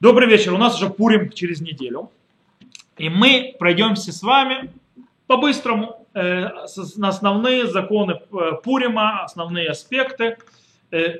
Добрый 0.00 0.28
вечер. 0.28 0.52
У 0.54 0.58
нас 0.58 0.76
уже 0.76 0.90
Пурим 0.90 1.30
через 1.30 1.60
неделю. 1.60 2.10
И 2.96 3.08
мы 3.08 3.54
пройдемся 3.58 4.12
с 4.12 4.22
вами 4.22 4.72
по-быстрому 5.26 6.06
э, 6.14 6.48
на 6.96 7.08
основные 7.08 7.66
законы 7.66 8.12
э, 8.12 8.52
Пурима, 8.62 9.22
основные 9.22 9.68
аспекты. 9.68 10.36
Э, 10.90 11.14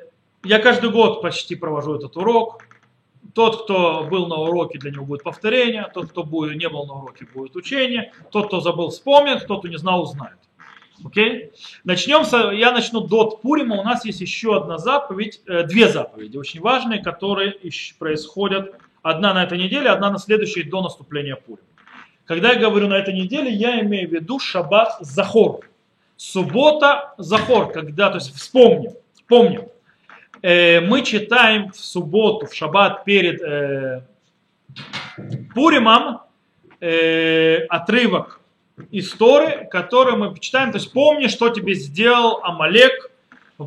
я 0.45 0.59
каждый 0.59 0.91
год 0.91 1.23
почти 1.23 1.57
провожу 1.57 1.95
этот 1.95 2.17
урок. 2.17 2.65
Тот, 3.35 3.65
кто 3.65 4.09
был 4.11 4.27
на 4.27 4.37
уроке, 4.37 4.79
для 4.79 4.91
него 4.91 5.05
будет 5.05 5.23
повторение. 5.23 5.87
Тот, 5.95 6.11
кто 6.11 6.25
будет, 6.25 6.57
не 6.57 6.69
был 6.69 6.87
на 6.87 6.95
уроке, 6.95 7.27
будет 7.33 7.55
учение. 7.55 8.13
Тот, 8.31 8.49
кто 8.49 8.61
забыл, 8.61 8.91
вспомнит. 8.91 9.47
Тот, 9.47 9.61
кто 9.61 9.69
не 9.69 9.79
знал, 9.79 10.03
узнает. 10.03 10.39
Окей? 11.05 11.53
Начнем 11.85 12.25
с, 12.25 12.53
я 12.53 12.73
начну 12.73 13.01
до 13.01 13.31
Пурима. 13.31 13.77
У 13.77 13.85
нас 13.85 14.05
есть 14.05 14.21
еще 14.21 14.57
одна 14.57 14.79
заповедь, 14.79 15.41
э, 15.47 15.65
две 15.65 15.89
заповеди, 15.89 16.37
очень 16.37 16.61
важные, 16.61 17.03
которые 17.03 17.57
происходят 17.99 18.75
одна 19.03 19.35
на 19.35 19.45
этой 19.45 19.59
неделе, 19.59 19.91
одна 19.91 20.11
на 20.11 20.19
следующей 20.19 20.65
до 20.65 20.83
наступления 20.83 21.37
Пурима. 21.37 21.67
Когда 22.25 22.53
я 22.53 22.59
говорю 22.59 22.89
на 22.89 22.95
этой 22.95 23.15
неделе, 23.15 23.51
я 23.51 23.81
имею 23.81 24.09
в 24.09 24.13
виду 24.13 24.39
шаббат 24.39 24.97
Захор. 25.01 25.61
Суббота 26.17 27.15
Захор, 27.17 27.73
когда, 27.73 28.11
то 28.11 28.17
есть 28.17 28.35
вспомним, 28.35 28.93
помним. 29.27 29.69
Э, 30.43 30.81
мы 30.81 31.03
читаем 31.03 31.71
в 31.71 31.77
субботу, 31.77 32.47
в 32.47 32.55
шаббат 32.55 33.05
перед 33.05 33.41
э, 33.41 34.03
Пуримом 35.55 36.21
э, 36.81 37.65
отрывок 37.69 38.41
истории, 38.91 39.69
которые 39.71 40.17
мы 40.17 40.39
читаем. 40.39 40.73
То 40.73 40.79
есть 40.79 40.93
помни, 40.93 41.27
что 41.27 41.49
тебе 41.51 41.75
сделал 41.75 42.41
Амалек 42.43 43.11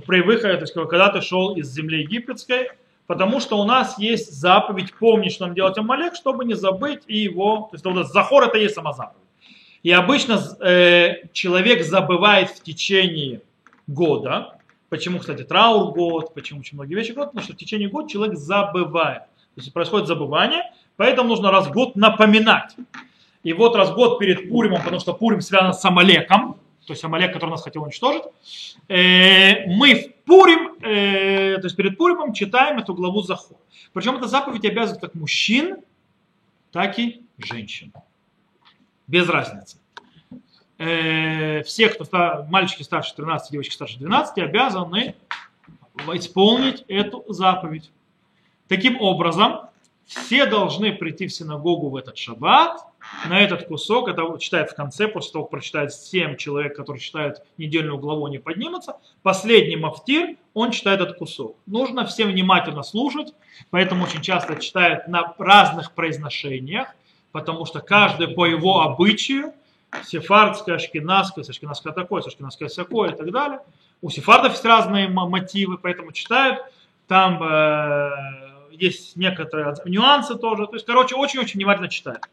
при 0.05 0.21
выходе, 0.21 0.55
то 0.55 0.61
есть 0.61 0.73
когда 0.73 1.09
ты 1.09 1.21
шел 1.21 1.55
из 1.55 1.71
земли 1.71 2.01
египетской, 2.01 2.69
потому 3.07 3.39
что 3.39 3.59
у 3.59 3.65
нас 3.65 3.97
есть 3.99 4.31
заповедь 4.31 4.93
помнить, 4.93 5.33
что 5.33 5.45
нам 5.45 5.55
делать 5.55 5.77
Амалек, 5.77 6.15
чтобы 6.15 6.45
не 6.45 6.53
забыть 6.53 7.03
и 7.07 7.17
его, 7.17 7.67
то 7.69 7.75
есть 7.75 7.85
вот 7.85 8.07
захор 8.07 8.43
это 8.43 8.57
и 8.57 8.63
есть 8.63 8.75
сама 8.75 8.93
заповедь. 8.93 9.21
И 9.83 9.91
обычно 9.91 10.39
э, 10.59 11.27
человек 11.33 11.83
забывает 11.83 12.51
в 12.51 12.61
течение 12.61 13.41
года, 13.87 14.57
почему, 14.89 15.19
кстати, 15.19 15.43
траур 15.43 15.91
год, 15.91 16.33
почему 16.33 16.59
очень 16.59 16.77
многие 16.77 16.95
вещи 16.95 17.11
год, 17.11 17.27
потому 17.27 17.43
что 17.43 17.53
в 17.53 17.57
течение 17.57 17.89
года 17.89 18.09
человек 18.09 18.37
забывает. 18.37 19.23
То 19.55 19.61
есть 19.61 19.73
происходит 19.73 20.07
забывание, 20.07 20.63
поэтому 20.97 21.29
нужно 21.29 21.51
раз 21.51 21.67
в 21.67 21.71
год 21.71 21.95
напоминать. 21.95 22.75
И 23.43 23.53
вот 23.53 23.75
раз 23.75 23.89
в 23.89 23.95
год 23.95 24.19
перед 24.19 24.49
Пуримом, 24.49 24.79
потому 24.79 24.99
что 24.99 25.13
Пурим 25.13 25.41
связан 25.41 25.73
с 25.73 25.83
Амалеком, 25.83 26.57
то 26.85 26.93
есть 26.93 27.03
Амалек, 27.03 27.33
который 27.33 27.51
нас 27.51 27.63
хотел 27.63 27.83
уничтожить, 27.83 28.23
э, 28.87 29.65
мы 29.67 29.95
в 29.95 30.13
Пурим, 30.25 30.75
э, 30.81 31.57
то 31.57 31.65
есть 31.65 31.75
перед 31.75 31.97
Пуримом 31.97 32.33
читаем 32.33 32.79
эту 32.79 32.93
главу 32.93 33.21
Захор. 33.21 33.57
Причем 33.93 34.17
эта 34.17 34.27
заповедь 34.27 34.65
обязывает 34.65 35.01
как 35.01 35.15
мужчин, 35.15 35.77
так 36.71 36.97
и 36.99 37.21
женщин. 37.37 37.93
Без 39.07 39.27
разницы. 39.29 39.77
Э, 40.77 41.63
все, 41.63 41.89
кто 41.89 42.45
мальчики 42.49 42.83
старше 42.83 43.15
13, 43.15 43.51
девочки 43.51 43.73
старше 43.73 43.99
12, 43.99 44.39
обязаны 44.39 45.15
исполнить 46.13 46.83
эту 46.87 47.23
заповедь. 47.27 47.91
Таким 48.67 48.99
образом, 48.99 49.69
все 50.05 50.45
должны 50.45 50.93
прийти 50.93 51.27
в 51.27 51.33
синагогу 51.33 51.89
в 51.89 51.95
этот 51.95 52.17
шаббат, 52.17 52.81
на 53.27 53.39
этот 53.39 53.67
кусок, 53.67 54.07
это 54.07 54.37
читает 54.39 54.69
в 54.69 54.75
конце, 54.75 55.07
после 55.07 55.33
того, 55.33 55.45
как 55.45 55.51
прочитает 55.51 55.93
7 55.93 56.35
человек, 56.37 56.75
которые 56.75 57.01
читают 57.01 57.41
недельную 57.57 57.97
главу, 57.97 58.27
не 58.27 58.37
поднимутся, 58.39 58.97
последний 59.23 59.75
мафтир, 59.75 60.35
он 60.53 60.71
читает 60.71 61.01
этот 61.01 61.17
кусок. 61.17 61.57
Нужно 61.65 62.05
всем 62.05 62.29
внимательно 62.29 62.83
слушать, 62.83 63.33
поэтому 63.69 64.03
очень 64.03 64.21
часто 64.21 64.55
читает 64.57 65.07
на 65.07 65.33
разных 65.37 65.93
произношениях, 65.93 66.89
потому 67.31 67.65
что 67.65 67.79
каждый 67.79 68.27
по 68.27 68.45
его 68.45 68.81
обычаю, 68.81 69.53
сефардская, 70.05 70.75
ашкенадская, 70.75 71.43
ашкенадская 71.47 71.93
такое, 71.93 72.21
ашкенадская 72.21 72.69
всякое 72.69 73.11
и 73.11 73.15
так 73.15 73.31
далее. 73.31 73.59
У 74.01 74.09
сефардов 74.09 74.53
есть 74.53 74.65
разные 74.65 75.07
мотивы, 75.07 75.77
поэтому 75.77 76.11
читают. 76.11 76.59
Там 77.07 77.43
э, 77.43 78.50
есть 78.81 79.15
некоторые 79.15 79.75
нюансы 79.85 80.35
тоже. 80.35 80.67
То 80.67 80.73
есть, 80.73 80.85
короче, 80.85 81.15
очень-очень 81.15 81.59
внимательно 81.59 81.87
читают. 81.87 82.23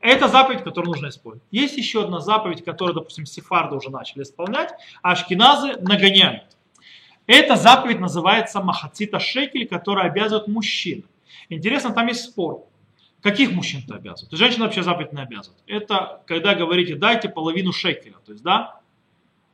Это 0.00 0.28
заповедь, 0.28 0.62
которую 0.62 0.92
нужно 0.92 1.08
использовать. 1.08 1.48
Есть 1.50 1.78
еще 1.78 2.04
одна 2.04 2.20
заповедь, 2.20 2.62
которую, 2.62 2.94
допустим, 2.94 3.24
сефарды 3.24 3.74
уже 3.74 3.90
начали 3.90 4.22
исполнять, 4.22 4.70
а 5.02 5.12
ашкеназы 5.12 5.76
нагоняют. 5.80 6.44
Эта 7.26 7.56
заповедь 7.56 8.00
называется 8.00 8.60
махацита 8.60 9.18
шекель, 9.18 9.66
которая 9.66 10.10
обязывает 10.10 10.46
мужчин. 10.46 11.04
Интересно, 11.48 11.94
там 11.94 12.06
есть 12.08 12.24
спор. 12.24 12.66
Каких 13.22 13.52
мужчин-то 13.52 13.94
обязывают? 13.94 14.38
Женщина 14.38 14.66
вообще 14.66 14.82
заповедь 14.82 15.14
не 15.14 15.22
обязывает. 15.22 15.62
Это 15.66 16.20
когда 16.26 16.54
говорите, 16.54 16.96
дайте 16.96 17.30
половину 17.30 17.72
шекеля. 17.72 18.16
То 18.26 18.32
есть, 18.32 18.44
да, 18.44 18.80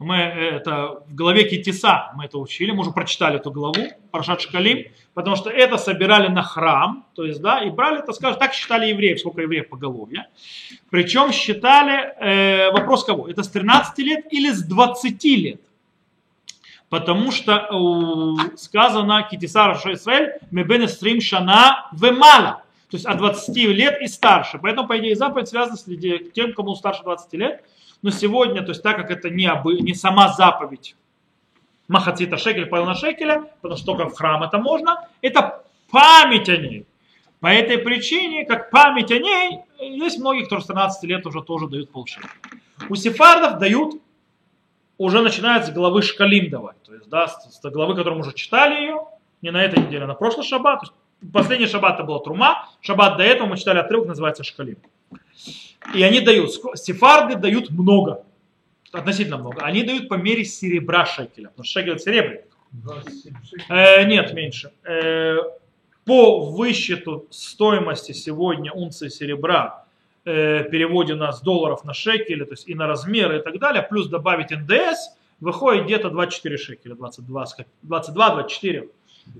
мы 0.00 0.16
это 0.16 1.02
в 1.06 1.14
главе 1.14 1.44
Китиса 1.44 2.10
мы 2.16 2.24
это 2.24 2.38
учили, 2.38 2.72
мы 2.72 2.80
уже 2.80 2.90
прочитали 2.90 3.36
эту 3.36 3.52
главу, 3.52 3.86
Паршат 4.10 4.40
Шкалим, 4.40 4.86
потому 5.12 5.36
что 5.36 5.50
это 5.50 5.76
собирали 5.76 6.28
на 6.28 6.42
храм, 6.42 7.04
то 7.14 7.24
есть, 7.24 7.42
да, 7.42 7.62
и 7.62 7.70
брали, 7.70 7.98
это 7.98 8.12
скажем, 8.14 8.38
так 8.38 8.54
считали 8.54 8.86
евреев, 8.86 9.20
сколько 9.20 9.42
евреев 9.42 9.68
по 9.68 9.76
голове. 9.76 10.26
Причем 10.88 11.32
считали, 11.32 12.14
э, 12.18 12.72
вопрос 12.72 13.04
кого, 13.04 13.28
это 13.28 13.42
с 13.42 13.48
13 13.48 13.98
лет 13.98 14.32
или 14.32 14.50
с 14.50 14.62
20 14.62 15.24
лет? 15.24 15.60
Потому 16.88 17.30
что 17.30 17.68
э, 17.70 18.56
сказано 18.56 19.28
Китисар 19.30 19.78
Шайсвель, 19.78 20.32
Мебен 20.50 20.88
Стрим 20.88 21.20
Шана 21.20 21.88
Вемала, 21.92 22.62
то 22.90 22.96
есть 22.96 23.04
от 23.04 23.18
20 23.18 23.54
лет 23.56 24.00
и 24.00 24.06
старше. 24.06 24.58
Поэтому, 24.60 24.88
по 24.88 24.98
идее, 24.98 25.14
заповедь 25.14 25.48
связана 25.48 25.76
с 25.76 25.84
тем, 26.34 26.54
кому 26.54 26.74
старше 26.74 27.02
20 27.02 27.32
лет, 27.34 27.64
но 28.02 28.10
сегодня, 28.10 28.62
то 28.62 28.70
есть 28.70 28.82
так 28.82 28.96
как 28.96 29.10
это 29.10 29.30
не, 29.30 29.46
обы, 29.46 29.80
не 29.80 29.94
сама 29.94 30.28
заповедь 30.28 30.96
Махацита 31.88 32.36
шекель, 32.36 32.66
половина 32.66 32.94
шекеля, 32.94 33.50
потому 33.60 33.76
что 33.76 33.86
только 33.86 34.08
в 34.08 34.14
храм 34.14 34.42
это 34.44 34.58
можно, 34.58 35.08
это 35.22 35.64
память 35.90 36.48
о 36.48 36.56
ней. 36.56 36.86
По 37.40 37.48
этой 37.48 37.78
причине, 37.78 38.44
как 38.44 38.70
память 38.70 39.10
о 39.10 39.18
ней, 39.18 39.60
есть 39.80 40.18
многие, 40.18 40.44
кто 40.44 40.60
с 40.60 40.66
13 40.66 41.02
лет 41.04 41.26
уже 41.26 41.42
тоже 41.42 41.66
дают 41.66 41.90
полшекеля. 41.90 42.30
У 42.88 42.94
сефардов 42.94 43.58
дают, 43.58 43.94
уже 44.98 45.20
начинают 45.20 45.66
с 45.66 45.70
главы 45.70 46.02
шкалим 46.02 46.48
давать. 46.50 46.80
То 46.84 46.94
есть, 46.94 47.08
да, 47.08 47.26
с, 47.26 47.60
с 47.60 47.70
главы, 47.70 47.96
которую 47.96 48.20
уже 48.20 48.34
читали 48.34 48.82
ее, 48.82 49.06
не 49.42 49.50
на 49.50 49.62
этой 49.62 49.82
неделе, 49.82 50.04
а 50.04 50.06
на 50.06 50.14
прошлый 50.14 50.46
шаббат. 50.46 50.82
Последний 51.32 51.66
шаббат 51.66 51.94
это 51.94 52.04
была 52.04 52.20
Трума, 52.20 52.68
шаббат 52.80 53.16
до 53.16 53.24
этого 53.24 53.48
мы 53.48 53.56
читали 53.56 53.78
отрывок, 53.78 54.06
называется 54.06 54.44
Шкалим. 54.44 54.76
И 55.94 56.02
они 56.02 56.20
дают, 56.20 56.52
сефарды 56.74 57.36
дают 57.36 57.70
много, 57.70 58.24
относительно 58.92 59.38
много. 59.38 59.62
Они 59.62 59.82
дают 59.82 60.08
по 60.08 60.14
мере 60.14 60.44
серебра 60.44 61.06
шекеля, 61.06 61.48
потому 61.48 61.64
что 61.64 61.80
шекель 61.80 61.98
серебряный. 61.98 62.42
Э, 63.68 64.04
нет, 64.04 64.32
меньше. 64.32 64.72
Э, 64.84 65.38
по 66.04 66.40
высчету 66.40 67.26
стоимости 67.30 68.12
сегодня 68.12 68.72
унции 68.72 69.08
серебра 69.08 69.84
э, 70.24 70.64
переводе 70.70 71.14
нас 71.14 71.42
долларов 71.42 71.84
на 71.84 71.94
шекели, 71.94 72.44
то 72.44 72.52
есть 72.52 72.68
и 72.68 72.74
на 72.74 72.86
размеры 72.86 73.38
и 73.38 73.42
так 73.42 73.58
далее, 73.58 73.82
плюс 73.82 74.08
добавить 74.08 74.50
НДС, 74.50 75.10
выходит 75.40 75.84
где-то 75.84 76.10
24 76.10 76.58
шекеля, 76.58 76.94
22-24 76.94 78.90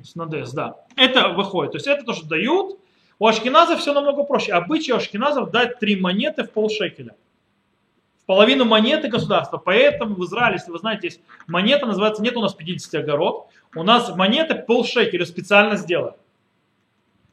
с 0.02 0.14
НДС, 0.14 0.52
да. 0.52 0.76
Это 0.96 1.28
выходит. 1.28 1.72
То 1.72 1.76
есть 1.76 1.86
это 1.86 2.04
то, 2.04 2.12
что 2.12 2.26
дают, 2.26 2.78
у 3.20 3.26
ашкеназов 3.26 3.80
все 3.80 3.92
намного 3.92 4.24
проще. 4.24 4.52
Обычай 4.52 4.92
ашкеназов 4.92 5.50
дать 5.50 5.78
три 5.78 5.94
монеты 5.94 6.42
в 6.42 6.50
полшекеля. 6.50 7.14
В 8.22 8.24
половину 8.24 8.64
монеты 8.64 9.08
государства. 9.08 9.58
Поэтому 9.58 10.14
в 10.14 10.24
Израиле, 10.24 10.56
если 10.56 10.70
вы 10.70 10.78
знаете, 10.78 11.08
есть 11.08 11.20
монета, 11.46 11.84
называется, 11.84 12.22
нет 12.22 12.36
у 12.36 12.40
нас 12.40 12.54
50 12.54 12.94
огород. 12.94 13.48
У 13.76 13.82
нас 13.82 14.16
монеты 14.16 14.54
полшекеля 14.54 15.26
специально 15.26 15.76
сделали. 15.76 16.14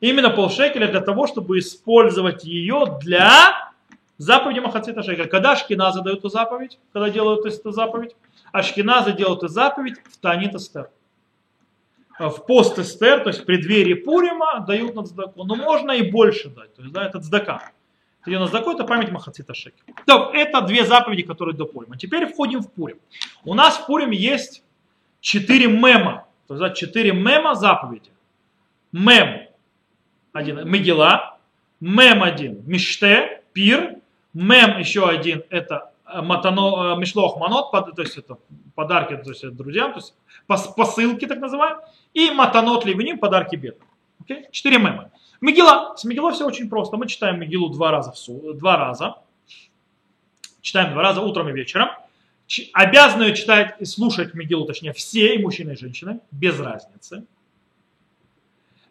Именно 0.01 0.29
полшекеля 0.29 0.89
для 0.89 0.99
того, 0.99 1.25
чтобы 1.25 1.57
использовать 1.57 2.43
ее 2.43 2.97
для 3.01 3.71
заповеди 4.17 4.59
Махацита 4.59 5.03
Шекеля. 5.03 5.29
Когда 5.29 5.53
ашкеназы 5.53 6.01
дают 6.01 6.19
эту 6.19 6.27
заповедь, 6.29 6.79
когда 6.91 7.09
делают 7.09 7.45
эту 7.45 7.71
заповедь, 7.71 8.13
ашкеназы 8.51 9.13
делают 9.13 9.39
эту 9.39 9.47
заповедь 9.47 9.95
в 10.11 10.17
Танит 10.17 10.53
Эстер 10.53 10.89
в 12.19 12.45
пост 12.45 12.79
Эстер, 12.79 13.21
то 13.21 13.29
есть 13.29 13.41
в 13.41 13.45
преддверии 13.45 13.93
Пурима, 13.93 14.63
дают 14.67 14.95
на 14.95 15.03
цдаку. 15.03 15.43
Но 15.43 15.55
можно 15.55 15.91
и 15.91 16.09
больше 16.09 16.49
дать. 16.49 16.73
То 16.75 16.81
есть, 16.81 16.93
да, 16.93 17.05
это 17.05 17.19
цдака. 17.19 17.71
Ее 18.25 18.39
на 18.39 18.47
цдаку 18.47 18.71
это 18.71 18.83
память 18.83 19.11
Махацита 19.11 19.53
Шеки. 19.53 19.81
Так, 20.05 20.33
это 20.33 20.61
две 20.61 20.85
заповеди, 20.85 21.23
которые 21.23 21.55
до 21.55 21.65
Пурима. 21.65 21.97
Теперь 21.97 22.25
входим 22.25 22.61
в 22.61 22.71
Пурим. 22.71 22.97
У 23.45 23.53
нас 23.53 23.77
в 23.77 23.85
Пуриме 23.85 24.17
есть 24.17 24.63
четыре 25.21 25.67
мема. 25.67 26.27
То 26.47 26.55
есть, 26.55 26.61
да, 26.61 26.69
четыре 26.71 27.13
мема 27.13 27.55
заповеди. 27.55 28.11
Мем 28.91 29.47
один, 30.33 30.67
Мегила. 30.67 31.37
Мем 31.79 32.23
один, 32.23 32.63
Миште, 32.65 33.41
Пир. 33.53 33.97
Мем 34.33 34.77
еще 34.77 35.07
один, 35.07 35.43
это 35.49 35.75
э, 35.75 35.96
матано, 36.13 36.93
э, 36.93 36.99
Мишлох 36.99 37.37
Манот, 37.37 37.71
то 37.71 38.01
есть 38.01 38.17
это 38.17 38.37
подарки 38.75 39.15
то 39.17 39.29
есть, 39.29 39.55
друзьям, 39.55 39.93
то 39.93 39.99
есть 39.99 40.15
посылки 40.75 41.25
так 41.25 41.39
называемые 41.39 41.85
и 42.13 42.31
матанот 42.31 42.85
ливним, 42.85 43.19
подарки 43.19 43.55
бедным. 43.55 43.87
Okay? 44.23 44.45
Четыре 44.51 44.77
мема. 44.77 45.11
Мегила. 45.41 45.95
С 45.95 46.03
Мегилой 46.03 46.33
все 46.33 46.45
очень 46.45 46.69
просто. 46.69 46.97
Мы 46.97 47.07
читаем 47.07 47.39
Мегилу 47.39 47.69
два 47.69 47.91
раза, 47.91 48.11
в 48.11 48.17
су... 48.17 48.53
два 48.53 48.77
раза. 48.77 49.17
Читаем 50.61 50.93
два 50.93 51.01
раза 51.01 51.21
утром 51.21 51.49
и 51.49 51.51
вечером. 51.51 51.89
Ч... 52.47 52.69
Обязаны 52.73 53.33
читать 53.35 53.75
и 53.79 53.85
слушать 53.85 54.33
Мегилу, 54.33 54.65
точнее, 54.65 54.93
все, 54.93 55.35
и 55.35 55.41
мужчины, 55.41 55.73
и 55.73 55.77
женщины, 55.77 56.21
без 56.31 56.59
разницы. 56.59 57.25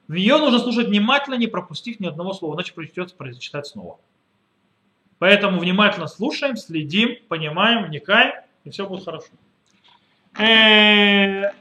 Ее 0.08 0.38
нужно 0.38 0.60
слушать 0.60 0.86
внимательно, 0.86 1.34
не 1.34 1.48
пропустив 1.48 1.98
ни 1.98 2.06
одного 2.06 2.32
слова, 2.32 2.54
иначе 2.54 2.72
придется 2.74 3.16
прочитать 3.16 3.66
снова. 3.66 3.98
Поэтому 5.18 5.60
внимательно 5.60 6.06
слушаем, 6.06 6.56
следим, 6.56 7.16
понимаем, 7.28 7.84
вникаем, 7.84 8.34
и 8.64 8.70
все 8.70 8.86
будет 8.86 9.04
хорошо. 9.04 9.28
Э, 10.38 11.52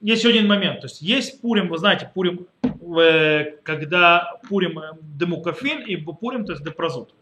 есть 0.00 0.22
еще 0.22 0.28
один 0.30 0.46
момент. 0.46 0.80
То 0.80 0.86
есть 0.86 1.02
есть 1.02 1.40
Пурим, 1.40 1.68
вы 1.68 1.78
знаете, 1.78 2.10
Пурим, 2.14 2.46
э, 2.62 3.56
когда 3.64 4.34
Пурим 4.48 4.78
э, 4.78 4.92
Демукафин 5.00 5.82
и 5.82 5.96
Пурим, 5.96 6.44
то 6.44 6.52
есть 6.52 6.64
Депрозут. 6.64 7.14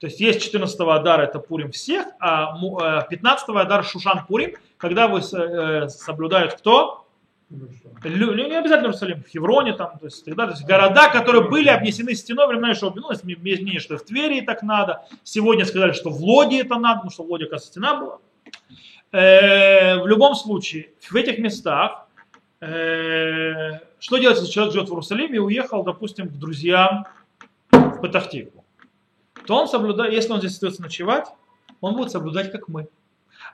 То 0.00 0.06
есть 0.06 0.20
есть 0.20 0.42
14 0.42 0.80
Адара, 0.80 1.22
это 1.22 1.38
Пурим 1.38 1.70
всех, 1.70 2.06
а 2.18 3.02
15 3.08 3.48
Адар 3.50 3.84
Шушан 3.84 4.26
Пурим, 4.26 4.54
когда 4.76 5.08
вы 5.08 5.22
соблюдают 5.22 6.54
кто? 6.54 7.03
Не 8.04 8.58
обязательно 8.58 8.88
Иерусалим, 8.88 9.22
в 9.22 9.28
Хевроне 9.28 9.72
там, 9.72 9.98
то 9.98 10.06
есть, 10.06 10.24
так. 10.24 10.36
То 10.36 10.50
есть 10.50 10.64
города, 10.66 11.08
которые 11.08 11.48
были 11.48 11.68
обнесены 11.68 12.14
стеной 12.14 12.46
времена 12.48 12.72
Ишова. 12.72 12.92
Ну, 12.94 13.10
есть 13.10 13.24
мнение, 13.24 13.80
что 13.80 13.96
в 13.96 14.04
Твери 14.04 14.40
так 14.40 14.62
надо. 14.62 15.06
Сегодня 15.22 15.64
сказали, 15.64 15.92
что 15.92 16.10
в 16.10 16.20
Лоде 16.20 16.60
это 16.60 16.76
надо, 16.76 16.96
потому 16.96 17.10
что 17.10 17.24
в 17.24 17.30
Лоде, 17.30 17.44
оказывается, 17.44 17.70
стена 17.70 17.94
была. 17.94 18.18
Э, 19.12 20.02
в 20.02 20.06
любом 20.06 20.34
случае, 20.34 20.90
в 21.00 21.14
этих 21.14 21.38
местах, 21.38 22.08
э, 22.60 23.78
что 24.00 24.18
делать, 24.18 24.38
если 24.38 24.50
человек 24.50 24.74
живет 24.74 24.88
в 24.88 24.92
Иерусалиме 24.92 25.36
и 25.36 25.38
уехал, 25.38 25.84
допустим, 25.84 26.28
к 26.28 26.32
друзьям 26.32 27.06
в 27.70 28.00
Патахтику? 28.00 28.64
То 29.46 29.56
он 29.56 29.68
соблюдает, 29.68 30.12
если 30.12 30.32
он 30.32 30.38
здесь 30.40 30.52
остается 30.52 30.82
ночевать, 30.82 31.28
он 31.80 31.96
будет 31.96 32.10
соблюдать, 32.10 32.50
как 32.50 32.68
мы. 32.68 32.88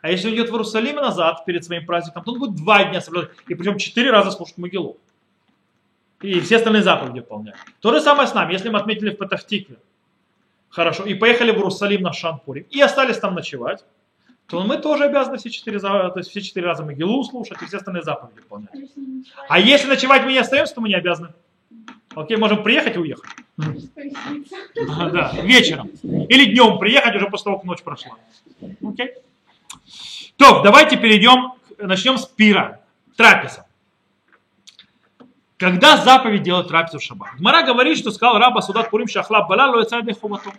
А 0.02 0.10
если 0.10 0.28
он 0.28 0.34
идет 0.34 0.48
в 0.48 0.52
Иерусалим 0.52 0.96
назад 0.96 1.44
перед 1.44 1.64
своим 1.64 1.84
праздником, 1.84 2.24
то 2.24 2.32
он 2.32 2.38
будет 2.38 2.54
два 2.56 2.84
дня 2.84 3.00
соблюдать. 3.00 3.30
И 3.48 3.54
причем 3.54 3.78
четыре 3.78 4.10
раза 4.10 4.30
слушать 4.30 4.58
Могилу. 4.58 4.96
И 6.22 6.40
все 6.40 6.56
остальные 6.56 6.82
заповеди 6.82 7.20
выполнять. 7.20 7.56
То 7.80 7.92
же 7.92 8.00
самое 8.00 8.28
с 8.28 8.34
нами. 8.34 8.52
Если 8.52 8.68
мы 8.68 8.78
отметили 8.78 9.10
в 9.10 9.16
Патахтикве, 9.16 9.76
хорошо, 10.68 11.04
и 11.04 11.14
поехали 11.14 11.50
в 11.50 11.56
Иерусалим 11.56 12.02
на 12.02 12.12
Шанпуре, 12.12 12.66
и 12.70 12.80
остались 12.80 13.18
там 13.18 13.34
ночевать, 13.34 13.84
то 14.46 14.62
мы 14.62 14.78
тоже 14.78 15.04
обязаны 15.04 15.38
все 15.38 15.50
четыре, 15.50 15.78
то 15.78 16.12
есть 16.16 16.30
все 16.30 16.40
четыре 16.40 16.66
раза 16.66 16.84
Могилу 16.84 17.22
слушать 17.24 17.62
и 17.62 17.66
все 17.66 17.76
остальные 17.76 18.02
заповеди 18.02 18.40
выполнять. 18.40 18.90
А 19.48 19.58
если 19.58 19.88
ночевать 19.88 20.24
мы 20.24 20.32
не 20.32 20.38
остаемся, 20.38 20.74
то 20.74 20.80
мы 20.80 20.88
не 20.88 20.94
обязаны. 20.94 21.28
Окей, 22.14 22.36
можем 22.36 22.62
приехать 22.62 22.96
и 22.96 22.98
уехать. 22.98 23.30
Да, 23.56 25.32
вечером. 25.42 25.90
Или 26.02 26.52
днем 26.52 26.78
приехать 26.78 27.14
уже 27.14 27.28
после 27.28 27.44
того, 27.44 27.58
как 27.58 27.66
ночь 27.66 27.82
прошла. 27.82 28.16
Окей. 28.82 29.14
То, 30.36 30.62
давайте 30.62 30.96
перейдем, 30.96 31.52
начнем 31.78 32.18
с 32.18 32.26
пира, 32.26 32.80
трапеза. 33.16 33.66
Когда 35.56 35.98
заповедь 35.98 36.42
делать 36.42 36.68
трапезу 36.68 36.98
в 36.98 37.02
шаббат? 37.02 37.38
Мара 37.38 37.62
говорит, 37.62 37.98
что 37.98 38.10
сказал 38.10 38.38
раба 38.38 38.62
Судат 38.62 38.88
Пурим 38.90 39.08
Шахлаб 39.08 39.48
Бала 39.48 39.76
Лоецайдeh 39.76 40.18
Хумату. 40.18 40.52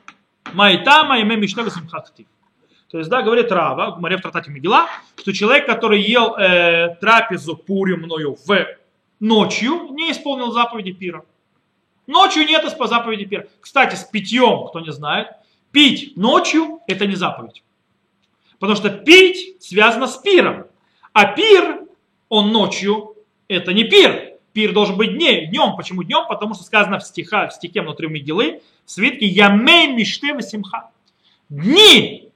Майтама 0.53 1.19
име 1.21 1.35
мишне 1.35 1.67
Симхактив. 1.69 2.27
То 2.91 2.97
есть, 2.97 3.09
да, 3.09 3.21
говорит 3.21 3.51
Рава, 3.51 3.95
в 3.95 4.01
Маре 4.01 4.17
в 4.17 4.21
Тратате 4.21 4.51
Мегила, 4.51 4.87
что 5.17 5.31
человек, 5.31 5.65
который 5.65 6.01
ел 6.01 6.35
э, 6.35 6.97
трапезу 6.99 7.55
пуримную 7.55 8.35
в 8.45 8.67
ночью, 9.19 9.87
не 9.91 10.11
исполнил 10.11 10.51
заповеди 10.51 10.91
пира. 10.91 11.23
Ночью 12.05 12.45
нет 12.45 12.77
по 12.77 12.87
заповеди 12.87 13.25
пира. 13.25 13.47
Кстати, 13.61 13.95
с 13.95 14.03
питьем, 14.03 14.67
кто 14.67 14.81
не 14.81 14.91
знает, 14.91 15.29
пить 15.71 16.17
ночью 16.17 16.81
это 16.85 17.07
не 17.07 17.15
заповедь. 17.15 17.63
Потому 18.61 18.77
что 18.77 18.91
пить 18.91 19.59
связано 19.59 20.05
с 20.05 20.17
пиром. 20.17 20.67
А 21.13 21.25
пир, 21.25 21.79
он 22.29 22.51
ночью, 22.51 23.15
это 23.47 23.73
не 23.73 23.85
пир. 23.85 24.35
Пир 24.53 24.71
должен 24.71 24.97
быть 24.97 25.17
днем. 25.17 25.49
днем. 25.49 25.75
Почему 25.75 26.03
днем? 26.03 26.27
Потому 26.29 26.53
что 26.53 26.63
сказано 26.63 26.99
в, 26.99 27.03
стихах, 27.03 27.49
в 27.49 27.55
стихе 27.55 27.81
внутри 27.81 28.07
Мигилы, 28.07 28.61
в 28.85 28.91
свитке 28.91 29.25
Ямей 29.25 29.91
Миште 29.93 30.39
Симха. 30.41 30.91
Дни 31.49 32.29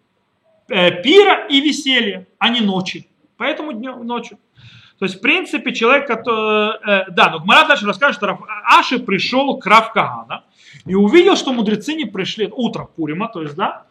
э, 0.68 1.04
пира 1.04 1.46
и 1.46 1.62
веселья, 1.62 2.26
а 2.40 2.50
не 2.50 2.62
ночи. 2.62 3.08
Поэтому 3.38 3.74
днем, 3.74 4.04
ночью. 4.04 4.40
То 4.98 5.06
есть, 5.06 5.20
в 5.20 5.22
принципе, 5.22 5.76
человек, 5.76 6.08
который... 6.08 6.78
Э, 6.88 7.12
да, 7.12 7.30
но 7.30 7.40
Гмара 7.40 7.68
дальше 7.68 7.86
расскажет, 7.86 8.16
что 8.16 8.40
Аши 8.66 8.98
пришел 8.98 9.60
к 9.60 9.66
Равкагана 9.68 10.44
и 10.88 10.96
увидел, 10.96 11.36
что 11.36 11.54
мудрецы 11.54 11.94
не 11.94 12.06
пришли 12.06 12.50
утром 12.52 12.90
Пурима, 12.96 13.28
то 13.28 13.44
есть, 13.44 13.54
да, 13.54 13.85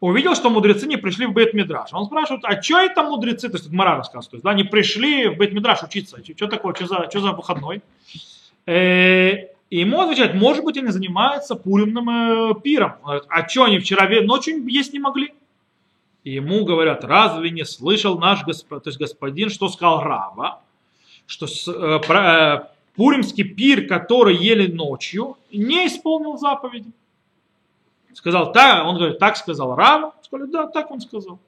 увидел, 0.00 0.34
что 0.34 0.50
мудрецы 0.50 0.86
не 0.86 0.96
пришли 0.96 1.26
в 1.26 1.32
Бет 1.32 1.54
Мидраш. 1.54 1.92
Он 1.92 2.06
спрашивает, 2.06 2.44
а 2.44 2.60
что 2.60 2.80
это 2.80 3.02
мудрецы, 3.02 3.48
то 3.48 3.56
есть 3.56 3.70
Мара 3.70 3.96
рассказывает, 3.96 4.30
то 4.30 4.36
есть, 4.36 4.44
да, 4.44 4.54
не 4.54 4.64
пришли 4.64 5.28
в 5.28 5.36
Бет 5.36 5.52
Мидраш 5.52 5.82
учиться, 5.82 6.18
что 6.36 6.46
такое, 6.46 6.74
что 6.74 6.86
за, 6.86 7.08
что 7.10 7.20
за 7.20 7.32
выходной? 7.32 7.82
Э, 8.66 9.50
и 9.70 9.78
ему 9.78 10.00
отвечает, 10.00 10.34
может 10.34 10.64
быть, 10.64 10.76
они 10.76 10.88
занимаются 10.88 11.54
пуримным 11.54 12.10
э, 12.10 12.54
пиром. 12.60 12.94
Говорит, 13.04 13.24
а 13.28 13.48
что 13.48 13.64
они 13.64 13.78
вчера 13.78 14.08
ночью 14.22 14.66
есть 14.66 14.92
не 14.92 14.98
могли? 14.98 15.32
И 16.24 16.32
ему 16.32 16.64
говорят, 16.64 17.04
разве 17.04 17.50
не 17.50 17.64
слышал 17.64 18.18
наш 18.18 18.44
господин, 18.44 18.82
то 18.82 18.88
есть 18.88 18.98
господин, 18.98 19.48
что 19.48 19.68
сказал 19.68 20.02
Рава, 20.02 20.60
что 21.26 21.46
э, 21.46 22.00
про, 22.06 22.20
э, 22.20 22.60
пуримский 22.96 23.44
пир, 23.44 23.86
который 23.86 24.36
ели 24.36 24.66
ночью, 24.66 25.38
не 25.52 25.86
исполнил 25.86 26.36
заповеди. 26.36 26.90
Сказал 28.14 28.52
так, 28.52 28.86
он 28.86 28.96
говорит, 28.96 29.18
так 29.18 29.36
сказал 29.36 29.74
Рав. 29.74 30.14
Сказали, 30.22 30.50
да, 30.50 30.66
так 30.66 30.90
он 30.90 31.00
сказал. 31.00 31.38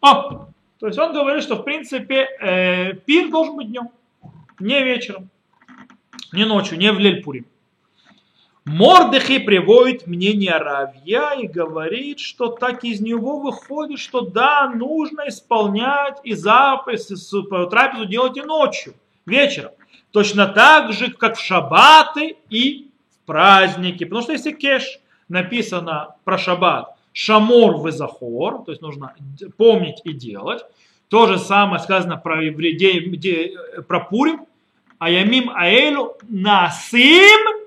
О, 0.00 0.48
то 0.78 0.86
есть 0.86 0.98
он 0.98 1.12
говорит, 1.12 1.42
что 1.42 1.56
в 1.56 1.62
принципе 1.62 2.28
э, 2.40 2.94
пир 2.94 3.30
должен 3.30 3.56
быть 3.56 3.68
днем, 3.68 3.90
не 4.58 4.82
вечером, 4.82 5.28
не 6.32 6.44
ночью, 6.44 6.78
не 6.78 6.90
в 6.90 6.98
Лельпурим. 6.98 7.46
Мордыхи 8.64 9.38
приводит 9.38 10.06
мнение 10.06 10.56
Равья 10.56 11.32
и 11.32 11.46
говорит, 11.46 12.20
что 12.20 12.48
так 12.48 12.84
из 12.84 13.00
него 13.00 13.40
выходит, 13.40 13.98
что 13.98 14.20
да, 14.20 14.68
нужно 14.68 15.28
исполнять 15.28 16.18
и 16.24 16.34
запись, 16.34 17.10
и 17.10 17.68
трапезу 17.68 18.06
делать 18.06 18.36
и 18.36 18.42
ночью, 18.42 18.94
вечером. 19.26 19.72
Точно 20.12 20.46
так 20.46 20.92
же, 20.92 21.10
как 21.10 21.36
в 21.36 21.40
шабаты 21.40 22.36
и 22.48 22.90
в 23.10 23.26
праздники. 23.26 24.04
Потому 24.04 24.22
что 24.22 24.32
если 24.32 24.52
кеш, 24.52 25.00
написано 25.30 26.14
про 26.24 26.38
шаббат 26.38 26.94
шамор 27.12 27.76
в 27.76 27.90
захор, 27.90 28.64
то 28.64 28.72
есть 28.72 28.82
нужно 28.82 29.14
помнить 29.56 30.00
и 30.04 30.12
делать. 30.12 30.62
То 31.08 31.26
же 31.26 31.38
самое 31.38 31.80
сказано 31.80 32.16
про, 32.16 32.44
евреи, 32.44 33.82
про 33.82 34.00
Пурим, 34.00 34.46
аямим 34.98 35.50
аэлю 35.50 36.16
насим 36.28 37.66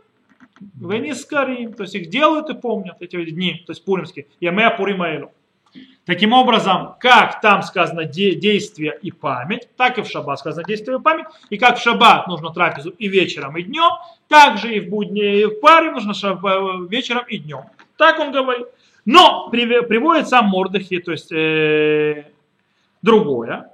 венискарим, 0.76 1.74
то 1.74 1.84
есть 1.84 1.96
их 1.96 2.10
делают 2.10 2.50
и 2.50 2.54
помнят 2.54 2.98
эти 3.02 3.24
дни, 3.26 3.64
то 3.66 3.72
есть 3.72 3.84
пуримские, 3.84 4.28
ямеа 4.40 4.70
пурим 4.70 5.02
аэлю. 5.02 5.32
Таким 6.06 6.34
образом, 6.34 6.96
как 7.00 7.40
там 7.40 7.64
сказано 7.64 8.04
де- 8.04 8.36
действие 8.36 8.98
и 9.02 9.12
память, 9.12 9.70
так 9.78 9.98
и 9.98 10.02
в 10.02 10.08
шаббат 10.08 10.40
сказано 10.40 10.66
действие 10.66 10.98
и 10.98 11.02
память. 11.02 11.28
И 11.50 11.58
как 11.58 11.78
в 11.78 11.82
шаббат 11.82 12.28
нужно 12.28 12.50
трапезу 12.50 12.90
и 12.90 13.08
вечером, 13.08 13.58
и 13.58 13.64
днем, 13.64 13.90
так 14.28 14.58
же 14.58 14.76
и 14.76 14.82
в 14.82 14.90
будни, 14.90 15.40
и 15.40 15.46
в 15.46 15.62
паре 15.62 15.92
нужно 15.92 16.14
шаббат, 16.14 16.90
вечером 16.90 17.24
и 17.30 17.38
днем. 17.38 17.64
Так 17.98 18.20
он 18.20 18.34
говорит. 18.34 18.68
Но 19.06 19.50
приводит 19.50 20.28
сам 20.28 20.46
Мордыхи, 20.46 21.00
то 21.00 21.12
есть 21.12 21.32
э, 21.32 22.26
другое, 23.02 23.70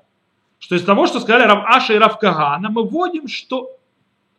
что 0.59 0.75
из 0.75 0.83
того, 0.83 1.05
что 1.07 1.19
сказали 1.19 1.43
Рав 1.47 1.65
Аша 1.65 1.93
и 1.93 1.97
Рав 1.97 2.17
Кагана, 2.19 2.69
мы 2.69 2.83
вводим, 2.83 3.27
что 3.27 3.71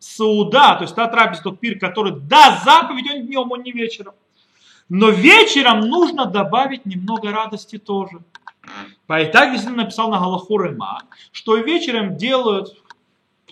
Сауда, 0.01 0.77
то 0.77 0.83
есть 0.83 0.95
та 0.95 1.07
трапеза, 1.07 1.43
тот 1.43 1.61
пир, 1.61 1.79
который 1.79 2.13
да, 2.13 2.61
заповедь, 2.65 3.11
он 3.13 3.27
днем, 3.27 3.53
он 3.53 3.63
не 3.63 3.73
вечером. 3.73 4.15
Но 4.91 5.11
вечером 5.11 5.81
нужно 5.83 6.27
добавить 6.27 6.85
немного 6.85 7.31
радости 7.31 7.79
тоже. 7.79 8.19
Поэтому 9.07 9.57
здесь 9.57 9.71
написал 9.71 10.11
на 10.11 10.19
Галаху 10.19 10.59
Рыма, 10.59 11.03
что 11.31 11.57
вечером 11.57 12.17
делают 12.17 12.77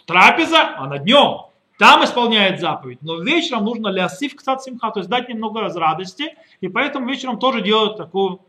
трапеза, 0.05 0.75
а 0.77 0.87
на 0.87 0.99
днем. 0.99 1.47
Там 1.79 2.05
исполняет 2.05 2.61
заповедь. 2.61 2.99
Но 3.03 3.23
вечером 3.23 3.65
нужно 3.65 3.87
лясив 3.87 4.35
кстати 4.35 4.65
симха, 4.65 4.91
то 4.91 4.99
есть 4.99 5.09
дать 5.09 5.29
немного 5.29 5.61
радости. 5.61 6.37
И 6.61 6.69
поэтому 6.69 7.09
вечером 7.09 7.39
тоже 7.39 7.61
делают 7.61 7.97
такую, 7.97 8.41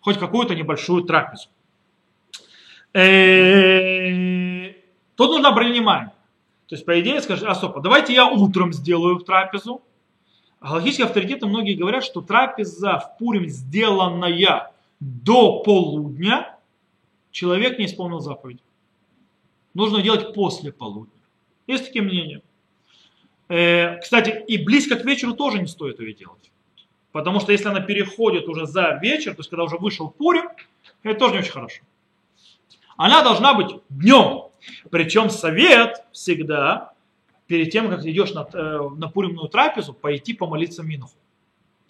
хоть 0.00 0.18
какую-то 0.18 0.54
небольшую 0.54 1.02
трапезу. 1.02 1.48
Э, 2.94 4.72
тут 5.16 5.30
нужно 5.30 5.52
принимать. 5.52 6.10
То 6.68 6.76
есть, 6.76 6.86
по 6.86 7.00
идее, 7.00 7.20
скажешь, 7.20 7.44
а 7.44 7.56
стоп, 7.56 7.82
давайте 7.82 8.14
я 8.14 8.26
утром 8.26 8.72
сделаю 8.72 9.18
трапезу, 9.18 9.82
Галактические 10.60 11.06
авторитеты 11.06 11.46
многие 11.46 11.74
говорят, 11.74 12.04
что 12.04 12.20
трапеза 12.20 12.98
в 12.98 13.18
Пурим, 13.18 13.48
сделанная 13.48 14.72
до 15.00 15.62
полудня, 15.62 16.56
человек 17.30 17.78
не 17.78 17.86
исполнил 17.86 18.20
заповедь. 18.20 18.60
Нужно 19.72 20.02
делать 20.02 20.34
после 20.34 20.72
полудня. 20.72 21.12
Есть 21.66 21.86
такие 21.86 22.04
мнения. 22.04 22.42
Э, 23.48 23.98
кстати, 23.98 24.44
и 24.46 24.62
близко 24.62 24.96
к 24.96 25.04
вечеру 25.04 25.32
тоже 25.34 25.58
не 25.58 25.66
стоит 25.66 25.98
ее 26.00 26.12
делать. 26.12 26.50
Потому 27.12 27.40
что 27.40 27.52
если 27.52 27.68
она 27.68 27.80
переходит 27.80 28.46
уже 28.48 28.66
за 28.66 28.98
вечер, 29.02 29.32
то 29.32 29.40
есть 29.40 29.50
когда 29.50 29.64
уже 29.64 29.76
вышел 29.78 30.10
Пурим, 30.10 30.48
это 31.02 31.18
тоже 31.18 31.34
не 31.34 31.40
очень 31.40 31.52
хорошо. 31.52 31.82
Она 32.96 33.22
должна 33.22 33.54
быть 33.54 33.80
днем. 33.88 34.50
Причем 34.90 35.30
совет 35.30 36.04
всегда, 36.12 36.92
перед 37.50 37.72
тем, 37.72 37.90
как 37.90 38.06
идешь 38.06 38.32
на, 38.32 38.46
э, 38.52 38.88
на 38.96 39.08
Пуримную 39.08 39.48
трапезу, 39.48 39.92
пойти 39.92 40.34
помолиться 40.34 40.84
Минуху, 40.84 41.16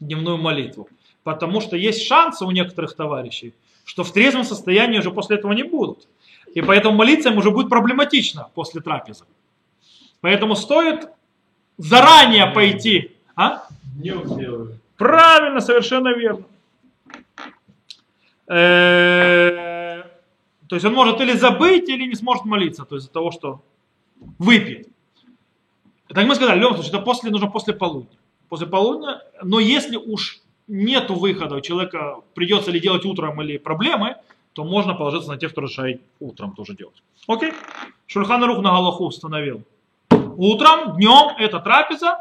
дневную 0.00 0.38
молитву. 0.38 0.88
Потому 1.22 1.60
что 1.60 1.76
есть 1.76 2.06
шансы 2.06 2.46
у 2.46 2.50
некоторых 2.50 2.96
товарищей, 2.96 3.52
что 3.84 4.02
в 4.02 4.10
трезвом 4.10 4.44
состоянии 4.44 4.98
уже 4.98 5.10
после 5.10 5.36
этого 5.36 5.52
не 5.52 5.62
будут. 5.62 6.08
И 6.54 6.62
поэтому 6.62 6.96
молиться 6.96 7.28
им 7.28 7.36
уже 7.36 7.50
будет 7.50 7.68
проблематично 7.68 8.48
после 8.54 8.80
трапезы. 8.80 9.26
Поэтому 10.22 10.56
стоит 10.56 11.10
заранее 11.76 12.46
пойти. 12.46 13.12
А? 13.36 13.64
Днем 13.98 14.38
делаю. 14.38 14.80
Правильно, 14.96 15.60
совершенно 15.60 16.16
верно. 16.16 16.46
Э, 18.48 20.04
То 20.68 20.76
есть 20.76 20.86
он 20.86 20.94
может 20.94 21.20
или 21.20 21.34
забыть, 21.34 21.90
или 21.90 22.06
не 22.06 22.14
сможет 22.14 22.46
молиться, 22.46 22.86
то 22.86 22.94
есть 22.94 23.04
из-за 23.04 23.12
того, 23.12 23.30
что 23.30 23.60
выпьет. 24.38 24.88
Так 26.12 26.26
мы 26.26 26.34
сказали, 26.34 26.58
в 26.58 26.62
любом 26.62 26.74
случае, 26.74 26.92
это 26.94 27.02
после, 27.02 27.30
нужно 27.30 27.48
после 27.48 27.72
полудня. 27.72 28.18
После 28.48 28.66
полудня, 28.66 29.22
но 29.42 29.60
если 29.60 29.96
уж 29.96 30.40
нету 30.66 31.14
выхода, 31.14 31.56
у 31.56 31.60
человека 31.60 32.16
придется 32.34 32.72
ли 32.72 32.80
делать 32.80 33.04
утром 33.04 33.40
или 33.42 33.58
проблемы, 33.58 34.16
то 34.52 34.64
можно 34.64 34.94
положиться 34.94 35.28
на 35.28 35.36
тех, 35.36 35.52
кто 35.52 35.60
решает 35.60 36.02
утром 36.18 36.54
тоже 36.54 36.74
делать. 36.74 37.02
Окей? 37.28 37.52
Шульхан 38.06 38.42
Рух 38.42 38.58
на 38.58 38.70
Галаху 38.70 39.04
установил. 39.06 39.62
Утром, 40.10 40.96
днем 40.96 41.36
это 41.38 41.60
трапеза, 41.60 42.18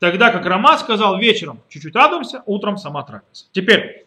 тогда 0.00 0.32
как 0.32 0.44
Рама 0.46 0.76
сказал 0.78 1.18
вечером 1.18 1.60
чуть-чуть 1.68 1.94
радуемся, 1.94 2.42
утром 2.46 2.78
сама 2.78 3.04
трапеза. 3.04 3.46
Теперь, 3.52 4.06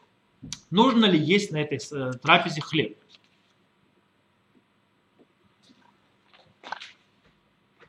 нужно 0.70 1.06
ли 1.06 1.18
есть 1.18 1.52
на 1.52 1.62
этой 1.62 1.78
э, 1.78 2.12
трапезе 2.22 2.62
хлеб? 2.62 2.98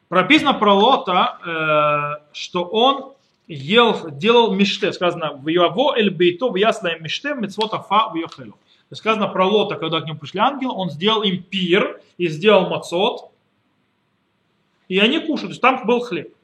Прописано 0.09 0.55
про 0.55 0.75
Лота, 0.75 1.39
э, 1.45 2.25
что 2.33 2.65
он 2.65 3.13
ел, 3.47 4.11
делал 4.11 4.55
миште, 4.55 4.93
сказано, 4.93 5.35
в 5.35 5.49
Йоаво 5.49 5.97
эль 5.97 6.11
бейто 6.11 6.49
в 6.49 6.57
ясное 6.57 6.99
миште 6.99 7.35
мецвот 7.35 7.75
афа 7.75 8.09
в 8.11 8.17
Йохелю. 8.17 8.57
Сказано 8.93 9.29
про 9.29 9.47
Лота, 9.47 9.77
когда 9.77 10.01
к 10.01 10.07
нему 10.07 10.19
пришли 10.19 10.41
ангелы, 10.41 10.73
он 10.75 10.91
сделал 10.91 11.23
им 11.23 11.43
пир 11.43 12.01
и 12.17 12.29
сделал 12.29 12.71
мацот, 12.71 13.31
и 14.89 14.99
они 14.99 15.19
кушают, 15.19 15.41
то 15.41 15.49
есть 15.49 15.61
там 15.61 15.87
был 15.87 16.01
хлеб. 16.01 16.35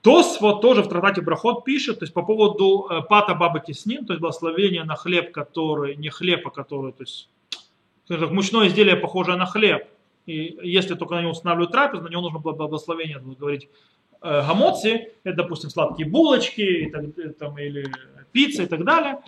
Тос 0.00 0.40
вот 0.40 0.60
тоже 0.60 0.82
в 0.82 0.88
трактате 0.88 1.20
Брахот 1.20 1.62
пишет, 1.62 2.00
то 2.00 2.04
есть 2.04 2.12
по 2.12 2.22
поводу 2.22 2.88
э, 2.90 3.02
пата 3.08 3.34
бабы 3.34 3.60
кисним, 3.60 4.04
то 4.04 4.12
есть 4.12 4.20
благословение 4.20 4.82
на 4.82 4.96
хлеб, 4.96 5.30
который, 5.30 5.94
не 5.94 6.10
хлеб, 6.10 6.44
а 6.44 6.50
который, 6.50 6.92
то 6.92 7.04
есть, 7.04 7.28
мучное 8.08 8.66
изделие, 8.66 8.96
похожее 8.96 9.36
на 9.36 9.46
хлеб, 9.46 9.86
и 10.26 10.58
если 10.62 10.94
только 10.94 11.14
на 11.14 11.20
него 11.20 11.32
устанавливают 11.32 11.72
трапезу, 11.72 12.02
на 12.02 12.08
него 12.08 12.22
нужно 12.22 12.38
было 12.38 12.52
благословение 12.52 13.18
говорить 13.18 13.68
э, 14.20 14.46
гамоци, 14.46 15.12
это, 15.24 15.36
допустим, 15.36 15.70
сладкие 15.70 16.08
булочки 16.08 16.90
так, 16.92 17.04
э, 17.18 17.30
там, 17.30 17.58
или 17.58 17.90
пицца 18.32 18.62
и 18.62 18.66
так 18.66 18.84
далее. 18.84 19.18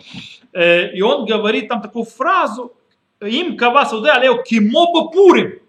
Э, 0.53 0.91
и 0.91 1.01
он 1.01 1.25
говорит 1.25 1.67
там 1.67 1.81
такую 1.81 2.05
фразу, 2.05 2.73
им 3.21 3.57
кава 3.57 3.85
суде 3.85 4.09
алео 4.09 4.41
кимоба 4.43 5.11
пурим. 5.11 5.59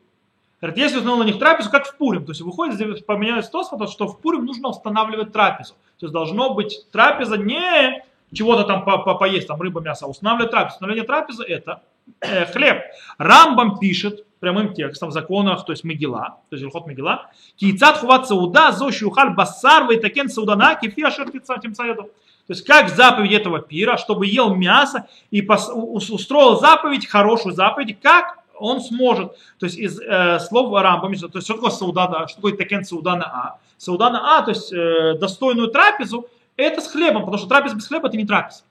Говорит, 0.60 0.78
если 0.78 0.96
установил 0.96 1.22
на 1.22 1.26
них 1.26 1.38
трапезу, 1.38 1.70
как 1.70 1.86
в 1.86 1.96
Пурим. 1.96 2.24
То 2.24 2.32
есть 2.32 2.40
выходит, 2.40 3.04
поменялось 3.04 3.48
то, 3.48 3.62
что 3.86 4.08
в 4.08 4.20
Пурим 4.20 4.46
нужно 4.46 4.70
устанавливать 4.70 5.32
трапезу. 5.32 5.74
То 5.98 6.06
есть 6.06 6.12
должно 6.12 6.54
быть 6.54 6.86
трапеза 6.90 7.36
не 7.36 8.02
чего-то 8.32 8.64
там 8.64 8.84
по 8.84 9.02
-по 9.06 9.18
поесть, 9.18 9.46
там 9.46 9.60
рыба, 9.60 9.80
мясо, 9.80 10.06
а 10.06 10.08
устанавливать 10.08 10.50
трапезу. 10.50 10.74
Установление 10.76 11.06
трапезы 11.06 11.44
это 11.44 11.82
э, 12.20 12.46
хлеб. 12.46 12.82
Рамбам 13.18 13.78
пишет 13.78 14.26
прямым 14.40 14.74
текстом 14.74 15.08
в 15.08 15.12
законах, 15.12 15.64
то 15.64 15.72
есть 15.72 15.84
Мегила, 15.84 16.38
то 16.50 16.56
есть 16.56 16.64
Илхот 16.64 16.86
Мегила, 16.86 17.30
Кийцат 17.56 17.98
хуват 17.98 18.28
сауда, 18.28 18.72
зоши 18.72 19.06
ухаль 19.06 19.30
басар, 19.30 19.88
вейтакен 19.88 20.28
саудана, 20.28 20.74
кефия 20.74 21.10
шертица 21.10 21.56
тем 21.60 21.74
То 21.74 22.10
есть 22.48 22.64
как 22.64 22.90
заповедь 22.90 23.32
этого 23.32 23.60
пира, 23.60 23.96
чтобы 23.96 24.26
ел 24.26 24.54
мясо 24.54 25.08
и 25.30 25.46
устроил 25.46 26.60
заповедь, 26.60 27.06
хорошую 27.06 27.54
заповедь, 27.54 27.98
как 28.00 28.38
он 28.58 28.80
сможет, 28.80 29.36
то 29.58 29.66
есть 29.66 29.78
из 29.78 30.00
э, 30.00 30.38
слов 30.40 30.72
Рамбам, 30.72 31.14
то 31.14 31.30
есть 31.34 31.44
что 31.44 31.54
такое 31.54 31.70
саудана, 31.70 32.26
что 32.26 32.36
такое 32.36 32.56
такен 32.56 32.84
саудана 32.84 33.24
а? 33.24 33.58
Саудана 33.76 34.38
а, 34.38 34.42
то 34.42 34.50
есть 34.50 34.72
э, 34.72 35.14
достойную 35.18 35.68
трапезу, 35.68 36.26
это 36.56 36.80
с 36.80 36.90
хлебом, 36.90 37.22
потому 37.22 37.38
что 37.38 37.48
трапеза 37.48 37.76
без 37.76 37.86
хлеба 37.86 38.08
это 38.08 38.16
не 38.16 38.24
трапеза. 38.24 38.62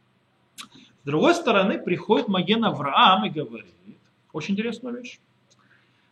С 1.06 1.08
другой 1.08 1.36
стороны, 1.36 1.78
приходит 1.78 2.28
Маген 2.28 2.66
Авраам 2.66 3.26
и 3.26 3.30
говорит, 3.30 3.76
очень 4.34 4.56
интересную 4.56 4.98
вещь, 4.98 5.20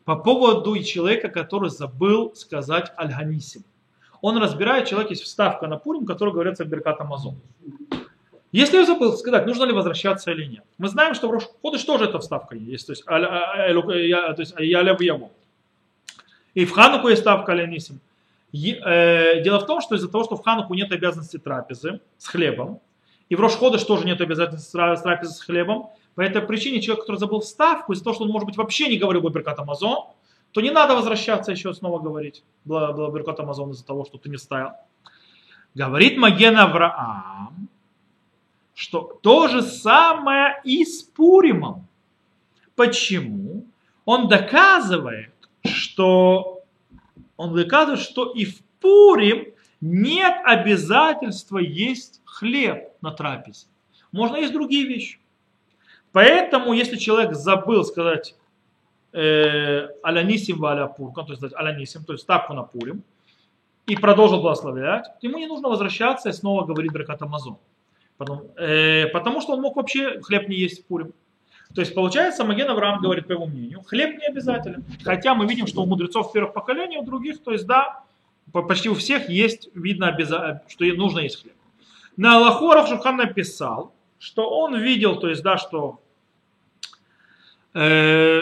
по 0.05 0.15
поводу 0.15 0.77
человека, 0.83 1.29
который 1.29 1.71
забыл 1.71 2.35
сказать 2.35 2.93
Аль-Ганисим. 2.95 3.63
Он 4.21 4.37
разбирает, 4.37 4.87
человек 4.87 5.09
есть 5.09 5.23
вставка 5.23 5.65
на 5.65 5.77
Пурим, 5.77 6.05
который 6.05 6.31
говорится 6.31 6.63
в 6.63 6.67
Беркат 6.67 7.01
Амазон. 7.01 7.39
Если 8.51 8.77
я 8.77 8.85
забыл 8.85 9.13
сказать, 9.13 9.47
нужно 9.47 9.63
ли 9.63 9.73
возвращаться 9.73 10.29
или 10.29 10.45
нет. 10.45 10.63
Мы 10.77 10.89
знаем, 10.89 11.15
что 11.15 11.27
в 11.27 11.31
Рош 11.31 11.45
Ходыш 11.63 11.83
тоже 11.85 12.05
эта 12.05 12.19
вставка 12.19 12.55
есть, 12.55 12.85
то 12.85 12.91
есть, 12.91 13.03
а, 13.07 13.15
а, 13.15 13.71
а, 13.71 14.33
то 14.33 14.41
есть 14.41 14.53
Яля 14.59 14.95
в 14.95 15.01
Яму. 15.01 15.31
И 16.53 16.65
в 16.65 16.71
Хануку 16.71 17.07
есть 17.07 17.23
ставка 17.23 17.53
Алянисим. 17.53 17.99
Э, 18.53 19.41
дело 19.41 19.59
в 19.59 19.65
том, 19.65 19.81
что 19.81 19.95
из-за 19.95 20.07
того, 20.07 20.23
что 20.23 20.35
в 20.35 20.43
Хануку 20.43 20.75
нет 20.75 20.91
обязанности 20.91 21.37
трапезы 21.39 21.99
с 22.19 22.27
хлебом, 22.27 22.79
и 23.33 23.35
в 23.35 23.39
Рошходыш 23.39 23.83
тоже 23.83 24.05
нет 24.05 24.21
обязательности 24.21 24.71
трапезы 24.71 25.33
с 25.33 25.41
хлебом, 25.41 25.89
по 26.13 26.21
этой 26.21 26.43
причине 26.43 26.81
человек, 26.81 27.01
который 27.01 27.17
забыл 27.17 27.39
вставку, 27.39 27.91
из-за 27.91 28.03
того, 28.03 28.13
что 28.13 28.25
он, 28.25 28.29
может 28.29 28.45
быть, 28.45 28.57
вообще 28.57 28.87
не 28.89 28.99
говорил 28.99 29.23
Баберкат 29.23 29.57
Амазон, 29.57 30.05
то 30.51 30.61
не 30.61 30.69
надо 30.69 30.93
возвращаться 30.93 31.51
еще 31.51 31.73
снова 31.73 31.97
говорить 31.97 32.43
Баберкат 32.63 33.39
Амазон 33.39 33.71
из-за 33.71 33.83
того, 33.87 34.05
что 34.05 34.19
ты 34.19 34.29
не 34.29 34.37
ставил. 34.37 34.73
Говорит 35.73 36.15
Маген 36.15 36.59
Авраам, 36.59 37.69
что 38.75 39.17
то 39.23 39.47
же 39.47 39.63
самое 39.63 40.61
и 40.63 40.85
с 40.85 41.01
Пуримом. 41.01 41.87
Почему? 42.75 43.65
Он 44.05 44.27
доказывает, 44.27 45.33
что 45.65 46.61
он 47.35 47.55
доказывает, 47.55 47.99
что 47.99 48.31
и 48.31 48.45
в 48.45 48.61
Пурим 48.79 49.47
нет 49.81 50.35
обязательства 50.45 51.57
есть 51.57 52.21
хлеб 52.33 52.89
на 53.01 53.11
трапезе. 53.11 53.67
Можно 54.11 54.37
есть 54.37 54.53
другие 54.53 54.87
вещи. 54.87 55.19
Поэтому, 56.11 56.73
если 56.73 56.97
человек 56.97 57.33
забыл 57.33 57.83
сказать 57.83 58.35
э, 59.11 59.87
алянисим 60.03 60.57
валя 60.57 60.87
пуркан, 60.87 61.25
то 61.25 61.33
есть 61.33 61.43
алянисим, 61.55 62.03
то 62.03 62.13
есть 62.13 62.23
ставку 62.23 62.53
на 62.53 62.63
пурим, 62.63 63.03
и 63.85 63.95
продолжил 63.95 64.41
благословлять, 64.41 65.05
ему 65.21 65.37
не 65.37 65.47
нужно 65.47 65.69
возвращаться 65.69 66.29
и 66.29 66.33
снова 66.33 66.65
говорить 66.65 66.91
бракат 66.91 67.21
Амазон. 67.21 67.57
Потому, 68.17 68.51
э, 68.57 69.07
потому 69.07 69.41
что 69.41 69.53
он 69.53 69.61
мог 69.61 69.75
вообще 69.75 70.21
хлеб 70.21 70.47
не 70.47 70.55
есть 70.55 70.83
в 70.83 70.85
Пурим. 70.85 71.13
То 71.75 71.81
есть 71.81 71.95
получается, 71.95 72.45
Маген 72.45 72.69
Авраам 72.69 73.01
говорит, 73.01 73.27
по 73.27 73.33
его 73.33 73.47
мнению, 73.47 73.81
хлеб 73.81 74.19
не 74.19 74.25
обязателен. 74.27 74.85
Хотя 75.03 75.33
мы 75.33 75.47
видим, 75.47 75.65
что 75.67 75.81
у 75.81 75.85
мудрецов 75.85 76.31
первых 76.31 76.53
поколений, 76.53 76.97
у 76.97 77.03
других, 77.03 77.43
то 77.43 77.51
есть 77.51 77.65
да, 77.65 78.03
почти 78.51 78.89
у 78.89 78.93
всех 78.93 79.27
есть, 79.29 79.69
видно, 79.73 80.15
что 80.67 80.85
нужно 80.85 81.19
есть 81.19 81.41
хлеб. 81.41 81.55
На 82.17 82.37
Аллаху 82.37 82.71
Шухан 82.87 83.17
написал, 83.17 83.93
что 84.19 84.49
он 84.49 84.77
видел, 84.77 85.19
то 85.19 85.29
есть 85.29 85.43
да, 85.43 85.57
что 85.57 85.99
э, 87.73 88.41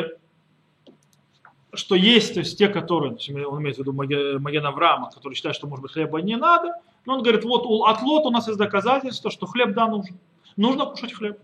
что 1.73 1.95
есть, 1.95 2.33
то 2.33 2.39
есть 2.39 2.57
те, 2.57 2.67
которые, 2.67 3.13
он 3.45 3.61
имеет 3.61 3.77
в 3.77 3.79
виду 3.79 3.93
Маген 3.93 4.65
Авраама, 4.65 5.09
который 5.09 5.35
считает, 5.35 5.55
что 5.55 5.67
может 5.67 5.83
быть 5.83 5.93
хлеба 5.93 6.21
не 6.21 6.35
надо, 6.35 6.75
но 7.05 7.15
он 7.15 7.23
говорит, 7.23 7.43
вот 7.43 7.65
от 7.87 8.01
лот 8.01 8.25
у 8.25 8.29
нас 8.29 8.47
есть 8.47 8.59
доказательство, 8.59 9.31
что 9.31 9.45
хлеб 9.45 9.73
да 9.73 9.87
нужен. 9.87 10.19
Нужно 10.57 10.85
кушать 10.85 11.13
хлеб. 11.13 11.39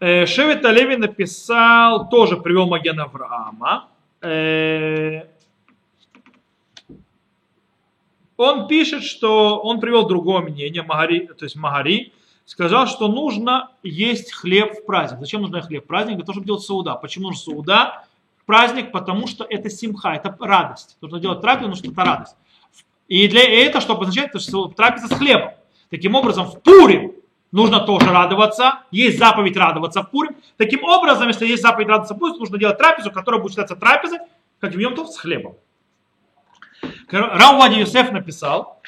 Э, 0.00 0.26
Шевет 0.26 0.64
Алеви 0.64 0.96
написал, 0.96 2.08
тоже 2.08 2.36
привел 2.36 2.66
Маген 2.66 2.98
Авраама. 3.00 3.88
Э, 4.20 5.22
он 8.40 8.68
пишет, 8.68 9.02
что 9.04 9.58
он 9.58 9.80
привел 9.80 10.08
другое 10.08 10.40
мнение, 10.40 10.82
Магари, 10.82 11.26
то 11.26 11.44
есть 11.44 11.56
Магари, 11.56 12.14
сказал, 12.46 12.86
что 12.86 13.06
нужно 13.06 13.68
есть 13.82 14.32
хлеб 14.32 14.78
в 14.78 14.86
праздник. 14.86 15.20
Зачем 15.20 15.42
нужно 15.42 15.60
хлеб 15.60 15.84
в 15.84 15.86
праздник? 15.86 16.16
Для 16.16 16.24
того, 16.24 16.32
чтобы 16.32 16.46
делать 16.46 16.62
сауда. 16.62 16.94
Почему 16.94 17.28
нужно 17.28 17.42
сауда? 17.42 18.04
Праздник, 18.46 18.92
потому 18.92 19.26
что 19.26 19.44
это 19.44 19.68
симха, 19.68 20.14
это 20.14 20.34
радость. 20.40 20.96
Нужно 21.02 21.20
делать 21.20 21.42
трапезу, 21.42 21.68
потому 21.68 21.76
что 21.76 21.90
это 21.90 22.02
радость. 22.02 22.36
И 23.08 23.28
для 23.28 23.44
этого, 23.44 23.82
что 23.82 23.92
обозначает, 23.92 24.40
что 24.40 24.68
трапеза 24.68 25.08
с 25.08 25.18
хлебом. 25.18 25.50
Таким 25.90 26.14
образом, 26.14 26.46
в 26.46 26.62
Пурим 26.62 27.12
нужно 27.52 27.80
тоже 27.80 28.06
радоваться. 28.06 28.80
Есть 28.90 29.18
заповедь 29.18 29.56
радоваться 29.58 30.02
в 30.02 30.10
Пурим. 30.10 30.34
Таким 30.56 30.82
образом, 30.84 31.28
если 31.28 31.46
есть 31.46 31.62
заповедь 31.62 31.88
радоваться 31.88 32.14
в 32.14 32.18
Пурим, 32.18 32.38
нужно 32.38 32.56
делать 32.56 32.78
трапезу, 32.78 33.10
которая 33.10 33.38
будет 33.38 33.52
считаться 33.52 33.76
трапезой, 33.76 34.20
как 34.60 34.72
в 34.72 34.78
Йомтов, 34.78 35.10
с 35.10 35.18
хлебом. 35.18 35.56
Раувади 37.10 37.80
Юсеф 37.80 38.12
написал, 38.12 38.80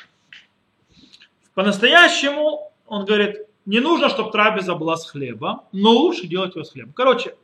По-настоящему, 1.55 2.73
он 2.87 3.05
говорит, 3.05 3.37
не 3.67 3.81
нужно, 3.81 4.09
чтобы 4.09 4.31
трапеза 4.31 4.75
была 4.75 4.97
с 4.97 5.09
хлебом, 5.09 5.63
но 5.73 5.91
лучше 5.91 6.27
делать 6.27 6.57
ее 6.57 6.65
с 6.65 6.73
хлебом. 6.73 6.93
Короче, 6.95 7.35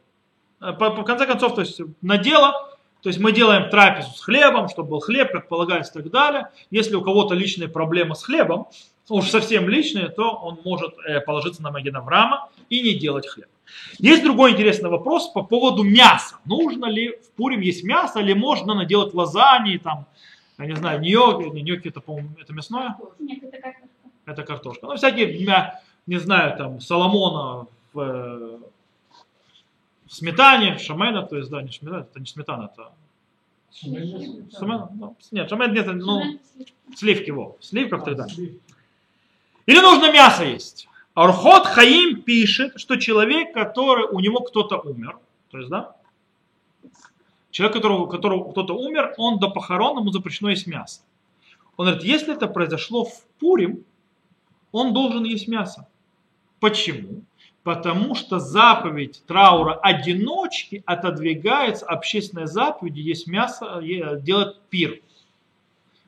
по, 0.59 0.73
по 0.73 1.03
конце 1.03 1.27
концов, 1.27 1.55
то 1.55 1.61
есть 1.61 1.81
на 2.01 2.17
дело, 2.17 2.77
то 3.03 3.11
есть 3.11 3.21
мы 3.21 3.33
делаем 3.33 3.71
трапезу 3.71 4.11
с 4.11 4.21
хлебом, 4.21 4.69
чтобы 4.69 4.91
был 4.91 5.01
хлеб, 5.01 5.31
как 5.31 5.49
полагается, 5.49 5.99
и 5.99 6.03
так 6.03 6.11
далее. 6.11 6.49
Если 6.71 6.97
у 6.97 7.03
кого-то 7.03 7.35
личные 7.35 7.69
проблемы 7.69 8.15
с 8.15 8.23
хлебом, 8.23 8.69
уж 9.09 9.29
совсем 9.29 9.69
личные, 9.69 10.09
то 10.09 10.31
он 10.31 10.59
может 10.65 10.95
э, 11.07 11.21
положиться 11.21 11.63
на 11.63 11.71
Маген 11.71 11.97
Авраама 11.97 12.51
и 12.69 12.81
не 12.81 12.95
делать 12.95 13.29
хлеб. 13.29 13.49
Есть 13.99 14.25
другой 14.25 14.53
интересный 14.53 14.91
вопрос 14.91 15.29
по 15.29 15.43
поводу 15.43 15.83
мяса. 15.83 16.37
Нужно 16.47 16.87
ли 16.87 17.11
в 17.11 17.31
Пурим 17.37 17.61
есть 17.61 17.85
мясо, 17.85 18.21
или 18.21 18.33
можно 18.33 18.75
наделать 18.75 19.15
лазаньи, 19.15 19.77
там, 19.79 20.07
я 20.59 20.67
не 20.67 20.77
знаю, 20.77 21.01
ньоки, 21.01 21.49
не 21.51 21.63
ньоки, 21.63 21.89
это, 21.89 22.01
по-моему, 22.01 22.31
это 22.41 22.53
мясное? 22.53 22.97
Нет, 23.19 23.43
это 23.45 23.59
как 23.59 23.75
Это 24.27 24.43
картошка. 24.43 24.87
Ну, 24.87 24.97
всякие, 24.97 25.47
не 26.07 26.19
знаю, 26.19 26.57
там, 26.57 26.81
Соломона 26.81 27.67
в, 27.93 28.01
э, 28.01 28.59
в 30.07 30.15
сметане, 30.15 30.79
шамена, 30.79 31.23
то 31.23 31.37
есть, 31.37 31.51
да, 31.51 31.63
не 31.63 31.71
сметана, 31.71 32.01
это 32.01 32.21
не 32.21 32.27
сметана, 32.27 32.71
это 32.73 32.93
шамена, 33.71 34.89
ну, 34.95 35.17
нет, 35.31 35.49
шамен 35.49 35.73
нет, 35.73 35.87
ну, 35.87 36.41
сливки, 36.97 37.31
во, 37.31 37.57
в 37.59 37.65
сливках 37.65 38.05
тогда. 38.05 38.27
Или 39.67 39.81
нужно 39.81 40.11
мясо 40.13 40.45
есть. 40.45 40.89
Архот 41.15 41.67
Хаим 41.67 42.23
пишет, 42.23 42.81
что 42.81 42.97
человек, 42.97 43.53
который, 43.53 44.07
у 44.07 44.21
него 44.21 44.41
кто-то 44.41 44.79
умер, 44.79 45.19
то 45.51 45.59
есть, 45.59 45.71
да, 45.71 45.95
человек, 47.51 47.77
которого, 47.77 48.07
которого 48.07 48.51
кто-то 48.51 48.75
умер, 48.75 49.15
он 49.17 49.39
до 49.39 49.49
похорон, 49.49 49.99
ему 49.99 50.11
запрещено 50.11 50.51
есть 50.51 50.67
мясо. 50.67 51.03
Он 51.77 51.87
говорит, 51.87 52.05
если 52.05 52.35
это 52.35 52.49
произошло 52.49 53.05
в 53.05 53.25
Пурим, 53.39 53.85
он 54.73 54.93
должен 54.93 55.25
есть 55.25 55.49
мясо. 55.49 55.89
Почему? 56.61 57.23
Потому 57.63 58.15
что 58.15 58.39
заповедь 58.39 59.23
траура 59.27 59.75
одиночки 59.75 60.83
отодвигается 60.87 61.87
общественной 61.87 62.47
заповеди 62.47 63.01
есть 63.01 63.27
мясо, 63.27 63.81
делать 63.83 64.61
пир. 64.71 65.01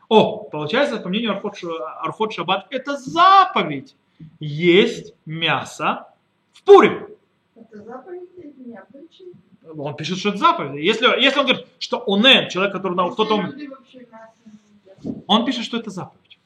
О, 0.09 0.39
получается, 0.39 0.99
по 0.99 1.09
мнению 1.09 1.33
Архот, 1.33 1.57
Архот 2.01 2.33
Шаббат, 2.33 2.67
это 2.71 2.97
заповедь 2.97 3.95
есть 4.41 5.15
мясо 5.25 6.09
в 6.53 6.65
Пурим. 6.65 7.09
Это 7.55 7.83
заповедь 7.83 8.29
или 8.37 8.53
не 8.71 8.77
обычай? 8.77 9.33
Он 9.77 9.95
пишет, 9.95 10.19
что 10.19 10.31
это 10.31 10.39
заповедь. 10.39 10.83
Если, 10.83 11.07
если 11.21 11.39
он 11.39 11.47
говорит, 11.47 11.67
что 11.79 11.99
он 11.99 12.23
человек, 12.49 12.73
который 12.73 12.95
на- 12.95 13.11
кто-то 13.11 13.37
едят. 13.37 15.15
Он 15.27 15.45
пишет, 15.45 15.65
что 15.65 15.77
это 15.77 15.91
заповедь. 15.91 16.39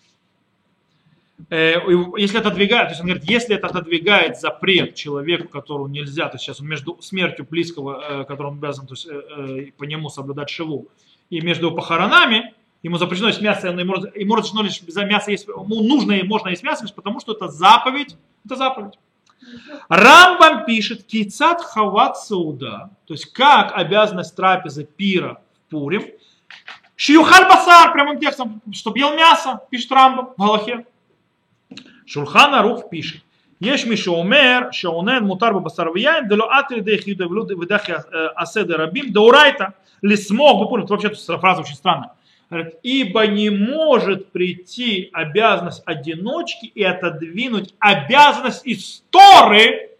Э, 1.50 1.74
Если 2.16 2.38
отодвигает, 2.38 2.88
то 2.88 2.90
есть 2.92 3.00
он 3.00 3.06
говорит, 3.08 3.28
если 3.28 3.56
это 3.56 3.66
отодвигает 3.66 4.38
запрет 4.38 4.94
человеку, 4.94 5.48
которому 5.48 5.88
нельзя, 5.88 6.28
то 6.28 6.36
есть 6.36 6.44
сейчас 6.44 6.60
он 6.60 6.68
между 6.68 7.00
смертью 7.02 7.46
близкого, 7.48 8.22
э, 8.22 8.24
которому 8.24 8.56
обязан, 8.56 8.86
то 8.86 8.94
есть 8.94 9.06
э, 9.06 9.72
по 9.76 9.84
нему 9.84 10.08
соблюдать 10.08 10.48
шиву, 10.50 10.88
и 11.30 11.40
между 11.40 11.72
похоронами, 11.72 12.54
ему 12.82 12.98
запрещено 12.98 13.28
есть 13.28 13.42
мясо, 13.42 13.68
ему, 13.68 13.94
ему 14.14 14.36
разрешено 14.36 14.62
лишь 14.62 14.80
за 14.80 15.04
мясо 15.04 15.30
есть, 15.30 15.46
ему 15.46 15.82
нужно 15.82 16.12
и 16.12 16.22
можно 16.22 16.48
есть 16.48 16.62
мясо, 16.62 16.84
лишь 16.84 16.94
потому 16.94 17.20
что 17.20 17.32
это 17.32 17.48
заповедь, 17.48 18.16
это 18.44 18.56
заповедь. 18.56 18.94
Рамбам 19.88 20.64
пишет, 20.64 21.04
кицат 21.04 21.60
хават 21.60 22.16
сауда, 22.16 22.90
то 23.06 23.14
есть 23.14 23.32
как 23.32 23.72
обязанность 23.76 24.34
трапезы 24.34 24.84
пира 24.84 25.40
в 25.66 25.70
Пурим, 25.70 26.04
шьюхаль 26.96 27.48
басар, 27.48 27.92
прямым 27.92 28.18
текстом, 28.18 28.62
чтобы 28.72 28.98
ел 28.98 29.14
мясо, 29.14 29.60
пишет 29.70 29.92
Рамбам 29.92 30.30
в 30.36 30.40
Галахе. 30.40 30.86
Шурхана 32.06 32.62
Рух 32.62 32.90
пишет, 32.90 33.22
יש 33.60 33.86
מי 33.86 33.96
שאומר 33.96 34.60
שעונן 34.72 35.24
מותר 35.24 35.52
בבשר 35.52 35.86
ויין 35.94 36.28
דלא 36.28 36.48
אטרי 36.60 36.80
די 36.80 36.98
חיודא 36.98 37.24
ולא 37.24 37.44
ודחי 37.60 37.92
עשה 38.36 38.62
דרבים 38.62 39.10
דאורייתא 39.10 39.64
לסמוך 40.02 40.62
בפורים, 40.62 40.84
это 40.84 40.92
вообще 40.92 41.08
фраза 41.38 41.62
очень 41.62 41.74
странная, 41.74 42.10
Ибо 42.82 43.26
не 43.26 43.50
может 43.50 44.30
прийти 44.30 45.10
обязанность 45.12 45.82
одиночки 45.86 46.66
и 46.66 46.82
отодвинуть 46.82 47.74
обязанность 47.78 48.64
из 48.66 49.02
Торы. 49.10 49.90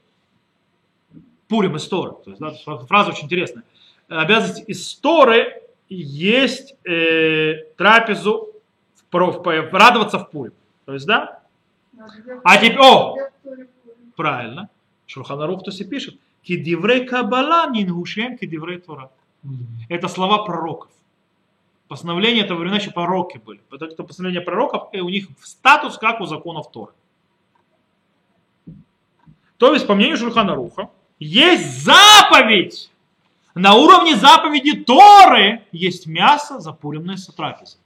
Пурим 1.49 1.77
из 1.77 1.87
Торы. 1.89 2.13
То 2.25 2.31
есть, 2.31 2.41
да, 2.41 2.53
фраза 2.87 3.11
очень 3.11 3.25
интересная. 3.25 3.65
Обязанность 4.09 4.65
из 4.69 4.95
Торы 4.97 5.63
есть 5.89 6.75
э, 6.85 7.65
трапезу 7.77 8.51
в, 9.11 9.17
в- 9.17 9.43
в- 9.43 9.73
радоваться 9.75 10.19
в 10.19 10.31
Пурим. 10.31 10.53
То 10.85 10.95
есть, 10.95 11.07
да, 11.07 11.41
А 12.45 12.57
теперь- 12.57 12.77
о! 12.79 13.17
правильно. 14.17 14.69
Шурханарух 15.07 15.63
то 15.65 15.71
и 15.71 15.85
пишет. 15.85 16.17
Кидиврей 16.43 17.05
кабала 17.07 17.71
нингушем 17.71 18.37
кидиврей 18.39 18.79
Тора. 18.79 19.11
Это 19.89 20.09
слова 20.09 20.45
пророков. 20.45 20.91
Постановления 21.95 22.41
этого 22.41 22.59
времена 22.59 22.79
еще 22.79 22.91
пророки 22.91 23.39
были. 23.39 23.61
Это 23.71 23.85
это 23.85 24.03
постановления 24.03 24.45
пророков, 24.45 24.89
и 24.91 24.99
у 24.99 25.09
них 25.09 25.29
статус, 25.41 25.97
как 25.97 26.21
у 26.21 26.27
законов 26.27 26.73
Торы. 26.73 26.91
То 29.59 29.73
есть, 29.73 29.87
по 29.87 29.95
мнению 29.95 30.17
Шульхана 30.17 30.57
Руха, 30.57 30.91
есть 31.21 31.85
заповедь. 31.85 32.91
На 33.55 33.77
уровне 33.77 34.17
заповеди 34.17 34.83
Торы 34.83 35.63
есть 35.71 36.09
мясо, 36.09 36.59
запуренное 36.59 37.17
с 37.17 37.27
трапезой. 37.27 37.79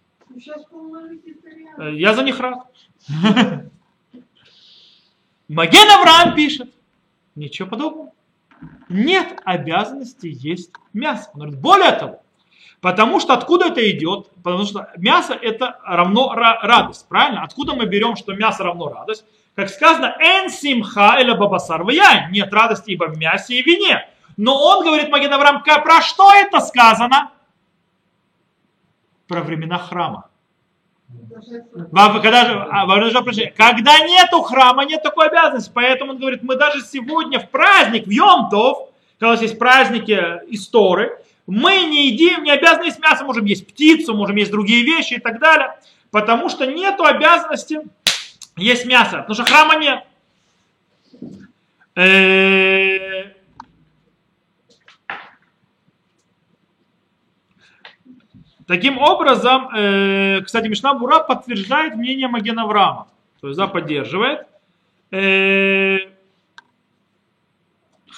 Я 1.92 2.14
за 2.14 2.23
них 2.23 2.40
рад. 2.40 2.66
Маген 5.49 5.90
Авраам 5.90 6.35
пишет. 6.35 6.73
Ничего 7.35 7.68
подобного. 7.68 8.12
Нет 8.88 9.38
обязанности 9.44 10.31
есть 10.33 10.71
мясо. 10.94 11.29
Он 11.35 11.40
говорит, 11.40 11.61
более 11.61 11.92
того, 11.92 12.23
потому 12.81 13.21
что 13.21 13.35
откуда 13.35 13.67
это 13.67 13.91
идет? 13.91 14.29
Потому 14.43 14.64
что 14.64 14.91
мясо 14.97 15.35
это 15.35 15.79
равно 15.85 16.33
ра- 16.35 16.59
радость, 16.62 17.09
правильно? 17.09 17.43
Откуда 17.43 17.75
мы 17.75 17.87
берем, 17.87 18.17
что 18.17 18.35
мясо 18.35 18.64
равно 18.64 18.88
радость? 18.88 19.25
Как 19.55 19.69
сказано, 19.69 20.17
эн 20.21 20.51
симха 20.51 21.19
или 21.21 21.33
бабасар. 21.33 21.85
Нет 22.31 22.53
радости 22.53 22.91
ибо 22.93 23.07
в 23.07 23.19
мясе 23.19 23.57
и 23.57 23.62
вине. 23.62 24.09
Но 24.37 24.55
он 24.55 24.85
говорит, 24.85 25.09
Маген 25.11 25.33
Авраам, 25.33 25.62
«Ка- 25.62 25.81
про 25.81 26.01
что 26.01 26.33
это 26.33 26.61
сказано? 26.61 27.33
Про 29.27 29.41
времена 29.41 29.79
храма. 29.79 30.29
Когда, 32.23 32.67
а, 32.71 32.87
когда 33.57 33.99
нету 34.01 34.43
храма, 34.43 34.85
нет 34.85 35.03
такой 35.03 35.29
обязанности. 35.29 35.71
Поэтому 35.75 36.12
он 36.12 36.19
говорит, 36.19 36.43
мы 36.43 36.57
даже 36.57 36.83
сегодня 36.83 37.41
в 37.41 37.51
праздник, 37.51 38.07
в 38.07 38.11
Йомтов, 38.11 38.91
когда 39.19 39.31
у 39.31 39.33
нас 39.33 39.43
есть 39.43 39.59
праздники 39.59 40.47
из 40.47 40.69
Торы, 40.69 41.19
мы 41.49 41.85
не 41.85 42.09
едим, 42.11 42.45
не 42.45 42.51
обязаны 42.51 42.85
есть 42.85 43.01
мясо, 43.01 43.25
можем 43.25 43.47
есть 43.47 43.67
птицу, 43.67 44.15
можем 44.15 44.37
есть 44.37 44.51
другие 44.51 44.85
вещи 44.85 45.15
и 45.15 45.19
так 45.19 45.41
далее. 45.41 45.79
Потому 46.11 46.51
что 46.51 46.67
нету 46.67 47.05
обязанности 47.05 47.81
есть 48.57 48.85
мясо, 48.85 49.19
потому 49.19 49.35
что 49.35 49.45
храма 49.45 49.77
нет. 49.77 50.05
Э, 51.95 53.33
Таким 58.67 58.99
образом, 58.99 59.75
э, 59.75 60.43
кстати, 60.43 60.69
Мишна 60.69 60.93
Бура 60.93 61.21
подтверждает 61.21 61.97
мнение 61.97 62.29
Маген 62.29 62.59
Авраама. 62.59 63.09
То 63.41 63.47
есть, 63.49 63.59
да, 63.59 63.67
поддерживает. 63.67 64.47
Э, 65.11 65.97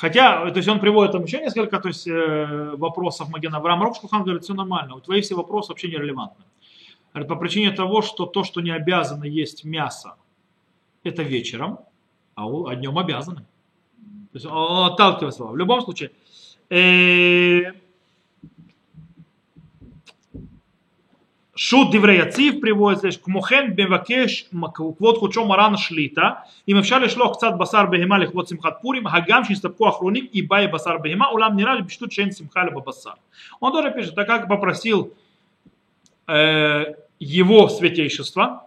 хотя, 0.01 0.51
то 0.51 0.57
есть 0.57 0.69
он 0.69 0.81
приводит 0.81 1.13
там 1.13 1.25
еще 1.25 1.39
несколько 1.41 1.79
то 1.79 1.89
есть, 1.89 2.07
э, 2.09 2.75
вопросов 2.77 3.29
Маген 3.29 3.55
Авраама. 3.55 3.85
Рокшкухан 3.85 4.23
говорит, 4.23 4.45
все 4.45 4.55
нормально, 4.55 4.95
у 4.95 5.01
твои 5.01 5.21
все 5.21 5.35
вопросы 5.35 5.73
вообще 5.73 5.89
нерелевантны. 5.89 6.45
Говорит, 7.13 7.29
по 7.29 7.37
причине 7.37 7.71
того, 7.73 8.03
что 8.03 8.27
то, 8.27 8.45
что 8.45 8.61
не 8.61 8.71
обязано 8.71 9.25
есть 9.25 9.65
мясо, 9.65 10.15
это 11.05 11.23
вечером, 11.23 11.79
а, 12.35 12.47
у- 12.47 12.67
а 12.67 12.77
днем 12.77 12.99
обязаны. 12.99 13.45
То 14.33 14.37
есть 14.37 14.47
он 14.47 14.87
отталкивает 14.93 15.35
слова. 15.35 15.53
В 15.53 15.57
любом 15.57 15.83
случае, 15.83 16.13
э, 16.71 17.73
Шут 21.60 21.96
דברי 21.96 22.16
יציב 22.16 22.56
приводится, 22.62 23.08
כמו 23.24 23.42
כן 23.42 23.72
מבקש 23.78 24.50
כבוד 24.74 25.18
חודשו 25.18 25.46
מרן 25.46 25.78
שליטה, 25.78 26.30
אם 26.68 26.78
אפשר 26.78 27.00
לשלוח 27.00 27.38
קצת 27.38 27.54
בשר 27.58 27.86
בהמה 27.86 28.18
לכבוד 28.18 28.48
שמחת 28.48 28.74
פורים, 28.82 29.08
הגם 29.08 29.44
שהסתפקו 29.44 29.86
האחרונים 29.88 30.28
и 30.34 30.42
באי 30.48 30.68
בשר 30.68 30.98
בהמה, 30.98 31.26
אולם 31.28 31.56
נראה 31.56 31.76
לי 31.76 31.84
פשטות 31.84 32.12
שאין 32.12 32.32
שמחה 32.32 32.62
אלא 32.62 32.72
בבשר. 32.72 33.12
Он 33.62 33.72
тоже 33.72 33.92
пишет, 33.92 34.16
так 34.16 34.28
как 34.28 34.48
попросил 34.50 35.14
э, 36.28 36.84
его 37.20 37.70
святейшество, 37.70 38.64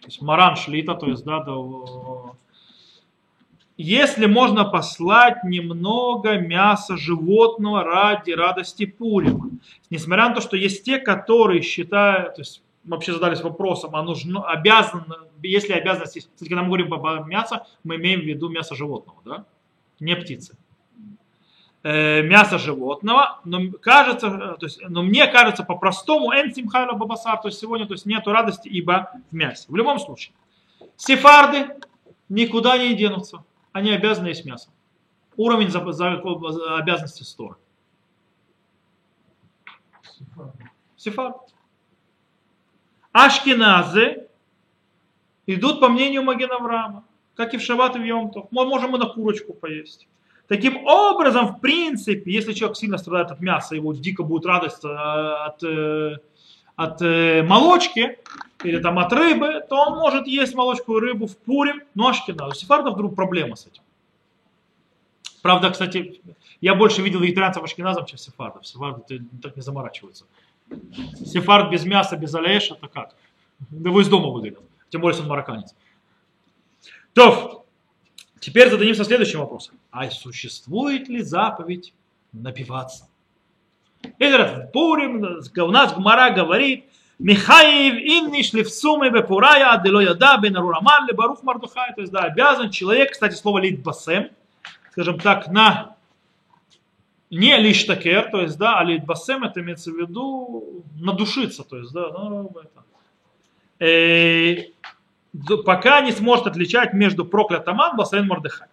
то 0.00 0.06
есть 0.08 0.20
Маран 0.22 0.56
Шлита, 0.56 0.94
то 0.94 1.06
есть, 1.06 1.24
да, 1.24 1.38
до- 1.40 2.13
если 3.77 4.25
можно 4.25 4.65
послать 4.65 5.43
немного 5.43 6.37
мяса 6.37 6.97
животного 6.97 7.83
ради 7.83 8.31
радости 8.31 8.85
Пурима. 8.85 9.49
Несмотря 9.89 10.29
на 10.29 10.35
то, 10.35 10.41
что 10.41 10.55
есть 10.55 10.83
те, 10.83 10.97
которые 10.97 11.61
считают, 11.61 12.35
то 12.35 12.41
есть 12.41 12.63
вообще 12.85 13.13
задались 13.13 13.41
вопросом, 13.41 13.95
а 13.95 14.03
нужно, 14.03 14.47
обязан, 14.47 15.05
если 15.41 15.73
обязанности, 15.73 16.19
кстати, 16.19 16.47
когда 16.47 16.61
мы 16.61 16.67
говорим 16.67 16.93
об 16.93 17.27
мясо, 17.27 17.65
мы 17.83 17.95
имеем 17.97 18.21
в 18.21 18.25
виду 18.25 18.49
мясо 18.49 18.75
животного, 18.75 19.19
да? 19.25 19.45
не 19.99 20.15
птицы. 20.15 20.57
Э, 21.83 22.21
мясо 22.23 22.57
животного, 22.57 23.41
но 23.43 23.71
кажется, 23.79 24.57
то 24.59 24.65
есть, 24.65 24.81
но 24.89 25.03
мне 25.03 25.27
кажется 25.27 25.63
по-простому, 25.63 26.31
энтим 26.31 26.67
хайла 26.67 26.93
бабасар, 26.93 27.39
то 27.39 27.47
есть 27.47 27.59
сегодня 27.59 27.85
то 27.85 27.93
есть 27.93 28.07
нету 28.07 28.31
радости, 28.31 28.67
ибо 28.67 29.11
в 29.29 29.35
мясе. 29.35 29.67
В 29.69 29.75
любом 29.75 29.99
случае, 29.99 30.33
сефарды 30.95 31.75
никуда 32.27 32.77
не 32.79 32.95
денутся, 32.95 33.43
они 33.75 33.91
обязаны 33.91 34.29
есть 34.29 34.45
мясо. 34.45 34.69
Уровень 35.35 35.69
за, 35.69 35.79
за, 35.91 36.21
за 36.21 36.77
обязанности 36.77 37.23
стора. 37.23 37.57
Сефард. 40.95 41.35
Ашкеназы 43.11 44.29
идут 45.45 45.81
по 45.81 45.89
мнению 45.89 46.23
Маген 46.23 46.53
Авраама, 46.53 47.03
как 47.35 47.53
и 47.53 47.57
в 47.57 47.61
Шаббат 47.61 47.97
и 47.97 47.99
в 47.99 48.05
Йомтов. 48.05 48.47
Мы 48.49 48.65
можем 48.65 48.95
и 48.95 48.97
на 48.97 49.07
курочку 49.07 49.53
поесть. 49.53 50.07
Таким 50.47 50.85
образом, 50.85 51.47
в 51.47 51.59
принципе, 51.59 52.31
если 52.31 52.53
человек 52.53 52.77
сильно 52.77 52.97
страдает 52.97 53.31
от 53.31 53.41
мяса, 53.41 53.75
его 53.75 53.93
дико 53.93 54.23
будет 54.23 54.45
радость 54.45 54.85
э, 54.85 54.87
от, 54.87 55.61
э, 55.63 56.19
от 56.75 57.01
э, 57.01 57.43
молочки 57.43 58.19
или 58.63 58.79
там 58.79 58.99
от 58.99 59.11
рыбы, 59.13 59.63
то 59.69 59.75
он 59.75 59.97
может 59.97 60.27
есть 60.27 60.55
молочку 60.55 60.97
и 60.97 61.01
рыбу 61.01 61.27
в 61.27 61.37
пуре, 61.37 61.85
но 61.93 62.09
ашкина. 62.09 62.47
У 62.47 62.53
сефардов 62.53 62.95
вдруг 62.95 63.15
проблема 63.15 63.55
с 63.55 63.67
этим. 63.67 63.83
Правда, 65.41 65.69
кстати, 65.69 66.21
я 66.59 66.73
больше 66.73 67.01
видел 67.01 67.19
вегетарианцев 67.19 67.63
ашкеназов, 67.63 68.07
чем 68.07 68.17
сефардов. 68.17 68.65
Сефарды 68.65 69.23
так 69.41 69.55
не 69.55 69.61
заморачиваются. 69.61 70.25
Сефард 71.23 71.71
без 71.71 71.85
мяса, 71.85 72.17
без 72.17 72.33
алеша, 72.33 72.75
это 72.75 72.87
как? 72.87 73.15
Вы 73.69 74.01
из 74.01 74.07
дома 74.07 74.29
выгодят. 74.29 74.59
Тем 74.89 75.01
более, 75.01 75.21
он 75.21 75.27
марокканец. 75.27 75.75
То, 77.13 77.65
теперь 78.39 78.69
зададимся 78.69 79.03
следующим 79.03 79.39
вопросом. 79.39 79.75
А 79.91 80.09
существует 80.09 81.07
ли 81.07 81.21
заповедь 81.21 81.93
напиваться? 82.33 83.07
Или 84.17 84.37
в 84.43 84.71
Пурим 84.71 85.23
у 85.57 85.71
нас 85.71 85.93
Гмара 85.93 86.31
говорит, 86.31 86.85
Михаев 87.17 87.95
инни 87.95 88.41
шлифсумы 88.41 89.09
бепурая 89.09 89.71
адело 89.71 90.01
яда 90.01 90.37
бен 90.37 90.57
арураман 90.57 91.07
барух 91.13 91.43
мардухай. 91.43 91.93
То 91.93 92.01
есть, 92.01 92.11
да, 92.11 92.21
обязан 92.21 92.71
человек, 92.71 93.11
кстати, 93.11 93.35
слово 93.35 93.59
лит 93.59 93.81
басем, 93.83 94.29
скажем 94.91 95.19
так, 95.19 95.47
на 95.47 95.95
не 97.29 97.57
лишь 97.57 97.83
такер, 97.85 98.29
то 98.29 98.41
есть, 98.41 98.57
да, 98.57 98.79
а 98.79 98.83
лит 98.83 99.05
басем, 99.05 99.43
это 99.43 99.61
имеется 99.61 99.91
в 99.91 99.95
виду 99.95 100.83
надушиться, 100.99 101.63
то 101.63 101.77
есть, 101.77 101.91
да, 101.93 102.09
ну, 102.11 102.51
это. 102.55 102.83
Э, 103.79 104.71
пока 105.65 106.01
не 106.01 106.11
сможет 106.11 106.47
отличать 106.47 106.93
между 106.93 107.25
проклятым 107.25 107.81
ан, 107.81 107.95
басейн 107.97 108.27
мордыхай. 108.27 108.67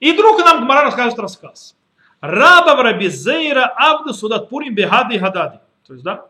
И 0.00 0.12
вдруг 0.12 0.38
нам 0.38 0.64
Гмара 0.64 0.82
рассказывает 0.82 1.18
рассказ. 1.18 1.76
Раба 2.20 2.74
в 2.74 2.80
Рабизейра 2.80 3.66
Авду 3.76 4.12
Судат 4.12 4.48
Пурим 4.48 4.74
Бегады 4.74 5.18
Гадады. 5.18 5.60
То 5.86 5.92
есть, 5.92 6.04
да, 6.04 6.26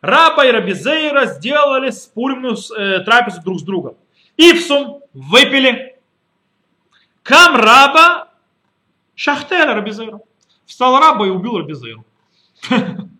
Раба 0.00 0.44
и 0.44 0.50
Рабизейра 0.50 1.26
сделали 1.26 1.90
спуримную 1.90 2.56
э, 2.76 3.00
трапезу 3.00 3.42
друг 3.42 3.60
с 3.60 3.62
другом. 3.62 3.96
Ипсум 4.36 5.00
выпили. 5.12 5.96
Кам 7.22 7.56
Раба 7.56 8.28
Шахтера 9.14 9.74
Рабизейра. 9.74 10.20
Встал 10.66 10.98
Раба 10.98 11.26
и 11.26 11.30
убил 11.30 11.58
Рабизейру. 11.58 12.04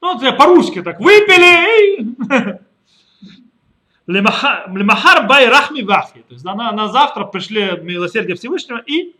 Ну, 0.00 0.18
вот 0.18 0.36
по-русски 0.36 0.82
так. 0.82 1.00
Выпили. 1.00 2.14
Лемахар 4.06 5.26
бай 5.26 5.48
рахми 5.48 5.82
вахи. 5.82 6.22
То 6.28 6.34
есть 6.34 6.44
на, 6.44 6.54
на 6.72 6.88
завтра 6.88 7.24
пришли 7.24 7.78
милосердие 7.80 8.36
Всевышнего 8.36 8.82
и 8.84 9.16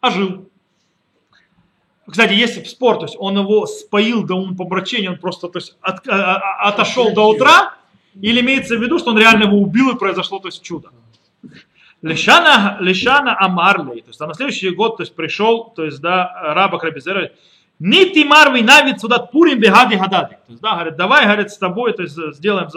ожил. 0.00 0.48
Кстати, 2.10 2.32
если 2.32 2.64
спор, 2.64 2.96
то 2.96 3.04
есть 3.04 3.16
он 3.18 3.38
его 3.38 3.66
споил 3.66 4.24
до 4.24 4.34
умопомрачения, 4.34 5.10
он 5.10 5.18
просто 5.18 5.48
то 5.48 5.58
есть, 5.58 5.76
от, 5.80 6.08
а, 6.08 6.36
а, 6.36 6.68
отошел 6.68 7.12
до 7.12 7.28
утра, 7.28 7.74
или 8.20 8.40
имеется 8.40 8.76
в 8.76 8.82
виду, 8.82 8.98
что 8.98 9.10
он 9.10 9.18
реально 9.18 9.44
его 9.44 9.58
убил 9.58 9.90
и 9.90 9.98
произошло 9.98 10.38
то 10.38 10.48
есть, 10.48 10.62
чудо. 10.62 10.88
Лешана, 12.00 12.78
Лешана 12.80 13.36
Амарлей, 13.38 14.00
то 14.02 14.08
есть 14.08 14.20
а 14.20 14.26
на 14.26 14.34
следующий 14.34 14.70
год 14.70 14.96
то 14.96 15.02
есть, 15.02 15.14
пришел, 15.14 15.72
то 15.76 15.84
есть, 15.84 16.00
да, 16.00 16.32
раба 16.54 16.78
Крабизера, 16.78 17.32
Нити 17.78 18.24
Марви 18.24 18.62
навид 18.62 19.00
сюда 19.00 19.18
пурим 19.18 19.60
бегади 19.60 19.96
хадади. 19.96 20.34
То 20.34 20.50
есть, 20.50 20.62
да, 20.62 20.74
говорит, 20.74 20.96
давай, 20.96 21.24
говорит, 21.24 21.50
с 21.50 21.58
тобой, 21.58 21.92
то 21.92 22.02
есть, 22.02 22.16
сделаем 22.34 22.68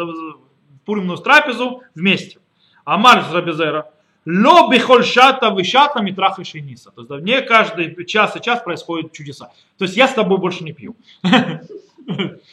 пуримную 0.85 1.17
трапезу 1.17 1.81
вместе. 1.95 2.39
Амар 2.83 3.25
Рабизера. 3.31 3.91
Ло 4.25 4.69
бихольшата 4.69 5.49
вишата 5.49 6.01
митрах 6.01 6.39
и 6.39 6.43
шениса. 6.43 6.91
То 6.91 7.01
есть 7.01 7.09
да, 7.09 7.19
не 7.19 7.41
каждый 7.41 8.05
час 8.05 8.35
и 8.35 8.41
час 8.41 8.61
происходят 8.61 9.11
чудеса. 9.11 9.51
То 9.77 9.85
есть 9.85 9.97
я 9.97 10.07
с 10.07 10.13
тобой 10.13 10.37
больше 10.37 10.63
не 10.63 10.73
пью. 10.73 10.95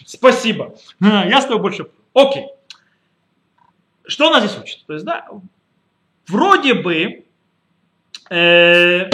Спасибо. 0.07 0.75
Я 1.01 1.41
с 1.41 1.45
тобой 1.45 1.63
больше. 1.63 1.87
Окей. 2.15 2.47
Что 4.07 4.29
она 4.29 4.41
здесь 4.41 4.59
учит? 4.59 4.85
То 4.87 4.95
есть, 4.95 5.05
да, 5.05 5.27
вроде 6.29 6.75
бы 6.75 7.25
э, 8.31 9.11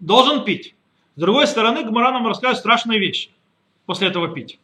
должен 0.00 0.44
пить. 0.44 0.74
С 1.16 1.20
другой 1.20 1.46
стороны, 1.46 1.84
Гмара 1.84 2.12
нам 2.12 2.26
рассказывает 2.26 2.58
страшные 2.58 2.98
вещи 2.98 3.30
после 3.86 4.08
этого 4.08 4.28
пить. 4.28 4.58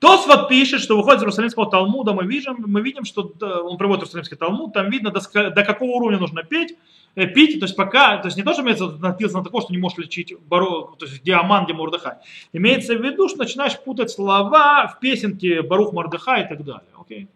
Тосфот 0.00 0.48
пишет, 0.48 0.80
что 0.80 0.96
выходит 0.96 1.18
из 1.18 1.22
Иерусалимского 1.24 1.70
Талмуда, 1.70 2.14
мы 2.14 2.24
видим, 2.24 2.56
мы 2.66 2.80
видим, 2.80 3.04
что 3.04 3.32
он 3.42 3.76
приводит 3.76 4.02
Иерусалимский 4.02 4.36
Талмуд, 4.36 4.72
там 4.72 4.88
видно, 4.88 5.10
до, 5.10 5.50
до 5.50 5.62
какого 5.62 5.90
уровня 5.90 6.18
нужно 6.18 6.42
петь, 6.42 6.74
э, 7.16 7.26
пить, 7.26 7.60
то 7.60 7.66
есть 7.66 7.76
пока, 7.76 8.16
то 8.16 8.28
есть 8.28 8.38
не 8.38 8.42
то, 8.42 8.54
что 8.54 8.62
имеется 8.62 8.88
написано 8.88 9.44
такое, 9.44 9.60
что 9.60 9.74
не 9.74 9.78
можешь 9.78 9.98
лечить 9.98 10.32
бару, 10.48 10.96
то 10.98 11.04
есть 11.04 11.22
диаман, 11.22 11.64
где 11.64 11.74
Мордыхай. 11.74 12.14
Имеется 12.54 12.94
в 12.94 13.04
виду, 13.04 13.28
что 13.28 13.40
начинаешь 13.40 13.78
путать 13.78 14.10
слова 14.10 14.88
в 14.88 15.00
песенке 15.00 15.60
Барух 15.60 15.92
Мордыхай 15.92 16.44
и 16.44 16.48
так 16.48 16.64
далее. 16.64 16.88
Окей? 16.98 17.28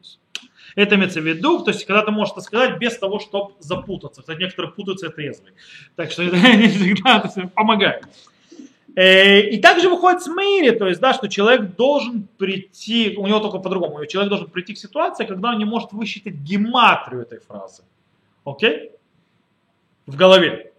Это 0.75 0.95
имеется 0.95 1.21
в 1.21 1.27
виду, 1.27 1.63
то 1.63 1.71
есть 1.71 1.85
когда 1.85 2.03
ты 2.03 2.13
можешь 2.13 2.33
это 2.33 2.41
сказать 2.41 2.79
без 2.79 2.97
того, 2.97 3.21
чтобы 3.21 3.53
запутаться. 3.59 4.23
Кстати, 4.23 4.41
некоторые 4.41 4.73
путаются 4.73 5.09
это 5.09 5.17
трезвые. 5.17 5.53
Так 5.97 6.11
что 6.11 6.23
это 6.23 6.37
не 6.57 6.69
всегда 6.69 7.31
помогает. 7.55 8.09
Э, 8.97 9.41
и 9.41 9.59
также 9.59 9.89
выходит 9.89 10.23
с 10.23 10.29
Мэйри, 10.29 10.71
то 10.71 10.87
есть, 10.87 11.01
да, 11.01 11.13
что 11.13 11.29
человек 11.29 11.75
должен 11.75 12.29
прийти, 12.39 13.17
у 13.17 13.27
него 13.27 13.41
только 13.41 13.59
по-другому, 13.59 14.07
человек 14.07 14.29
должен 14.29 14.49
прийти 14.49 14.75
к 14.75 14.79
ситуации, 14.79 15.25
когда 15.25 15.51
он 15.51 15.59
не 15.59 15.65
может 15.65 15.93
высчитать 15.93 16.35
гематрию 16.35 17.23
этой 17.23 17.41
фразы. 17.41 17.83
Окей? 18.45 18.93
В 20.07 20.15
голове. 20.15 20.73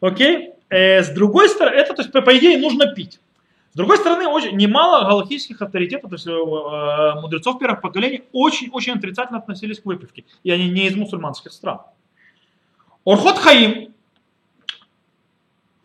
Окей? 0.00 0.52
Э, 0.70 1.02
с 1.02 1.10
другой 1.10 1.50
стороны, 1.50 1.74
это, 1.74 1.92
то 1.92 2.00
есть, 2.00 2.12
по, 2.12 2.22
по 2.22 2.36
идее, 2.38 2.56
нужно 2.56 2.94
пить. 2.94 3.20
С 3.72 3.76
другой 3.76 3.98
стороны, 3.98 4.26
очень, 4.26 4.56
немало 4.56 5.04
галактических 5.04 5.60
авторитетов, 5.60 6.08
то 6.08 6.16
есть 6.16 6.26
э, 6.26 7.20
мудрецов 7.20 7.58
первых 7.58 7.82
поколений, 7.82 8.22
очень-очень 8.32 8.94
отрицательно 8.94 9.40
относились 9.40 9.78
к 9.78 9.84
выпивке. 9.84 10.24
И 10.42 10.50
они 10.50 10.70
не 10.70 10.86
из 10.86 10.96
мусульманских 10.96 11.52
стран. 11.52 11.80
Орхот 13.04 13.36
Хаим, 13.38 13.92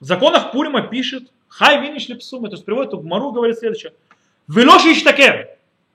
в 0.03 0.05
законах 0.05 0.53
Пурима 0.53 0.83
пишет, 0.83 1.31
хай 1.49 1.81
виниш 1.81 2.09
лепсума, 2.09 2.49
то 2.49 2.55
есть 2.55 2.65
приводит 2.65 2.93
в 2.93 3.05
Мару, 3.05 3.33
говорит 3.33 3.59
следующее. 3.59 3.93
Велоши 4.47 4.93
иштакер. 4.93 5.49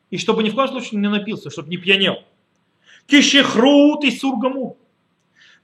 И 0.10 0.18
чтобы 0.18 0.44
ни 0.44 0.50
в 0.50 0.56
коем 0.56 0.68
случае 0.68 1.00
не 1.00 1.10
напился, 1.10 1.50
чтобы 1.50 1.70
не 1.70 1.78
пьянел. 1.78 2.24
Кишехрут 3.08 4.04
и 4.04 4.12
сургаму. 4.12 4.78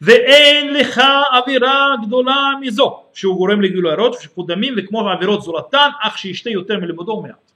ואין 0.01 0.73
לך 0.73 1.01
עבירה 1.31 1.95
גדולה 2.05 2.51
מזו, 2.61 3.03
שהוא 3.13 3.37
גורם 3.37 3.61
לגילוי 3.61 3.91
הרעות 3.91 4.15
ושפיכות 4.15 4.47
דמים 4.47 4.73
וכמו 4.77 5.09
עבירות 5.09 5.41
זולתן, 5.41 5.89
אך 6.01 6.17
שישתה 6.17 6.49
יותר 6.49 6.77
מלימודו 6.77 7.21
מעט. 7.21 7.51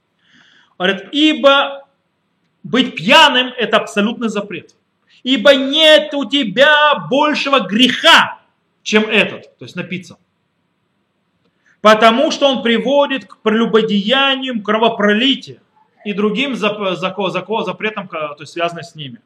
Говорит, 0.78 1.08
ибо 1.12 1.84
быть 2.64 2.96
пьяным 2.96 3.52
это 3.56 3.78
абсолютный 3.78 4.28
запрет. 4.28 4.74
Ибо 5.22 5.54
нет 5.54 6.12
у 6.12 6.28
тебя 6.28 7.06
большего 7.08 7.60
греха, 7.60 8.40
чем 8.82 9.04
этот, 9.04 9.56
то 9.56 9.64
есть 9.64 9.76
напиться 9.76 10.18
потому 11.81 12.31
что 12.31 12.47
он 12.47 12.63
приводит 12.63 13.25
к 13.25 13.37
прелюбодеяниям, 13.37 14.63
кровопролитию 14.63 15.61
и 16.05 16.13
другим 16.13 16.55
запретам, 16.55 18.07
то 18.07 18.35
есть 18.39 18.53
связанным 18.53 18.83
с 18.83 18.95
ними. 18.95 19.21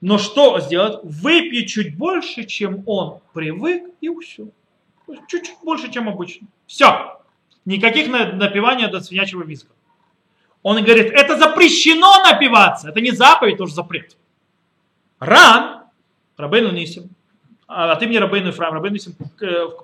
Но 0.00 0.16
что 0.18 0.60
сделать? 0.60 1.00
Выпьет 1.02 1.66
чуть 1.66 1.96
больше, 1.96 2.44
чем 2.44 2.82
он 2.86 3.20
привык, 3.34 3.84
и 4.00 4.08
все. 4.20 4.48
Чуть-чуть 5.28 5.58
больше, 5.62 5.90
чем 5.92 6.08
обычно. 6.08 6.46
Все. 6.66 7.20
Никаких 7.64 8.08
напивания 8.08 8.88
до 8.88 9.00
свинячьего 9.00 9.42
визга. 9.42 9.70
Он 10.62 10.82
говорит, 10.82 11.10
это 11.12 11.36
запрещено 11.36 12.22
напиваться. 12.22 12.88
Это 12.88 13.00
не 13.00 13.10
заповедь, 13.10 13.58
тоже 13.58 13.74
запрет. 13.74 14.16
Ран, 15.18 15.84
Рабейну 16.36 16.70
Нисим, 16.70 17.10
а 17.70 17.92
от 17.92 18.02
имени 18.02 18.16
Рабейну 18.18 18.50
Ифраим, 18.50 18.74
Рабейну 18.74 18.96
Исим 18.96 19.14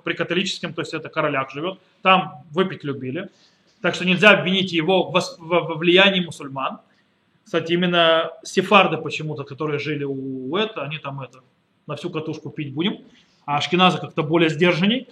при 0.03 0.13
католическом, 0.13 0.73
то 0.73 0.81
есть 0.81 0.93
это 0.93 1.09
королях 1.09 1.51
живет, 1.51 1.79
там 2.01 2.43
выпить 2.51 2.83
любили. 2.83 3.29
Так 3.81 3.95
что 3.95 4.05
нельзя 4.05 4.31
обвинить 4.31 4.71
его 4.73 5.09
в 5.09 5.15
вос- 5.15 5.37
в 5.37 5.73
в 5.75 5.77
влиянии 5.77 6.19
мусульман. 6.25 6.79
Кстати, 7.45 7.71
именно 7.73 8.31
сефарды 8.43 8.97
почему-то, 8.97 9.43
которые 9.43 9.79
жили 9.79 10.03
у 10.03 10.55
это, 10.57 10.83
они 10.83 10.97
там 10.97 11.21
это, 11.21 11.39
на 11.87 11.95
всю 11.95 12.09
катушку 12.09 12.49
пить 12.49 12.73
будем. 12.73 12.97
А 13.45 13.57
ашкеназы 13.57 13.99
как-то 13.99 14.23
более 14.23 14.49
сдержанней. 14.49 15.07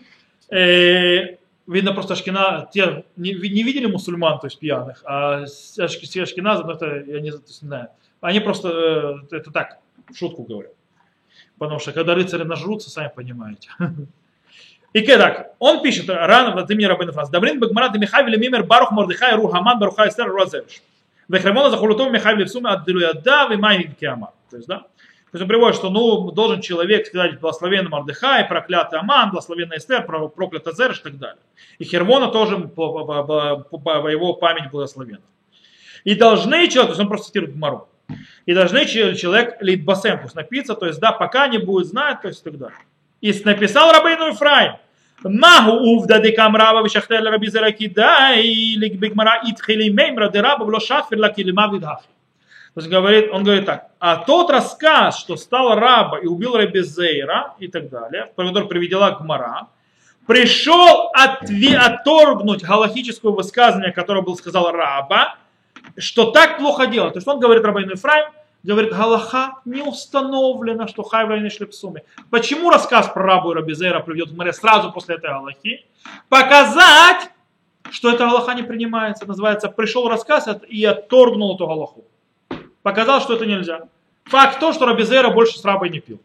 Э, 0.51 1.37
видно 1.67 1.93
просто 1.93 2.13
ашкена, 2.13 2.67
те 2.73 3.05
не, 3.15 3.31
не 3.33 3.63
видели 3.63 3.85
мусульман, 3.85 4.39
то 4.39 4.47
есть 4.47 4.59
пьяных, 4.59 5.01
а 5.05 5.45
с- 5.47 5.79
ашк- 5.79 6.01
все 6.01 6.23
ашкеназы, 6.23 6.63
ну 6.63 6.71
это 6.71 6.85
я 6.97 7.21
не, 7.21 7.29
не 7.31 7.37
знаю. 7.47 7.87
Они 8.21 8.39
просто, 8.41 8.67
э, 9.31 9.35
это 9.37 9.51
так, 9.51 9.79
в 10.09 10.15
шутку 10.17 10.43
говорю. 10.43 10.69
Потому 11.57 11.79
что 11.79 11.91
когда 11.91 12.15
рыцари 12.15 12.43
нажрутся, 12.43 12.89
сами 12.89 13.11
понимаете. 13.15 13.69
И 14.93 15.01
так, 15.01 15.51
он 15.59 15.81
пишет, 15.81 16.07
рано 16.07 16.53
от 16.53 16.71
имени 16.71 16.85
Рабина 16.85 17.11
Франц, 17.11 17.29
Добрин 17.29 17.59
Бегмара 17.59 17.91
Михай 17.97 18.23
Мимер 18.37 18.63
Барух 18.63 18.91
Мордыхай 18.91 19.35
Рухаман 19.35 19.77
Баруха 19.77 20.07
Эстер 20.07 20.27
Розевиш. 20.27 20.81
Вехремона 21.27 21.69
Захулутов 21.69 22.11
Михай 22.11 22.35
Левсума 22.35 22.71
Аддилуяда 22.71 23.47
Вимай 23.49 23.93
Киама. 23.99 24.31
То 24.49 24.55
есть, 24.55 24.69
да? 24.69 24.79
То 24.79 25.37
есть 25.37 25.41
он 25.41 25.49
приводит, 25.49 25.75
что 25.75 25.89
ну, 25.89 26.31
должен 26.31 26.61
человек 26.61 27.07
сказать 27.07 27.41
благословенный 27.41 27.89
Мордыхай, 27.89 28.45
проклятый 28.45 28.99
Аман, 28.99 29.31
благословенный 29.31 29.79
Эстер, 29.79 30.05
про- 30.05 30.29
проклятый 30.29 30.73
Зерш 30.73 30.99
и 30.99 31.03
так 31.03 31.17
далее. 31.17 31.41
И 31.77 31.83
Хермона 31.83 32.29
тоже 32.29 32.57
по 32.59 34.07
его 34.07 34.33
память 34.35 34.71
благословена. 34.71 35.19
И 36.05 36.15
должны 36.15 36.69
человек, 36.69 36.87
то 36.87 36.91
есть 36.91 37.01
он 37.01 37.09
просто 37.09 37.27
цитирует 37.27 37.53
Гмару, 37.53 37.89
и 38.45 38.53
должны 38.53 38.85
че- 38.85 39.15
человек 39.15 39.57
литбасем, 39.61 40.17
то 40.17 40.23
есть 40.23 40.35
напиться, 40.35 40.75
то 40.75 40.85
есть 40.85 40.99
да, 40.99 41.11
пока 41.11 41.47
не 41.47 41.57
будет 41.57 41.87
знать, 41.87 42.21
то 42.21 42.27
есть 42.27 42.41
и 42.41 42.49
так 42.49 42.57
далее. 42.57 42.77
И 43.21 43.33
написал 43.43 43.91
Рабейну 43.91 44.31
Ифраим, 44.31 44.73
Магу 45.23 45.71
увда 45.71 46.19
декам 46.19 46.55
раба 46.55 46.81
вишахтер 46.83 47.23
раби 47.23 47.47
зераки 47.47 47.87
да 47.87 48.33
и 48.35 48.77
бигмара 48.77 49.41
итхили 49.43 49.89
меймра 49.89 50.29
де 50.29 50.41
раба 50.41 50.65
вло 50.65 50.79
шафер 50.79 51.17
лаки 51.17 51.41
лима 51.41 51.67
видхахи. 51.73 52.07
То 52.75 52.81
есть 52.81 52.89
говорит, 52.89 53.29
он 53.31 53.45
говорит 53.45 53.65
так, 53.65 53.87
а 53.99 54.17
тот 54.17 54.49
рассказ, 54.49 55.17
что 55.17 55.37
стал 55.37 55.75
раба 55.79 56.19
и 56.19 56.27
убил 56.27 56.57
Раби 56.57 56.81
Зейра 56.81 57.53
и 57.57 57.69
так 57.69 57.89
далее, 57.89 58.29
который 58.35 58.67
приведела 58.67 59.11
Гмара, 59.11 59.67
пришел 60.27 61.09
отве- 61.17 61.77
отторгнуть 61.77 62.63
галахическое 62.63 63.31
высказывание, 63.31 63.93
которое 63.93 64.21
был 64.21 64.35
сказал 64.35 64.71
раба, 64.73 65.37
что 65.97 66.31
так 66.31 66.57
плохо 66.57 66.87
делать. 66.87 67.13
То 67.13 67.17
есть 67.17 67.27
он 67.27 67.39
говорит 67.39 67.63
Рабайну 67.63 67.91
Ефраим, 67.91 68.31
говорит, 68.63 68.91
Галаха 68.91 69.59
не 69.65 69.81
установлено, 69.81 70.87
что 70.87 71.03
хайвра 71.03 71.39
не 71.39 71.49
шлепсуми. 71.49 72.03
Почему 72.29 72.69
рассказ 72.69 73.07
про 73.07 73.23
рабу 73.23 73.51
и 73.51 73.55
Рабизера 73.55 73.99
приведет 73.99 74.29
в 74.29 74.35
море 74.35 74.53
сразу 74.53 74.91
после 74.91 75.15
этой 75.15 75.29
Галахи? 75.29 75.85
Показать, 76.29 77.29
что 77.91 78.11
эта 78.11 78.25
Галаха 78.25 78.53
не 78.53 78.63
принимается. 78.63 79.25
Называется, 79.25 79.69
пришел 79.69 80.09
рассказ 80.09 80.47
и 80.67 80.83
отторгнул 80.83 81.55
эту 81.55 81.67
Галаху. 81.67 82.05
Показал, 82.81 83.21
что 83.21 83.35
это 83.35 83.45
нельзя. 83.45 83.87
Факт 84.25 84.59
то, 84.59 84.73
что 84.73 84.85
Рабизера 84.85 85.29
больше 85.29 85.59
с 85.59 85.65
рабой 85.65 85.89
не 85.89 85.99
пил. 85.99 86.19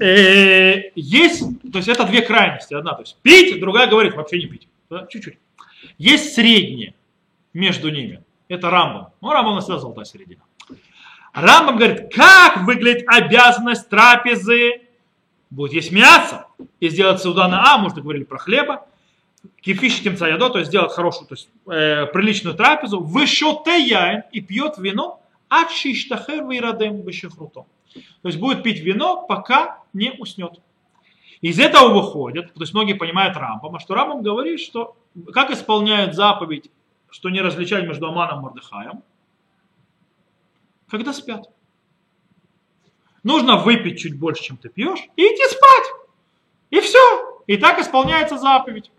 Э, 0.00 0.90
Есть, 0.94 1.42
то 1.72 1.78
есть 1.78 1.88
это 1.88 2.04
две 2.04 2.22
крайности. 2.22 2.74
Одна, 2.74 2.94
то 2.94 3.02
есть 3.02 3.16
пить, 3.22 3.60
другая 3.60 3.88
говорит 3.88 4.14
вообще 4.14 4.38
не 4.38 4.46
пить. 4.46 4.68
Чуть-чуть. 5.08 5.38
Есть 5.98 6.34
среднее 6.34 6.94
между 7.52 7.90
ними. 7.90 8.22
Это 8.48 8.70
Рамбам. 8.70 9.12
Ну, 9.20 9.30
Рамбам 9.30 9.60
всегда 9.60 9.78
золотая 9.78 10.04
середина. 10.04 10.42
Рамбам 11.32 11.76
говорит, 11.76 12.12
как 12.12 12.64
выглядит 12.64 13.04
обязанность 13.06 13.88
трапезы. 13.88 14.82
Будет 15.48 15.72
есть 15.72 15.92
мясо 15.92 16.46
и 16.80 16.88
сделать 16.88 17.20
суда 17.20 17.48
на 17.48 17.74
А, 17.74 17.84
уже 17.84 18.02
говорили 18.02 18.24
про 18.24 18.38
хлеба. 18.38 18.86
Кефиш 19.62 20.00
темца 20.00 20.28
ядо, 20.28 20.50
то 20.50 20.58
есть 20.58 20.70
сделать 20.70 20.92
хорошую, 20.92 21.26
то 21.26 21.34
есть 21.34 21.48
э, 21.66 22.06
приличную 22.06 22.56
трапезу. 22.56 23.00
Вышоте 23.00 23.80
яин 23.80 24.22
и 24.32 24.40
пьет 24.40 24.76
вино, 24.78 25.22
а 25.48 25.66
чиштахер 25.66 26.46
вейрадем 26.46 27.00
бешехрутом. 27.02 27.66
То 27.94 28.28
есть 28.28 28.38
будет 28.38 28.62
пить 28.62 28.80
вино, 28.80 29.24
пока 29.26 29.78
не 29.92 30.12
уснет. 30.18 30.60
Из 31.40 31.58
этого 31.58 31.94
выходит, 31.94 32.52
то 32.52 32.60
есть 32.60 32.74
многие 32.74 32.92
понимают 32.92 33.36
Рамбама, 33.36 33.80
что 33.80 33.94
Рамбам 33.94 34.22
говорит, 34.22 34.60
что 34.60 34.96
как 35.32 35.50
исполняют 35.50 36.14
заповедь, 36.14 36.70
что 37.08 37.30
не 37.30 37.40
различать 37.40 37.86
между 37.86 38.08
Аманом 38.08 38.40
и 38.40 38.42
Мордыхаем, 38.42 39.02
когда 40.88 41.12
спят. 41.12 41.48
Нужно 43.22 43.56
выпить 43.56 44.00
чуть 44.00 44.18
больше, 44.18 44.42
чем 44.42 44.56
ты 44.56 44.68
пьешь, 44.68 45.00
и 45.16 45.22
идти 45.22 45.44
спать. 45.48 46.08
И 46.70 46.80
все. 46.80 47.42
И 47.46 47.56
так 47.56 47.78
исполняется 47.78 48.38
заповедь. 48.38 48.90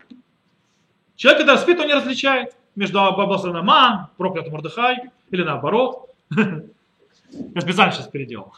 Человек, 1.16 1.40
когда 1.40 1.56
спит, 1.56 1.80
он 1.80 1.86
не 1.86 1.94
различает 1.94 2.56
между 2.74 2.98
благословенным 3.14 3.62
Аман, 3.62 4.08
проклятым 4.16 4.52
Мордыхай, 4.52 5.10
или 5.30 5.42
наоборот. 5.42 6.10
Я 6.30 7.60
специально 7.60 7.92
сейчас 7.92 8.08
переделал. 8.08 8.54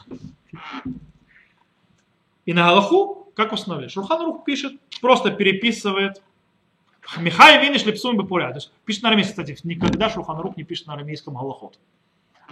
И 2.44 2.52
на 2.52 2.68
Галаху, 2.68 3.23
как 3.34 3.52
установили? 3.52 3.88
Шурхан 3.88 4.42
пишет, 4.42 4.72
просто 5.00 5.30
переписывает 5.30 6.22
Михай 7.18 7.64
Виниш 7.64 7.84
Лепсум 7.84 8.16
Бепуря. 8.16 8.50
То 8.50 8.56
есть 8.56 8.72
пишет 8.84 9.02
на 9.02 9.08
арамейском. 9.10 9.44
Кстати, 9.44 9.66
никогда 9.66 10.08
Шурхан 10.10 10.40
не 10.56 10.64
пишет 10.64 10.86
на 10.86 10.94
арамейском 10.94 11.34
Галахот. 11.34 11.78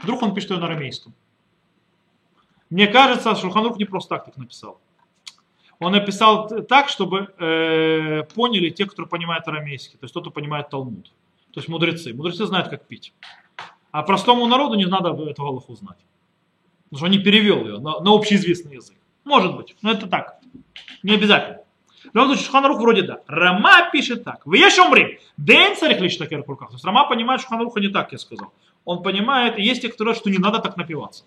Вдруг 0.03 0.23
он 0.23 0.35
пишет 0.35 0.51
ее 0.51 0.59
на 0.59 0.67
арамейском. 0.67 1.15
Мне 2.71 2.87
кажется, 2.87 3.35
Шурхан 3.35 3.75
не 3.77 3.85
просто 3.85 4.17
так 4.17 4.25
так 4.27 4.37
написал. 4.37 4.81
Он 5.79 5.93
написал 5.93 6.49
так, 6.49 6.89
чтобы 6.89 7.35
э, 7.39 8.23
поняли 8.35 8.71
те, 8.71 8.87
кто 8.87 9.05
понимает 9.07 9.49
арамейский. 9.49 9.99
То 9.99 10.05
есть 10.05 10.15
тот, 10.15 10.25
кто 10.25 10.31
понимает 10.31 10.71
Талмуд. 10.71 11.07
То 11.53 11.61
есть 11.61 11.69
мудрецы. 11.69 12.15
Мудрецы 12.15 12.47
знают, 12.47 12.69
как 12.69 12.87
пить. 12.87 13.13
А 13.91 14.03
простому 14.03 14.47
народу 14.47 14.75
не 14.75 14.87
надо 14.87 15.11
эту 15.11 15.43
Галаху 15.43 15.75
знать. 15.75 15.99
Потому 16.85 16.99
что 16.99 17.05
он 17.07 17.11
не 17.11 17.19
перевел 17.19 17.67
ее 17.67 17.79
на, 17.79 18.01
на 18.01 18.15
общеизвестный 18.15 18.77
язык. 18.77 18.97
Может 19.25 19.57
быть, 19.57 19.77
но 19.83 19.93
это 19.93 20.07
так. 20.07 20.39
Не 21.03 21.15
обязательно. 21.15 21.59
В 22.13 22.15
любом 22.15 22.29
случае, 22.29 22.47
Шуханарух 22.47 22.81
вроде 22.81 23.03
да. 23.03 23.21
Рама 23.27 23.91
пишет 23.93 24.25
так. 24.25 24.45
Вы 24.45 24.59
еще 24.59 24.83
умри. 24.83 25.21
Дэн 25.37 25.77
царих 25.77 26.01
лишь 26.01 26.17
таких 26.17 26.47
руках. 26.47 26.69
То 26.69 26.75
есть 26.75 26.85
Рама 26.85 27.09
понимает 27.09 27.41
Шуханаруха 27.41 27.81
не 27.81 27.89
так, 27.89 28.13
я 28.13 28.19
сказал. 28.19 28.53
Он 28.85 29.03
понимает, 29.03 29.59
есть 29.59 29.83
те, 29.83 29.89
кто 29.89 30.05
говорят, 30.05 30.21
что 30.21 30.31
не 30.31 30.39
надо 30.39 30.59
так 30.59 30.77
напиваться. 30.77 31.25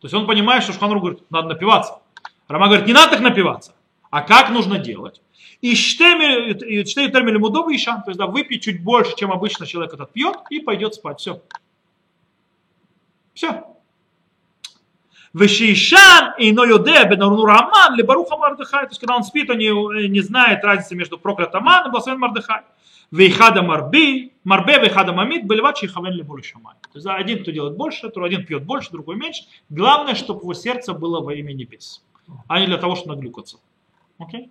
То 0.00 0.06
есть 0.06 0.14
он 0.14 0.26
понимает, 0.26 0.62
что 0.62 0.72
Шуханарух 0.72 1.02
говорит, 1.02 1.30
надо 1.30 1.48
напиваться. 1.48 2.00
Рама 2.48 2.66
говорит, 2.66 2.86
не 2.86 2.94
надо 2.94 3.12
так 3.12 3.20
напиваться. 3.20 3.74
А 4.10 4.22
как 4.22 4.50
нужно 4.50 4.78
делать? 4.78 5.20
И 5.60 5.74
штемель 5.74 6.84
термель 6.84 7.38
мудовый 7.38 7.76
ишан, 7.76 8.02
то 8.02 8.10
есть 8.10 8.18
да, 8.18 8.26
выпить 8.26 8.62
чуть 8.62 8.82
больше, 8.82 9.14
чем 9.16 9.32
обычно 9.32 9.66
человек 9.66 9.92
этот 9.92 10.12
пьет, 10.12 10.36
и 10.50 10.60
пойдет 10.60 10.94
спать. 10.94 11.20
Все. 11.20 11.42
Все. 13.34 13.66
Вешишан 15.32 16.34
и 16.38 16.52
Ноюде 16.52 17.04
Бенур 17.04 17.50
Аман, 17.50 17.94
ли 17.94 18.02
Баруха 18.02 18.36
Мардыхай. 18.36 18.84
То 18.84 18.90
есть, 18.90 19.00
когда 19.00 19.16
он 19.16 19.24
спит, 19.24 19.50
он 19.50 19.58
не, 19.58 20.08
не 20.08 20.20
знает 20.20 20.64
разницы 20.64 20.94
между 20.94 21.18
проклятым 21.18 21.62
Аман 21.62 21.88
и 21.88 21.90
благословен 21.90 22.20
Мардыхай. 22.20 22.62
Вейхада 23.10 23.62
Марби, 23.62 24.32
Марбе, 24.44 24.78
Вейхада 24.80 25.12
Мамид, 25.12 25.44
Бельвачи 25.44 25.86
и 25.86 25.88
Хавен 25.88 26.12
Лебули 26.12 26.42
Шамай. 26.42 26.74
То 26.92 26.98
есть, 26.98 27.06
один, 27.06 27.42
кто 27.42 27.50
делает 27.50 27.76
больше, 27.76 28.08
то 28.10 28.22
один 28.22 28.44
пьет 28.44 28.64
больше, 28.64 28.90
другой 28.90 29.16
меньше. 29.16 29.44
Главное, 29.70 30.14
чтобы 30.14 30.40
его 30.40 30.54
сердце 30.54 30.92
было 30.92 31.20
во 31.22 31.32
имя 31.34 31.52
небес, 31.52 32.04
а 32.48 32.60
не 32.60 32.66
для 32.66 32.76
того, 32.76 32.96
чтобы 32.96 33.14
наглюкаться. 33.14 33.58
Окей? 34.18 34.50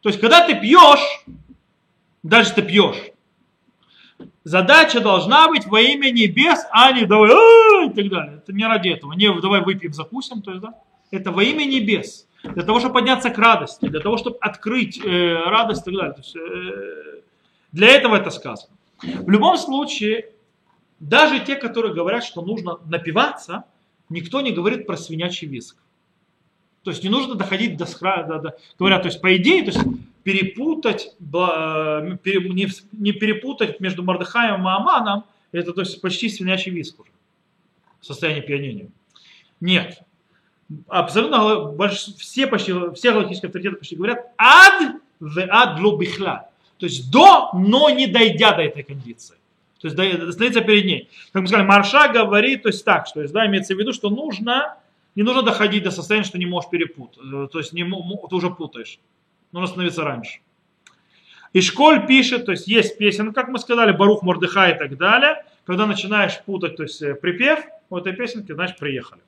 То 0.00 0.10
есть, 0.10 0.20
когда 0.20 0.46
ты 0.46 0.54
пьешь, 0.54 1.24
даже 2.22 2.52
ты 2.52 2.62
пьешь, 2.62 3.12
задача 4.44 5.00
должна 5.00 5.48
быть 5.48 5.66
во 5.66 5.80
имя 5.80 6.10
небес, 6.10 6.66
а 6.70 6.92
не 6.92 7.06
давай 7.06 7.30
«А!» 7.32 7.84
и 7.84 7.94
так 7.94 8.08
далее. 8.08 8.38
Это 8.38 8.52
не 8.52 8.64
ради 8.64 8.88
этого. 8.88 9.12
Не 9.12 9.40
давай 9.40 9.62
выпьем, 9.62 9.92
закусим. 9.92 10.42
То 10.42 10.52
есть, 10.52 10.62
да? 10.62 10.74
Это 11.10 11.30
во 11.30 11.42
имя 11.42 11.64
небес. 11.64 12.26
Для 12.42 12.62
того, 12.62 12.78
чтобы 12.78 12.94
подняться 12.94 13.30
к 13.30 13.38
радости, 13.38 13.88
для 13.88 14.00
того, 14.00 14.16
чтобы 14.16 14.38
открыть 14.40 15.00
э, 15.04 15.34
радость 15.46 15.82
и 15.82 15.84
так 15.86 15.94
далее. 15.94 16.12
То 16.12 16.20
есть, 16.20 16.36
э, 16.36 17.20
для 17.72 17.88
этого 17.88 18.16
это 18.16 18.30
сказано. 18.30 18.74
В 19.02 19.30
любом 19.30 19.56
случае, 19.56 20.30
даже 21.00 21.40
те, 21.40 21.56
которые 21.56 21.94
говорят, 21.94 22.24
что 22.24 22.42
нужно 22.42 22.78
напиваться, 22.86 23.64
никто 24.08 24.40
не 24.40 24.52
говорит 24.52 24.86
про 24.86 24.96
свинячий 24.96 25.46
виск. 25.46 25.76
То 26.82 26.90
есть 26.90 27.02
не 27.02 27.10
нужно 27.10 27.34
доходить 27.34 27.76
до, 27.76 27.84
до, 27.86 28.38
до 28.38 28.56
говорят, 28.78 29.02
то 29.02 29.08
есть 29.08 29.20
по 29.20 29.36
идее, 29.36 29.62
то 29.64 29.70
есть 29.70 29.80
перепутать, 30.28 31.16
не 31.20 33.12
перепутать 33.12 33.80
между 33.80 34.02
Мордыхаем 34.02 34.56
и 34.56 34.70
Аманом, 34.70 35.24
это 35.52 35.72
то 35.72 35.80
есть 35.80 36.02
почти 36.02 36.28
свинячий 36.28 36.70
виск 36.70 37.00
уже, 37.00 37.10
состояние 38.02 38.42
пьянения. 38.42 38.90
Нет. 39.58 40.02
Абсолютно 40.86 41.74
все 42.18 42.46
почти, 42.46 42.74
все 42.94 43.12
галактические 43.12 43.46
авторитеты 43.46 43.76
почти 43.76 43.96
говорят 43.96 44.26
ад 44.36 44.96
в 45.18 45.38
ад 45.48 45.80
бихла. 45.98 46.50
То 46.76 46.84
есть 46.84 47.10
до, 47.10 47.48
но 47.54 47.88
не 47.88 48.06
дойдя 48.06 48.52
до 48.52 48.60
этой 48.60 48.82
кондиции. 48.82 49.36
То 49.80 49.88
есть 49.88 49.94
становится 49.96 50.60
перед 50.60 50.84
ней. 50.84 51.08
Как 51.32 51.40
мы 51.40 51.48
сказали, 51.48 51.66
Марша 51.66 52.12
говорит, 52.12 52.64
то 52.64 52.68
есть 52.68 52.84
так, 52.84 53.06
что 53.06 53.22
есть, 53.22 53.32
да, 53.32 53.46
имеется 53.46 53.74
в 53.74 53.78
виду, 53.78 53.94
что 53.94 54.10
нужно, 54.10 54.76
не 55.14 55.22
нужно 55.22 55.40
доходить 55.40 55.84
до 55.84 55.90
состояния, 55.90 56.26
что 56.26 56.36
не 56.36 56.44
можешь 56.44 56.68
перепутать. 56.68 57.18
То 57.50 57.58
есть 57.58 57.72
не, 57.72 57.82
ты 57.82 58.34
уже 58.34 58.50
путаешь. 58.50 58.98
Нужно 59.52 59.64
остановиться 59.64 60.04
раньше. 60.04 60.40
И 61.52 61.60
Школь 61.60 62.06
пишет, 62.06 62.46
то 62.46 62.52
есть 62.52 62.68
есть 62.68 62.98
песен, 62.98 63.32
как 63.32 63.48
мы 63.48 63.58
сказали, 63.58 63.92
Барух 63.92 64.22
Мордыха 64.22 64.68
и 64.68 64.78
так 64.78 64.96
далее. 64.96 65.44
Когда 65.64 65.86
начинаешь 65.86 66.40
путать 66.44 66.76
то 66.76 66.82
есть, 66.82 67.00
э, 67.02 67.14
припев 67.14 67.60
в 67.90 67.96
этой 67.96 68.12
песенке, 68.12 68.54
значит 68.54 68.78
приехали. 68.78 69.20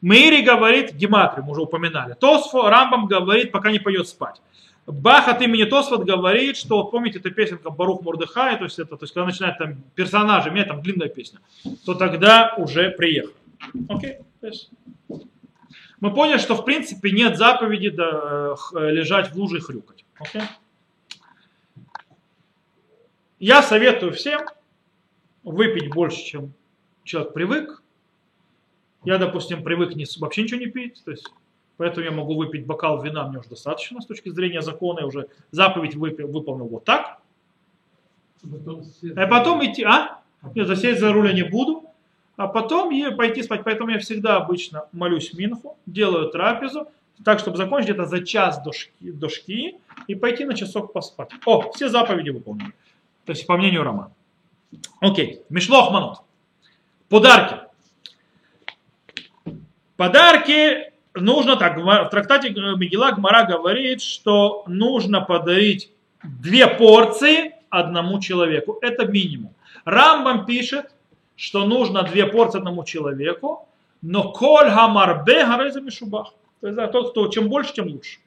Мейри 0.00 0.42
говорит, 0.42 0.94
Гематри, 0.94 1.42
мы 1.42 1.52
уже 1.52 1.62
упоминали. 1.62 2.14
Тосфо, 2.14 2.70
Рамбам 2.70 3.06
говорит, 3.06 3.52
пока 3.52 3.70
не 3.70 3.78
пойдет 3.78 4.08
спать. 4.08 4.40
Бах 4.86 5.28
от 5.28 5.42
имени 5.42 5.64
Тосфот 5.64 6.04
говорит, 6.04 6.56
что, 6.56 6.82
вот 6.82 6.90
помните, 6.90 7.18
эта 7.18 7.30
песенка 7.30 7.70
Барух 7.70 8.02
Мурдыхай, 8.02 8.56
то 8.56 8.64
есть 8.64 8.78
это, 8.78 8.96
то 8.96 9.04
есть 9.04 9.12
когда 9.12 9.26
начинает 9.26 9.58
там 9.58 9.82
персонажи, 9.94 10.48
у 10.48 10.52
меня 10.52 10.64
там 10.64 10.82
длинная 10.82 11.08
песня, 11.08 11.40
то 11.84 11.94
тогда 11.94 12.54
уже 12.56 12.90
приехал. 12.90 13.34
Окей? 13.88 14.18
Okay? 14.42 15.26
Мы 16.00 16.12
поняли, 16.14 16.38
что 16.38 16.54
в 16.54 16.64
принципе 16.64 17.10
нет 17.12 17.36
заповеди 17.36 17.90
да, 17.90 18.56
лежать 18.72 19.32
в 19.32 19.36
луже 19.36 19.58
и 19.58 19.60
хрюкать. 19.60 20.04
Okay? 20.20 20.42
Я 23.38 23.62
советую 23.62 24.12
всем 24.12 24.40
выпить 25.42 25.92
больше, 25.92 26.22
чем 26.22 26.52
человек 27.04 27.32
привык. 27.32 27.82
Я, 29.04 29.18
допустим, 29.18 29.62
привык 29.62 29.94
не, 29.94 30.06
вообще 30.18 30.42
ничего 30.42 30.60
не 30.60 30.66
пить, 30.66 31.02
то 31.04 31.10
есть 31.10 31.26
Поэтому 31.80 32.04
я 32.04 32.12
могу 32.12 32.36
выпить 32.36 32.66
бокал 32.66 33.02
вина, 33.02 33.26
мне 33.26 33.38
уже 33.38 33.48
достаточно 33.48 34.02
с 34.02 34.06
точки 34.06 34.28
зрения 34.28 34.60
закона, 34.60 35.00
я 35.00 35.06
уже 35.06 35.28
заповедь 35.50 35.94
выполнил 35.94 36.68
вот 36.68 36.84
так. 36.84 37.22
А 38.44 39.26
потом 39.26 39.64
идти, 39.64 39.82
а? 39.84 40.20
Нет, 40.54 40.66
засесть 40.66 41.00
за 41.00 41.10
руль 41.10 41.28
я 41.28 41.32
не 41.32 41.42
буду. 41.42 41.79
А 42.40 42.46
потом 42.46 42.90
и 42.90 43.14
пойти 43.14 43.42
спать. 43.42 43.64
Поэтому 43.64 43.90
я 43.90 43.98
всегда 43.98 44.36
обычно 44.36 44.86
молюсь 44.92 45.34
Минху, 45.34 45.76
делаю 45.84 46.30
трапезу, 46.30 46.88
так, 47.22 47.38
чтобы 47.38 47.58
закончить 47.58 47.90
где-то 47.90 48.06
за 48.06 48.24
час 48.24 48.62
до 48.62 48.72
шки, 48.72 49.12
до 49.12 49.28
шки 49.28 49.76
и 50.06 50.14
пойти 50.14 50.46
на 50.46 50.54
часок 50.54 50.94
поспать. 50.94 51.28
О, 51.44 51.70
все 51.72 51.90
заповеди 51.90 52.30
выполнены. 52.30 52.72
То 53.26 53.32
есть, 53.32 53.46
по 53.46 53.58
мнению 53.58 53.82
Романа. 53.82 54.12
Окей, 55.02 55.42
Мишлох 55.50 55.92
Манот. 55.92 56.22
Подарки. 57.10 57.56
Подарки 59.98 60.94
нужно 61.14 61.56
так, 61.56 61.76
в 61.76 62.08
трактате 62.08 62.48
Мегила 62.48 63.12
Гмара 63.12 63.44
говорит, 63.44 64.00
что 64.00 64.64
нужно 64.66 65.20
подарить 65.20 65.92
две 66.22 66.68
порции 66.68 67.52
одному 67.68 68.18
человеку. 68.18 68.78
Это 68.80 69.04
минимум. 69.04 69.52
Рамбам 69.84 70.46
пишет, 70.46 70.86
что 71.40 71.64
нужно 71.64 72.02
две 72.02 72.26
порции 72.26 72.58
одному 72.58 72.84
человеку, 72.84 73.66
но 74.02 74.30
коль 74.30 74.68
хамарбе 74.68 75.46
гареза 75.46 75.80
мишубах. 75.80 76.34
То 76.60 76.66
есть 76.68 76.92
тот, 76.92 77.12
кто 77.12 77.28
чем 77.28 77.48
больше, 77.48 77.72
тем 77.72 77.86
лучше. 77.86 78.18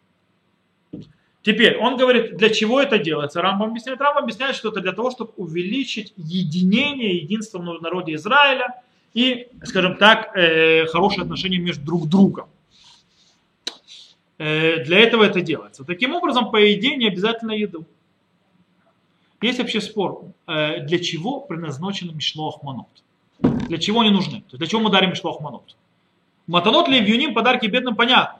Теперь 1.43 1.77
он 1.77 1.95
говорит, 1.95 2.37
для 2.37 2.49
чего 2.49 2.81
это 2.81 2.97
делается. 2.97 3.39
Рамбам 3.41 3.69
объясняет. 3.69 4.01
Рамбам 4.01 4.23
объясняет, 4.23 4.55
что 4.55 4.69
это 4.69 4.81
для 4.81 4.93
того, 4.93 5.11
чтобы 5.11 5.31
увеличить 5.37 6.13
единение, 6.17 7.17
единство 7.17 7.59
в 7.59 7.81
народе 7.83 8.15
Израиля 8.15 8.81
и, 9.13 9.47
скажем 9.63 9.97
так, 9.97 10.35
э, 10.35 10.87
хорошие 10.87 11.21
отношения 11.21 11.59
между 11.59 11.85
друг 11.85 12.09
другом. 12.09 12.47
Э, 14.39 14.83
для 14.85 14.97
этого 14.97 15.23
это 15.23 15.41
делается. 15.41 15.83
Таким 15.83 16.15
образом, 16.15 16.49
по 16.49 16.73
идее, 16.73 16.95
не 16.95 17.09
обязательно 17.09 17.51
еду. 17.51 17.85
Есть 19.43 19.59
вообще 19.59 19.81
спор, 19.81 20.23
э, 20.47 20.79
для 20.85 20.99
чего 20.99 21.41
предназначен 21.41 22.15
мишлох 22.15 22.63
манот. 22.63 22.87
Для 23.39 23.77
чего 23.77 23.99
они 23.99 24.09
нужны? 24.09 24.43
Для 24.53 24.67
чего 24.67 24.79
мы 24.79 24.89
дарим 24.89 25.09
мишлох 25.09 25.41
манот? 25.41 25.75
Матанот 26.47 26.87
ли 26.87 27.27
в 27.27 27.33
подарки 27.33 27.67
бедным 27.67 27.95
понятно. 27.95 28.39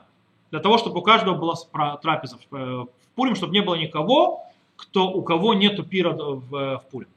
Для 0.50 0.60
того, 0.60 0.78
чтобы 0.78 1.00
у 1.00 1.02
каждого 1.02 1.36
была 1.36 1.96
трапеза 1.96 2.38
э, 2.50 2.56
в 2.56 2.88
Пурим, 3.14 3.34
чтобы 3.34 3.52
не 3.52 3.60
было 3.60 3.74
никого, 3.74 4.44
кто, 4.76 5.10
у 5.10 5.22
кого 5.22 5.52
нету 5.52 5.84
пира 5.84 6.10
в, 6.10 6.48
в 6.48 6.84
Пурим. 6.90 7.08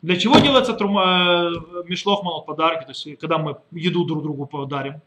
Для 0.00 0.16
чего 0.16 0.38
делается 0.38 0.72
трума, 0.72 1.50
мишлох 1.86 2.22
манот 2.22 2.46
подарки, 2.46 2.84
то 2.84 2.92
есть 2.92 3.18
когда 3.18 3.36
мы 3.36 3.58
еду 3.70 4.04
друг 4.06 4.22
другу 4.22 4.46
подарим? 4.46 5.02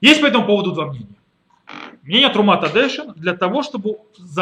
Есть 0.00 0.20
по 0.20 0.26
этому 0.26 0.46
поводу 0.46 0.72
два 0.72 0.86
мнения. 0.86 1.14
Мнение 2.06 2.28
Трумата 2.28 2.72
Дэшин 2.72 3.14
для 3.14 3.36
того, 3.36 3.64
чтобы 3.64 3.98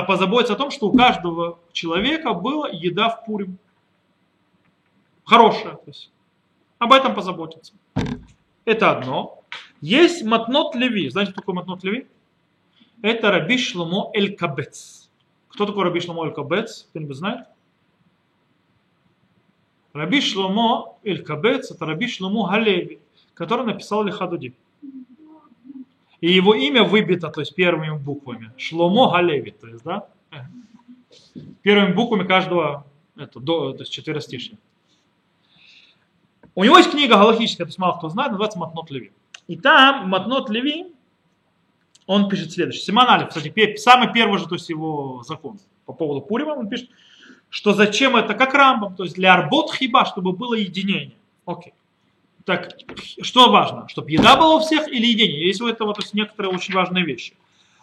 позаботиться 0.07 0.53
о 0.53 0.57
том, 0.57 0.70
что 0.70 0.88
у 0.88 0.92
каждого 0.94 1.59
человека 1.72 2.35
была 2.35 2.68
еда 2.68 3.09
в 3.09 3.24
Пурим. 3.24 3.57
Хорошая. 5.24 5.77
То 5.77 5.85
есть 5.87 6.11
об 6.79 6.92
этом 6.92 7.14
позаботиться. 7.14 7.72
Это 8.66 8.90
одно. 8.90 9.40
Есть 9.81 10.22
Матнот 10.24 10.74
Леви. 10.74 11.09
Знаете, 11.09 11.33
кто 11.33 11.40
такой 11.40 11.55
Матнот 11.55 11.83
Леви? 11.85 12.07
Это 13.00 13.31
Раби 13.31 13.57
Шломо 13.57 14.11
Эль 14.12 14.37
Кабец. 14.37 15.11
Кто 15.48 15.64
такой 15.64 15.85
Раби 15.85 16.00
Шломо 16.00 16.27
Эль 16.27 16.35
Кабец? 16.35 16.87
Кто-нибудь 16.90 17.16
знает? 17.16 17.46
Раби 19.94 20.20
Шломо 20.20 20.98
Эль 21.03 21.24
Кабец 21.24 21.70
это 21.70 21.87
Раби 21.87 22.09
Шломо 22.09 22.46
Галеви, 22.46 23.00
который 23.33 23.64
написал 23.64 24.03
Лихадуди. 24.05 24.55
И 26.24 26.32
его 26.32 26.54
имя 26.54 26.84
выбито, 26.84 27.28
то 27.28 27.40
есть 27.40 27.54
первыми 27.54 27.98
буквами. 27.98 28.50
Шломо 28.56 29.10
Галеви, 29.10 29.50
то 29.50 29.66
есть, 29.66 29.84
да? 29.84 30.06
Первыми 31.60 31.92
буквами 31.92 32.26
каждого, 32.26 32.87
это, 33.14 33.40
до, 33.40 33.74
то 33.74 33.80
есть 33.80 33.92
четверостишья. 33.92 34.56
У 36.54 36.64
него 36.64 36.78
есть 36.78 36.90
книга 36.90 37.16
галактическая, 37.16 37.66
то 37.66 37.68
есть 37.68 37.78
мало 37.78 37.98
кто 37.98 38.08
знает, 38.08 38.30
называется 38.30 38.58
Матнот 38.58 38.90
Леви. 38.90 39.12
И 39.48 39.56
там 39.58 40.08
Матнот 40.08 40.48
Леви, 40.48 40.87
он 42.06 42.30
пишет 42.30 42.52
следующее. 42.52 42.84
Симон 42.84 43.06
Алиф, 43.06 43.28
кстати, 43.28 43.76
самый 43.76 44.10
первый 44.10 44.38
же, 44.38 44.48
то 44.48 44.54
есть 44.54 44.70
его 44.70 45.22
закон 45.28 45.58
по 45.84 45.92
поводу 45.92 46.22
Пурима, 46.22 46.52
он 46.52 46.70
пишет, 46.70 46.88
что 47.50 47.74
зачем 47.74 48.16
это, 48.16 48.32
как 48.32 48.54
Рамбам, 48.54 48.96
то 48.96 49.02
есть 49.02 49.16
для 49.16 49.34
арбот 49.34 49.74
хиба, 49.74 50.06
чтобы 50.06 50.32
было 50.32 50.54
единение. 50.54 51.18
Окей. 51.44 51.74
Так, 52.44 52.68
что 53.22 53.50
важно? 53.50 53.88
Чтобы 53.88 54.11
еда 54.11 54.37
была 54.37 54.57
у 54.57 54.61
всех 54.61 54.87
или 54.88 55.07
едение? 55.07 55.46
Есть 55.46 55.62
у 55.62 55.66
этого 55.66 55.94
то 55.94 56.02
есть, 56.02 56.12
некоторые 56.12 56.54
очень 56.54 56.74
важные 56.74 57.04
вещи. 57.04 57.35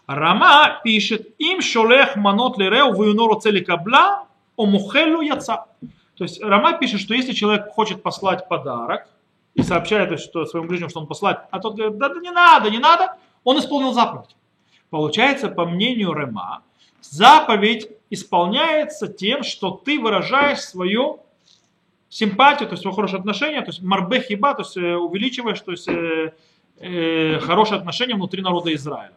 Рама 0.05 0.81
пишет, 0.83 1.33
им 1.39 1.61
шолех 1.61 2.15
манот 2.15 2.57
лереу 2.57 2.93
вюнору 2.93 3.39
цели 3.39 3.63
кабла, 3.63 4.25
омухелу 4.55 5.21
яца. 5.21 5.65
То 6.15 6.23
есть 6.23 6.41
Рама 6.43 6.73
пишет, 6.73 6.99
что 6.99 7.13
если 7.15 7.33
человек 7.33 7.69
хочет 7.69 8.03
послать 8.03 8.47
подарок 8.47 9.07
и 9.55 9.63
сообщает 9.63 10.19
что, 10.19 10.45
своему 10.45 10.67
ближнему, 10.67 10.89
что 10.89 10.99
он 10.99 11.07
послать, 11.07 11.39
а 11.49 11.59
тот 11.59 11.75
говорит, 11.75 11.97
да, 11.97 12.09
да 12.09 12.19
не 12.19 12.31
надо, 12.31 12.69
не 12.69 12.79
надо, 12.79 13.17
он 13.43 13.57
исполнил 13.57 13.93
заповедь. 13.93 14.35
Получается, 14.91 15.49
по 15.49 15.65
мнению 15.65 16.13
Рема, 16.13 16.61
заповедь 17.01 17.89
исполняется 18.11 19.07
тем, 19.07 19.43
что 19.43 19.71
ты 19.71 19.99
выражаешь 19.99 20.59
свое 20.59 21.17
симпатию, 22.11 22.67
то 22.67 22.73
есть 22.73 22.81
свое 22.81 22.93
хорошее 22.93 23.19
отношение, 23.19 23.61
то 23.61 23.71
есть 23.71 23.81
марбе 23.81 24.21
хиба, 24.21 24.53
то 24.53 24.61
есть 24.61 24.77
э, 24.77 24.95
увеличиваешь, 24.95 25.61
то 25.61 25.71
есть 25.71 25.87
э, 25.87 26.33
э, 26.77 27.39
хорошее 27.39 27.79
отношение 27.79 28.15
внутри 28.15 28.41
народа 28.41 28.73
Израиля. 28.75 29.13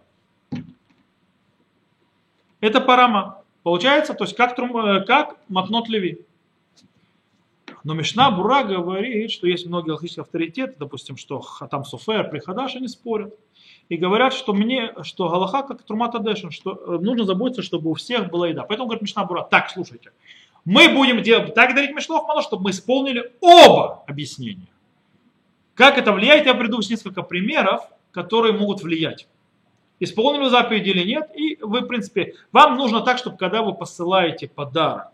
Это 2.61 2.81
парама. 2.81 3.43
Получается, 3.65 4.15
то 4.15 4.25
есть 4.25 4.37
как, 4.37 4.55
трум, 4.55 4.77
э, 4.77 5.05
как 5.05 5.37
матнот 5.49 5.89
леви. 5.89 6.21
Но 7.83 7.95
Мишна 7.95 8.31
Бура 8.31 8.63
говорит, 8.63 9.33
что 9.33 9.49
есть 9.49 9.67
многие 9.67 9.91
логические 9.91 10.23
авторитеты, 10.23 10.77
допустим, 10.79 11.17
что 11.17 11.45
там 11.71 11.85
Суфер, 11.85 12.31
Прихадаш, 12.31 12.77
они 12.77 12.87
спорят. 12.87 13.35
И 13.89 13.97
говорят, 13.97 14.33
что 14.33 14.55
мне, 14.55 14.95
что 15.03 15.29
Галаха 15.29 15.65
как 15.65 15.83
Трумата 15.83 16.21
Дэшин, 16.21 16.53
что 16.53 16.73
э, 16.75 16.99
нужно 17.03 17.25
заботиться, 17.25 17.63
чтобы 17.63 17.91
у 17.91 17.95
всех 17.95 18.31
была 18.31 18.49
еда. 18.49 18.63
Поэтому 18.63 18.87
говорит 18.87 19.03
Мишна 19.03 19.25
Бура, 19.25 19.43
так, 19.43 19.69
слушайте, 19.69 20.13
мы 20.65 20.89
будем 20.89 21.23
делать, 21.23 21.55
так 21.55 21.75
дарить 21.75 21.95
Мишлох 21.95 22.27
Мало, 22.27 22.43
чтобы 22.43 22.65
мы 22.65 22.71
исполнили 22.71 23.33
оба 23.41 24.05
объяснения. 24.07 24.69
Как 25.75 25.99
это 25.99 26.13
влияет, 26.13 26.47
я 26.47 26.55
приду 26.55 26.81
с 26.81 26.89
несколько 26.89 27.23
примеров, 27.23 27.83
которые 28.13 28.53
могут 28.53 28.83
влиять. 28.83 29.27
Исполнили 30.01 30.49
заповедь 30.49 30.87
или 30.87 31.05
нет, 31.05 31.31
и 31.35 31.59
вы, 31.61 31.81
в 31.81 31.87
принципе, 31.87 32.35
вам 32.53 32.77
нужно 32.77 33.03
так, 33.03 33.19
чтобы 33.19 33.37
когда 33.37 33.63
вы 33.63 33.75
посылаете 33.75 34.49
подарок, 34.49 35.13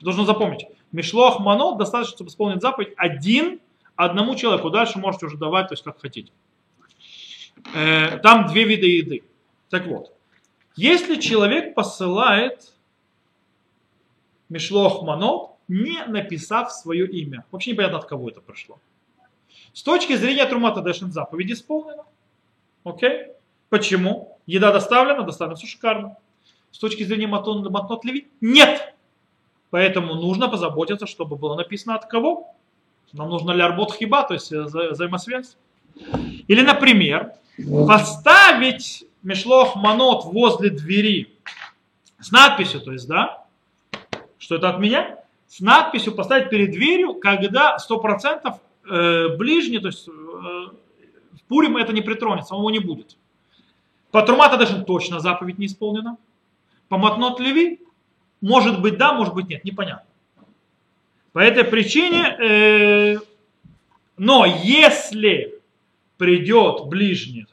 должны 0.00 0.24
запомнить, 0.24 0.66
Мишлох 0.92 1.40
Мано 1.40 1.76
достаточно, 1.76 2.14
чтобы 2.14 2.30
исполнить 2.30 2.62
заповедь 2.62 2.94
один 2.96 3.60
одному 3.96 4.34
человеку. 4.36 4.70
Дальше 4.70 4.98
можете 4.98 5.26
уже 5.26 5.36
давать, 5.36 5.68
то 5.68 5.74
есть 5.74 5.82
как 5.82 6.00
хотите. 6.00 6.32
Э, 7.74 8.18
там 8.18 8.46
две 8.46 8.64
вида 8.64 8.86
еды. 8.86 9.24
Так 9.70 9.86
вот, 9.86 10.12
если 10.76 11.16
человек 11.16 11.74
посылает 11.74 12.73
Мишлох 14.48 15.02
Манот, 15.02 15.52
не 15.68 16.04
написав 16.06 16.72
свое 16.72 17.06
имя. 17.06 17.44
Вообще 17.50 17.72
непонятно, 17.72 17.98
от 17.98 18.04
кого 18.04 18.28
это 18.28 18.40
пришло. 18.40 18.78
С 19.72 19.82
точки 19.82 20.14
зрения 20.16 20.44
Трумата 20.46 20.80
Дэшин 20.80 21.12
заповедь 21.12 21.52
исполнена. 21.52 22.04
Окей? 22.84 23.28
Почему? 23.70 24.38
Еда 24.46 24.72
доставлена, 24.72 25.22
доставлена 25.22 25.56
все 25.56 25.66
шикарно. 25.66 26.16
С 26.70 26.78
точки 26.78 27.02
зрения 27.04 27.26
Матон, 27.26 27.70
Матнот 27.70 28.04
Леви 28.04 28.28
нет. 28.40 28.94
Поэтому 29.70 30.14
нужно 30.14 30.48
позаботиться, 30.48 31.06
чтобы 31.06 31.36
было 31.36 31.56
написано 31.56 31.96
от 31.96 32.06
кого. 32.06 32.54
Нам 33.12 33.30
нужно 33.30 33.52
лярбот 33.52 33.94
хиба, 33.94 34.24
то 34.24 34.34
есть 34.34 34.50
вза 34.50 34.90
взаимосвязь. 34.90 35.56
Или, 36.48 36.62
например, 36.62 37.32
поставить 37.86 39.04
мешлох 39.22 39.76
манот 39.76 40.24
возле 40.24 40.70
двери 40.70 41.32
с 42.20 42.30
надписью, 42.30 42.80
то 42.80 42.92
есть, 42.92 43.06
да, 43.06 43.43
что 44.44 44.56
это 44.56 44.68
от 44.68 44.78
меня, 44.78 45.18
с 45.48 45.60
надписью 45.60 46.14
поставить 46.14 46.50
перед 46.50 46.72
дверью, 46.72 47.14
когда 47.14 47.78
100% 47.78 48.54
э, 48.90 49.36
ближний, 49.36 49.78
то 49.78 49.86
есть 49.86 50.06
э, 50.06 50.66
Пурим 51.48 51.78
это 51.78 51.94
не 51.94 52.02
притронется, 52.02 52.54
его 52.54 52.70
не 52.70 52.78
будет. 52.78 53.16
По 54.10 54.22
Трумата 54.22 54.58
даже 54.58 54.84
точно 54.84 55.20
заповедь 55.20 55.58
не 55.58 55.66
исполнена. 55.66 56.18
По 56.88 56.98
Матнот 56.98 57.40
Леви 57.40 57.80
может 58.42 58.82
быть 58.82 58.98
да, 58.98 59.14
может 59.14 59.34
быть 59.34 59.48
нет, 59.48 59.64
непонятно. 59.64 60.06
По 61.32 61.38
этой 61.38 61.64
причине, 61.64 62.36
э, 62.38 63.16
но 64.18 64.44
если 64.44 65.58
придет 66.18 66.86
ближний 66.86 67.46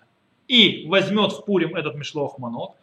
и 0.49 0.85
возьмет 0.87 1.31
в 1.31 1.45
Пурим 1.45 1.75
этот 1.75 1.95
Мишлох 1.95 2.37
Манот, 2.37 2.75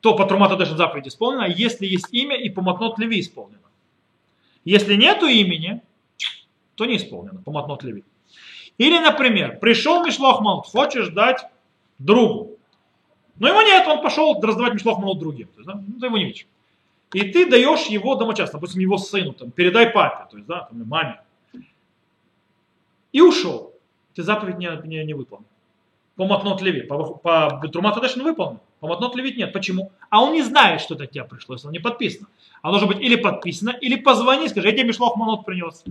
то 0.00 0.14
по 0.14 0.24
Трумата 0.24 0.56
даже 0.56 0.76
заповедь 0.76 1.08
исполнена, 1.08 1.44
если 1.48 1.86
есть 1.86 2.12
имя 2.12 2.36
и 2.36 2.48
по 2.48 2.62
Матнот 2.62 2.98
Леви 2.98 3.20
исполнено. 3.20 3.58
Если 4.64 4.94
нету 4.94 5.26
имени, 5.26 5.82
то 6.74 6.84
не 6.84 6.96
исполнено 6.96 7.42
по 7.42 7.50
Матнот 7.50 7.82
Леви. 7.82 8.04
Или, 8.78 8.98
например, 8.98 9.58
пришел 9.58 10.04
Мишлох 10.04 10.40
Манот, 10.40 10.66
хочешь 10.66 11.08
дать 11.08 11.44
другу. 11.98 12.56
Но 13.38 13.48
его 13.48 13.62
нет, 13.62 13.86
он 13.88 14.02
пошел 14.02 14.40
раздавать 14.40 14.74
Мишлох 14.74 14.98
Манот 14.98 15.18
другим. 15.18 15.48
То 15.48 15.60
есть, 15.60 15.66
да, 15.66 15.74
ну, 15.74 15.98
ты 15.98 16.06
его 16.06 16.16
не 16.16 16.26
видишь. 16.26 16.46
И 17.12 17.20
ты 17.22 17.48
даешь 17.48 17.86
его 17.86 18.14
домочадцу, 18.14 18.52
допустим, 18.52 18.80
его 18.80 18.98
сыну, 18.98 19.32
там, 19.32 19.50
передай 19.50 19.90
папе, 19.90 20.30
то 20.30 20.36
есть, 20.36 20.46
да, 20.46 20.64
там, 20.64 20.86
маме. 20.86 21.20
И 23.12 23.20
ушел. 23.20 23.72
Ты 24.14 24.22
заповедь 24.22 24.58
не, 24.58 24.68
не, 24.84 25.04
не 25.04 25.14
выполнил. 25.14 25.46
По 26.16 26.24
Матнот 26.26 26.60
Леви. 26.60 26.82
По, 26.82 27.14
по 27.14 27.68
Трумату 27.72 28.00
Дэшин 28.00 28.22
выполнил. 28.22 28.60
По 28.80 28.86
Матнот 28.88 29.16
Леви 29.16 29.34
нет. 29.34 29.52
Почему? 29.52 29.90
А 30.10 30.22
он 30.22 30.32
не 30.32 30.42
знает, 30.42 30.80
что 30.80 30.94
это 30.94 31.04
от 31.04 31.10
тебя 31.10 31.24
пришло, 31.24 31.54
если 31.54 31.66
оно 31.66 31.72
не 31.72 31.80
подписано. 31.80 32.28
Оно 32.62 32.78
должно 32.78 32.88
быть 32.88 33.00
или 33.00 33.16
подписано, 33.16 33.70
или 33.70 33.96
позвони, 33.96 34.48
скажи, 34.48 34.68
я 34.68 34.72
тебе 34.72 34.84
Мишлох 34.88 35.16
Манот 35.16 35.44
принес. 35.44 35.84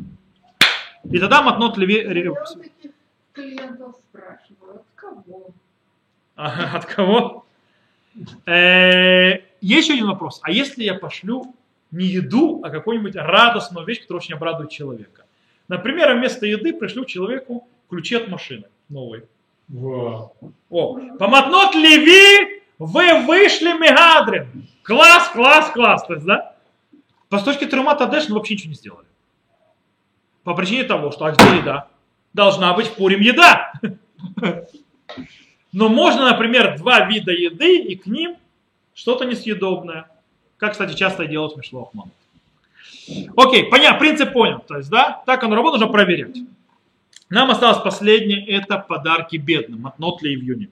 И 1.03 1.19
тогда 1.19 1.41
Матнот 1.41 1.77
Леви... 1.77 2.01
Я 2.01 2.29
вот 2.31 2.61
таких 2.61 2.91
клиентов 3.33 3.95
спрашиваю, 4.09 4.75
от 4.75 4.85
кого? 4.95 5.49
От 6.35 6.85
кого? 6.85 7.45
Э, 8.45 9.39
Есть 9.61 9.89
еще 9.89 9.93
один 9.93 10.07
вопрос. 10.07 10.39
А 10.43 10.51
если 10.51 10.83
я 10.83 10.95
пошлю 10.95 11.53
не 11.91 12.05
еду, 12.05 12.61
а 12.63 12.69
какую-нибудь 12.69 13.15
радостную 13.15 13.85
вещь, 13.85 14.01
которая 14.01 14.21
очень 14.21 14.35
обрадует 14.35 14.69
человека? 14.71 15.23
Например, 15.67 16.15
вместо 16.15 16.45
еды 16.45 16.73
пришлю 16.73 17.05
человеку 17.05 17.67
ключи 17.89 18.15
от 18.15 18.27
машины 18.27 18.65
новой. 18.89 19.23
Вау. 19.67 20.33
О, 20.69 20.99
помотнот 21.17 21.75
Леви, 21.75 22.56
вы 22.79 23.21
вышли 23.25 23.73
Мегадрин. 23.73 24.67
Класс, 24.83 25.29
класс, 25.29 25.71
класс. 25.71 26.05
То 26.05 26.13
есть, 26.13 26.25
да? 26.25 26.53
По 27.29 27.39
Трумата 27.39 28.05
Дэш 28.05 28.29
мы 28.29 28.35
вообще 28.35 28.53
ничего 28.53 28.69
не 28.69 28.75
сделали. 28.75 29.07
По 30.43 30.53
причине 30.53 30.83
того, 30.83 31.11
что 31.11 31.25
а 31.25 31.31
где 31.31 31.57
еда? 31.57 31.87
Должна 32.33 32.73
быть 32.73 32.87
в 32.87 32.95
Пурим 32.95 33.19
еда. 33.19 33.73
Но 35.73 35.89
можно, 35.89 36.29
например, 36.29 36.77
два 36.77 37.01
вида 37.01 37.31
еды 37.31 37.79
и 37.79 37.95
к 37.95 38.05
ним 38.05 38.37
что-то 38.93 39.25
несъедобное. 39.25 40.07
Как, 40.57 40.71
кстати, 40.71 40.95
часто 40.95 41.25
делают 41.25 41.57
Мишлохман. 41.57 42.11
Окей, 43.35 43.65
понятно, 43.65 43.99
принцип 43.99 44.33
понял. 44.33 44.59
То 44.59 44.77
есть, 44.77 44.89
да, 44.89 45.21
так 45.25 45.43
оно 45.43 45.55
работает, 45.55 45.81
нужно 45.81 45.93
проверять. 45.93 46.37
Нам 47.29 47.51
осталось 47.51 47.79
последнее, 47.79 48.45
это 48.47 48.77
подарки 48.77 49.35
бедным 49.35 49.85
от 49.87 49.99
Нотли 49.99 50.29
и 50.29 50.37
в 50.37 50.41
июне. 50.41 50.69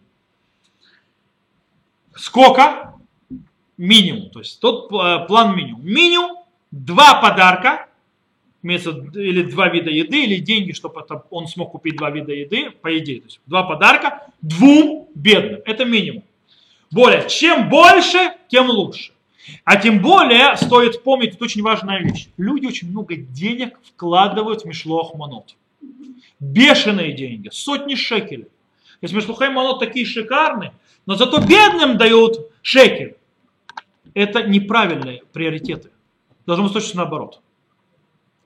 Сколько? 2.15 2.93
Минимум. 3.77 4.29
То 4.29 4.39
есть 4.39 4.59
тот 4.59 4.91
э, 4.91 5.25
план 5.27 5.55
минимум. 5.55 5.85
Минимум 5.85 6.37
два 6.71 7.21
подарка, 7.21 7.87
или 8.63 9.43
два 9.43 9.69
вида 9.69 9.91
еды, 9.91 10.23
или 10.23 10.37
деньги, 10.37 10.71
чтобы 10.71 11.05
он 11.29 11.47
смог 11.47 11.71
купить 11.71 11.97
два 11.97 12.09
вида 12.09 12.33
еды, 12.33 12.71
по 12.71 12.97
идее. 12.97 13.21
То 13.21 13.27
есть 13.27 13.39
два 13.45 13.63
подарка 13.63 14.27
двум 14.41 15.07
бедным. 15.13 15.61
Это 15.65 15.85
минимум. 15.85 16.23
Более, 16.91 17.27
чем 17.29 17.69
больше, 17.69 18.33
тем 18.47 18.69
лучше. 18.69 19.11
А 19.63 19.77
тем 19.77 20.01
более 20.01 20.57
стоит 20.57 21.03
помнить, 21.03 21.35
это 21.35 21.43
очень 21.43 21.61
важная 21.61 21.99
вещь. 21.99 22.29
Люди 22.37 22.65
очень 22.65 22.89
много 22.89 23.15
денег 23.15 23.79
вкладывают 23.83 24.63
в 24.63 24.65
Мишлох 24.65 25.13
Манот. 25.13 25.55
Бешеные 26.39 27.13
деньги, 27.13 27.49
сотни 27.51 27.93
шекелей. 27.95 28.47
Если 29.01 29.15
Мишлухай 29.15 29.49
Манот 29.49 29.79
такие 29.79 30.05
шикарные, 30.05 30.73
но 31.05 31.15
зато 31.15 31.39
бедным 31.39 31.97
дают 31.97 32.51
шекель. 32.61 33.17
Это 34.13 34.43
неправильные 34.43 35.23
приоритеты. 35.33 35.91
Должно 36.45 36.65
быть 36.65 36.73
точно 36.73 37.01
наоборот. 37.01 37.41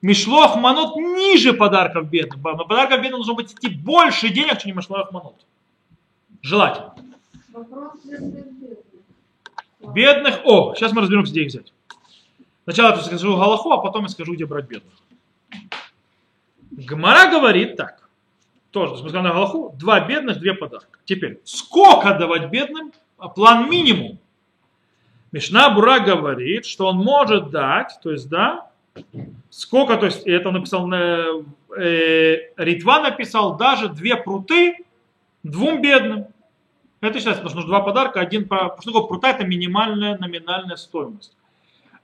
Мишлох 0.02 0.56
Манот 0.56 0.96
ниже 0.96 1.54
подарков 1.54 2.10
бедным. 2.10 2.42
На 2.42 2.64
подарков 2.64 3.02
бедным 3.02 3.20
должно 3.20 3.36
быть 3.36 3.54
идти 3.54 3.68
больше 3.68 4.30
денег, 4.30 4.58
чем 4.60 4.76
Мишлох 4.76 5.12
Манот. 5.12 5.46
Желательно. 6.42 6.96
Бедных, 9.94 10.42
о, 10.46 10.74
сейчас 10.76 10.94
мы 10.94 11.02
разберемся, 11.02 11.32
где 11.32 11.42
их 11.44 11.48
взять. 11.50 11.74
Сначала 12.64 12.96
я 12.96 13.02
скажу 13.02 13.36
Галаху, 13.36 13.72
а 13.72 13.78
потом 13.80 14.04
я 14.04 14.10
скажу, 14.10 14.36
где 14.36 14.46
брать 14.46 14.68
бедных. 14.68 14.94
Гмара 16.72 17.30
говорит 17.32 17.76
так. 17.76 17.99
Тоже, 18.72 18.94
несмотря 18.94 19.22
на 19.22 19.32
Галаху, 19.32 19.76
два 19.80 20.00
бедных, 20.02 20.40
две 20.40 20.54
подарка. 20.54 21.00
Теперь, 21.06 21.40
сколько 21.44 22.14
давать 22.14 22.50
бедным? 22.52 22.92
А 23.18 23.28
План 23.28 23.70
минимум. 23.70 24.20
Мишна 25.32 25.70
Бура 25.70 26.00
говорит, 26.00 26.66
что 26.66 26.88
он 26.88 26.98
может 26.98 27.50
дать, 27.50 28.00
то 28.02 28.12
есть, 28.12 28.30
да, 28.30 28.70
сколько, 29.50 29.98
то 29.98 30.06
есть, 30.06 30.26
это 30.26 30.52
написал, 30.52 30.92
э, 30.92 31.44
э, 31.78 32.38
Ритва 32.58 33.02
написал 33.02 33.58
даже 33.58 33.90
две 33.90 34.16
пруты 34.16 34.78
двум 35.44 35.82
бедным. 35.82 36.28
Это 37.02 37.18
считается, 37.18 37.44
потому 37.44 37.50
что 37.50 37.56
нужно 37.58 37.70
два 37.70 37.82
подарка, 37.82 38.20
один 38.20 38.48
по... 38.48 38.78
Что 38.82 38.92
такое 38.92 39.08
прута? 39.08 39.30
Это 39.30 39.46
минимальная 39.46 40.18
номинальная 40.18 40.76
стоимость. 40.76 41.36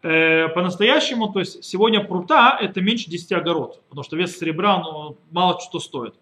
Э, 0.01 0.47
по-настоящему, 0.49 1.33
то 1.33 1.39
есть 1.39 1.63
сегодня 1.63 2.03
прута 2.03 2.57
это 2.61 2.79
меньше 2.79 3.09
10 3.09 3.31
огород, 3.33 3.81
потому 3.89 4.03
что 4.03 4.15
вес 4.15 4.37
серебра 4.37 4.77
ну, 4.77 5.17
мало 5.31 5.59
что 5.59 5.79
стоит. 5.79 6.15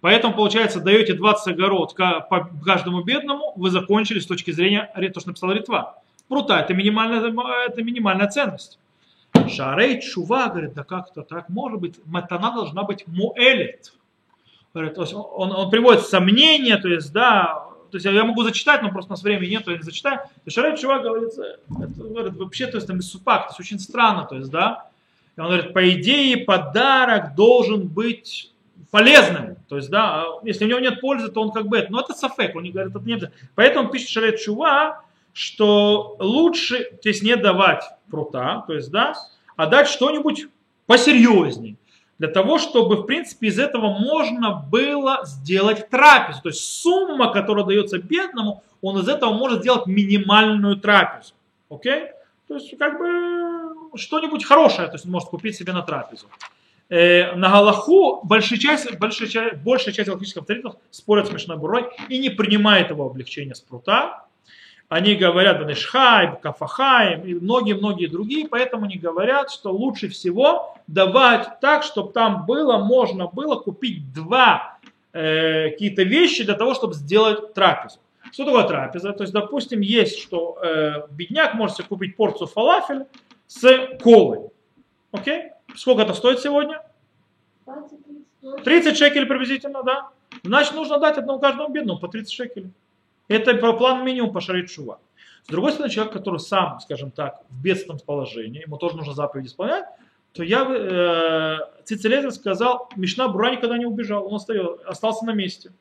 Поэтому, 0.00 0.34
получается, 0.34 0.80
даете 0.80 1.14
20 1.14 1.48
огород 1.54 1.94
по 1.94 2.50
каждому 2.64 3.02
бедному, 3.02 3.52
вы 3.56 3.70
закончили 3.70 4.18
с 4.18 4.26
точки 4.26 4.50
зрения, 4.50 4.90
то, 5.12 5.20
что 5.20 5.28
написал 5.28 5.52
Ритва. 5.52 6.02
Прута 6.28 6.58
это 6.60 6.72
минимальная, 6.74 7.20
это 7.66 7.82
минимальная 7.82 8.28
ценность. 8.28 8.78
Шарей 9.48 10.00
Чува 10.00 10.48
говорит, 10.48 10.74
да 10.74 10.84
как-то 10.84 11.22
так 11.22 11.48
может 11.48 11.80
быть, 11.80 11.94
матана 12.06 12.52
должна 12.52 12.82
быть 12.82 13.06
муэлет. 13.06 13.92
Говорит, 14.72 14.96
он, 14.98 15.52
он 15.52 15.70
приводит 15.70 16.06
сомнения, 16.06 16.76
то 16.78 16.88
есть, 16.88 17.12
да, 17.12 17.66
то 17.90 17.96
есть 17.96 18.06
я 18.06 18.24
могу 18.24 18.42
зачитать, 18.44 18.82
но 18.82 18.90
просто 18.90 19.12
у 19.12 19.14
нас 19.14 19.22
времени 19.22 19.50
нет, 19.50 19.66
я 19.66 19.76
не 19.76 19.82
зачитаю. 19.82 20.20
И 20.44 20.50
Шарей 20.50 20.76
Чува 20.76 21.00
говорит, 21.00 21.30
это, 21.36 22.02
говорит, 22.04 22.36
вообще, 22.36 22.66
то 22.68 22.76
есть 22.76 22.86
там 22.86 23.02
супак, 23.02 23.46
то 23.46 23.50
есть 23.50 23.60
очень 23.60 23.80
странно, 23.80 24.24
то 24.24 24.36
есть, 24.36 24.50
да. 24.50 24.88
И 25.36 25.40
он 25.40 25.46
говорит, 25.48 25.72
по 25.74 25.90
идее, 25.90 26.38
подарок 26.38 27.34
должен 27.34 27.88
быть 27.88 28.49
полезным. 28.90 29.56
То 29.68 29.76
есть, 29.76 29.90
да, 29.90 30.24
если 30.42 30.64
у 30.64 30.68
него 30.68 30.80
нет 30.80 31.00
пользы, 31.00 31.30
то 31.30 31.40
он 31.40 31.52
как 31.52 31.66
бы 31.66 31.78
это. 31.78 31.92
Но 31.92 32.00
это 32.00 32.14
сафек, 32.14 32.56
он 32.56 32.62
не 32.62 32.70
говорит, 32.70 32.94
это 32.94 33.04
нет. 33.04 33.32
Поэтому 33.54 33.88
пишет 33.90 34.08
Шарет 34.08 34.40
Чува, 34.40 35.02
что 35.32 36.16
лучше, 36.18 36.90
то 37.02 37.08
есть 37.08 37.22
не 37.22 37.36
давать 37.36 37.84
прута, 38.10 38.64
то 38.66 38.74
есть, 38.74 38.90
да, 38.90 39.14
а 39.56 39.66
дать 39.66 39.88
что-нибудь 39.88 40.48
посерьезней. 40.86 41.76
Для 42.18 42.28
того, 42.28 42.58
чтобы, 42.58 42.96
в 42.96 43.04
принципе, 43.04 43.46
из 43.46 43.58
этого 43.58 43.98
можно 43.98 44.66
было 44.70 45.20
сделать 45.24 45.88
трапезу. 45.88 46.42
То 46.42 46.48
есть 46.50 46.60
сумма, 46.60 47.32
которая 47.32 47.64
дается 47.64 47.98
бедному, 47.98 48.62
он 48.82 48.98
из 48.98 49.08
этого 49.08 49.32
может 49.32 49.60
сделать 49.60 49.86
минимальную 49.86 50.76
трапезу. 50.76 51.32
Окей? 51.70 52.08
То 52.46 52.56
есть, 52.56 52.76
как 52.76 52.98
бы, 52.98 53.96
что-нибудь 53.96 54.44
хорошее, 54.44 54.88
то 54.88 54.94
есть 54.94 55.06
он 55.06 55.12
может 55.12 55.30
купить 55.30 55.56
себе 55.56 55.72
на 55.72 55.82
трапезу. 55.82 56.26
Э, 56.90 57.36
на 57.36 57.50
Галаху 57.50 58.20
большая 58.24 58.58
часть, 58.58 58.98
большая 58.98 59.28
часть, 59.28 59.56
большая 59.58 59.94
часть 59.94 60.08
галактических 60.08 60.42
авторитетов 60.42 60.74
спорят 60.90 61.28
с 61.28 61.32
Мишной 61.32 61.56
Бурой 61.56 61.84
и 62.08 62.18
не 62.18 62.30
принимает 62.30 62.90
его 62.90 63.06
облегчения 63.06 63.54
с 63.54 63.60
прута. 63.60 64.24
Они 64.88 65.14
говорят 65.14 65.60
Банешхай, 65.60 66.36
Кафахаем 66.42 67.22
и 67.22 67.34
многие-многие 67.34 68.06
другие, 68.08 68.48
поэтому 68.48 68.86
они 68.86 68.98
говорят, 68.98 69.52
что 69.52 69.70
лучше 69.70 70.08
всего 70.08 70.76
давать 70.88 71.60
так, 71.60 71.84
чтобы 71.84 72.12
там 72.12 72.44
было, 72.44 72.78
можно 72.78 73.28
было 73.28 73.54
купить 73.54 74.12
два 74.12 74.78
э, 75.12 75.70
какие-то 75.70 76.02
вещи 76.02 76.42
для 76.42 76.54
того, 76.54 76.74
чтобы 76.74 76.94
сделать 76.94 77.54
трапезу. 77.54 78.00
Что 78.32 78.44
такое 78.46 78.64
трапеза? 78.64 79.12
То 79.12 79.22
есть, 79.22 79.32
допустим, 79.32 79.80
есть, 79.80 80.18
что 80.18 80.58
э, 80.60 81.06
бедняк 81.12 81.54
может 81.54 81.76
себе 81.76 81.86
купить 81.88 82.16
порцию 82.16 82.48
фалафеля 82.48 83.06
с 83.46 83.60
колой. 84.02 84.48
Окей? 85.12 85.52
Сколько 85.76 86.02
это 86.02 86.14
стоит 86.14 86.40
сегодня? 86.40 86.82
30 88.64 88.96
шекелей 88.96 89.26
приблизительно, 89.26 89.82
да? 89.82 90.08
Значит, 90.42 90.74
нужно 90.74 90.98
дать 90.98 91.18
одному 91.18 91.38
каждому 91.38 91.72
бедному 91.72 91.98
по 91.98 92.08
30 92.08 92.32
шекелей. 92.32 92.70
Это 93.28 93.54
по 93.54 93.72
план 93.74 94.04
минимум 94.04 94.32
по 94.32 94.40
шарит 94.40 94.70
шува. 94.70 94.98
С 95.44 95.48
другой 95.48 95.72
стороны, 95.72 95.92
человек, 95.92 96.12
который 96.12 96.38
сам, 96.38 96.80
скажем 96.80 97.10
так, 97.10 97.42
в 97.48 97.62
бедственном 97.62 97.98
положении, 97.98 98.62
ему 98.62 98.76
тоже 98.76 98.96
нужно 98.96 99.14
заповедь 99.14 99.46
исполнять, 99.46 99.84
то 100.32 100.44
я, 100.44 100.64
э, 100.64 101.82
Цицелезер 101.84 102.30
сказал, 102.30 102.88
Мишна 102.96 103.28
Бура 103.28 103.50
никогда 103.50 103.78
не 103.78 103.86
убежал, 103.86 104.26
он 104.26 104.40
остался 104.86 105.24
на 105.24 105.32
месте. 105.32 105.72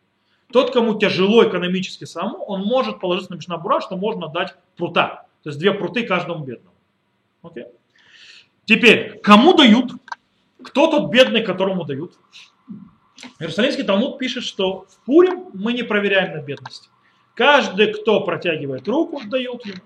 Тот, 0.52 0.72
кому 0.72 0.98
тяжело 0.98 1.48
экономически 1.48 2.06
самому, 2.06 2.44
он 2.46 2.64
может 2.64 3.00
положиться 3.00 3.32
на 3.32 3.38
Мишна 3.38 3.58
Бура, 3.58 3.82
что 3.82 3.96
можно 3.96 4.28
дать 4.28 4.56
прута. 4.76 5.26
То 5.44 5.50
есть 5.50 5.60
две 5.60 5.74
пруты 5.74 6.04
каждому 6.04 6.44
бедному. 6.44 6.76
Окей? 7.44 7.66
Теперь, 8.70 9.20
кому 9.24 9.56
дают? 9.56 9.94
Кто 10.64 10.86
тот 10.86 11.10
бедный, 11.10 11.42
которому 11.42 11.86
дают? 11.86 12.14
Иерусалимский 13.40 13.84
Талмуд 13.84 14.20
пишет, 14.20 14.44
что 14.44 14.86
в 14.88 15.06
Пурим 15.06 15.48
мы 15.56 15.74
не 15.74 15.82
проверяем 15.82 16.38
на 16.38 16.44
бедность. 16.44 16.92
Каждый, 17.34 17.92
кто 17.92 18.22
протягивает 18.22 18.88
руку, 18.88 19.22
дают 19.26 19.66
ему. 19.66 19.80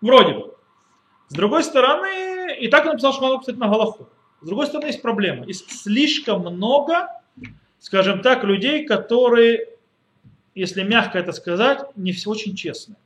Вроде 0.00 0.34
бы. 0.34 0.54
С 1.30 1.34
другой 1.34 1.64
стороны, 1.64 2.56
и 2.60 2.68
так 2.68 2.84
он 2.84 2.92
написал 2.92 3.12
Шману, 3.12 3.40
кстати, 3.40 3.56
на 3.56 3.66
Галаху. 3.66 4.08
С 4.40 4.46
другой 4.46 4.68
стороны, 4.68 4.86
есть 4.86 5.02
проблема. 5.02 5.44
Есть 5.46 5.82
слишком 5.82 6.42
много, 6.42 7.08
скажем 7.80 8.22
так, 8.22 8.44
людей, 8.44 8.86
которые, 8.86 9.68
если 10.54 10.84
мягко 10.84 11.18
это 11.18 11.32
сказать, 11.32 11.80
не 11.96 12.12
все 12.12 12.30
очень 12.30 12.54
честные. 12.54 12.98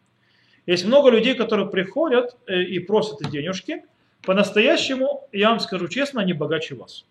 Есть 0.67 0.85
много 0.85 1.09
людей, 1.09 1.35
которые 1.37 1.71
приходят 1.71 2.37
э, 2.47 2.65
и 2.65 2.81
просят 2.81 3.31
денежки. 3.31 3.83
По-настоящему, 4.27 5.29
я 5.33 5.51
вам 5.51 5.61
скажу 5.61 5.89
честно, 5.89 6.23
они 6.23 6.33
богаче 6.33 6.75
вас. 6.75 7.05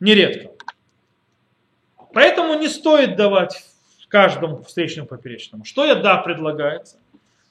Нередко. 0.00 0.50
Поэтому 2.12 2.54
не 2.54 2.68
стоит 2.68 3.16
давать 3.16 3.64
каждому 4.08 4.62
встречному 4.62 5.08
поперечному. 5.08 5.64
Что 5.64 5.84
я 5.84 5.96
да 5.96 6.18
предлагается? 6.18 6.98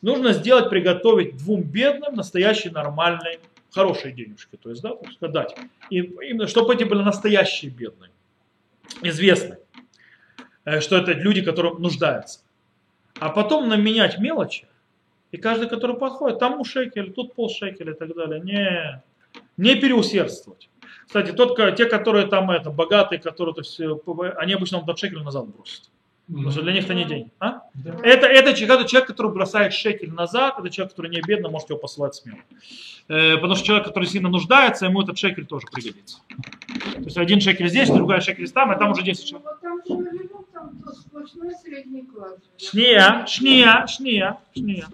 Нужно 0.01 0.31
сделать, 0.31 0.69
приготовить 0.69 1.37
двум 1.37 1.61
бедным 1.61 2.15
настоящие 2.15 2.71
нормальные, 2.71 3.39
хорошие 3.71 4.13
денежки. 4.13 4.55
То 4.55 4.69
есть, 4.69 4.81
да, 4.81 4.95
дать. 5.19 5.55
И 5.89 5.97
именно, 5.97 6.47
чтобы 6.47 6.73
эти 6.73 6.85
были 6.85 7.01
настоящие 7.01 7.71
бедные, 7.71 8.11
известные. 9.01 9.59
Э, 10.65 10.79
что 10.79 10.97
это 10.97 11.11
люди, 11.11 11.41
которые 11.41 11.75
нуждаются. 11.75 12.39
А 13.19 13.29
потом 13.29 13.67
наменять 13.67 14.17
мелочи, 14.17 14.67
и 15.33 15.37
каждый, 15.37 15.67
который 15.67 15.97
подходит, 15.97 16.37
там 16.37 16.63
шекель, 16.63 17.11
тут 17.11 17.33
полшекеля 17.33 17.93
и 17.93 17.97
так 17.97 18.15
далее. 18.15 18.39
Не, 18.39 19.01
не 19.57 19.75
переусердствовать. 19.75 20.69
Кстати, 21.07 21.31
тот, 21.31 21.57
те, 21.75 21.85
которые 21.85 22.27
там 22.27 22.51
это, 22.51 22.69
богатые, 22.69 23.19
которые, 23.19 23.55
то 23.55 23.61
есть, 23.61 23.79
они 24.37 24.53
обычно 24.53 24.85
там 24.85 24.95
шекель 24.95 25.23
назад 25.23 25.47
бросят. 25.47 25.89
Потому 26.27 26.51
что 26.51 26.61
для 26.61 26.73
них 26.73 26.85
это 26.85 26.93
не 26.93 27.05
день. 27.05 27.31
А? 27.39 27.63
Это, 28.03 28.27
это, 28.27 28.53
человек, 28.53 28.87
человек, 28.87 29.07
который 29.09 29.33
бросает 29.33 29.73
шекель 29.73 30.11
назад, 30.11 30.59
это 30.59 30.69
человек, 30.69 30.91
который 30.91 31.09
не 31.09 31.19
бедно, 31.21 31.49
может 31.49 31.69
его 31.69 31.79
посылать 31.79 32.13
смело. 32.13 32.37
Э, 33.07 33.35
потому 33.37 33.55
что 33.55 33.65
человек, 33.65 33.87
который 33.87 34.05
сильно 34.05 34.29
нуждается, 34.29 34.85
ему 34.85 35.01
этот 35.01 35.17
шекель 35.17 35.47
тоже 35.47 35.65
пригодится. 35.71 36.19
То 36.93 37.03
есть 37.05 37.17
один 37.17 37.41
шекель 37.41 37.69
здесь, 37.69 37.89
другая 37.89 38.21
шекель 38.21 38.47
там, 38.51 38.69
а 38.69 38.75
там 38.75 38.91
уже 38.91 39.01
10 39.01 39.25
человек. 39.25 39.47
Шния, 42.57 43.25
шния, 43.27 43.87
шния, 43.87 44.37
шния. 44.55 44.87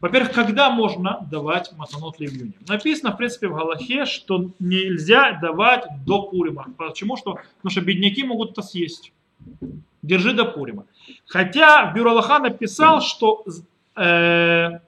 Во-первых, 0.00 0.32
когда 0.32 0.70
можно 0.70 1.26
давать 1.30 1.72
матанот 1.76 2.20
ливюним? 2.20 2.54
Написано, 2.68 3.12
в 3.12 3.16
принципе, 3.16 3.48
в 3.48 3.54
Галахе, 3.54 4.04
что 4.04 4.50
нельзя 4.60 5.32
давать 5.32 5.84
до 6.06 6.22
Пурима. 6.22 6.66
Почему? 6.76 7.16
Что, 7.16 7.40
потому 7.56 7.70
что 7.70 7.80
бедняки 7.80 8.22
могут 8.22 8.52
это 8.52 8.62
съесть. 8.62 9.12
Держи 10.02 10.34
до 10.34 10.44
Пурима. 10.44 10.84
Хотя 11.26 11.92
Бюро 11.92 12.12
Аллаха 12.12 12.38
написал, 12.38 13.00
что, 13.00 13.44
э, 13.96 14.78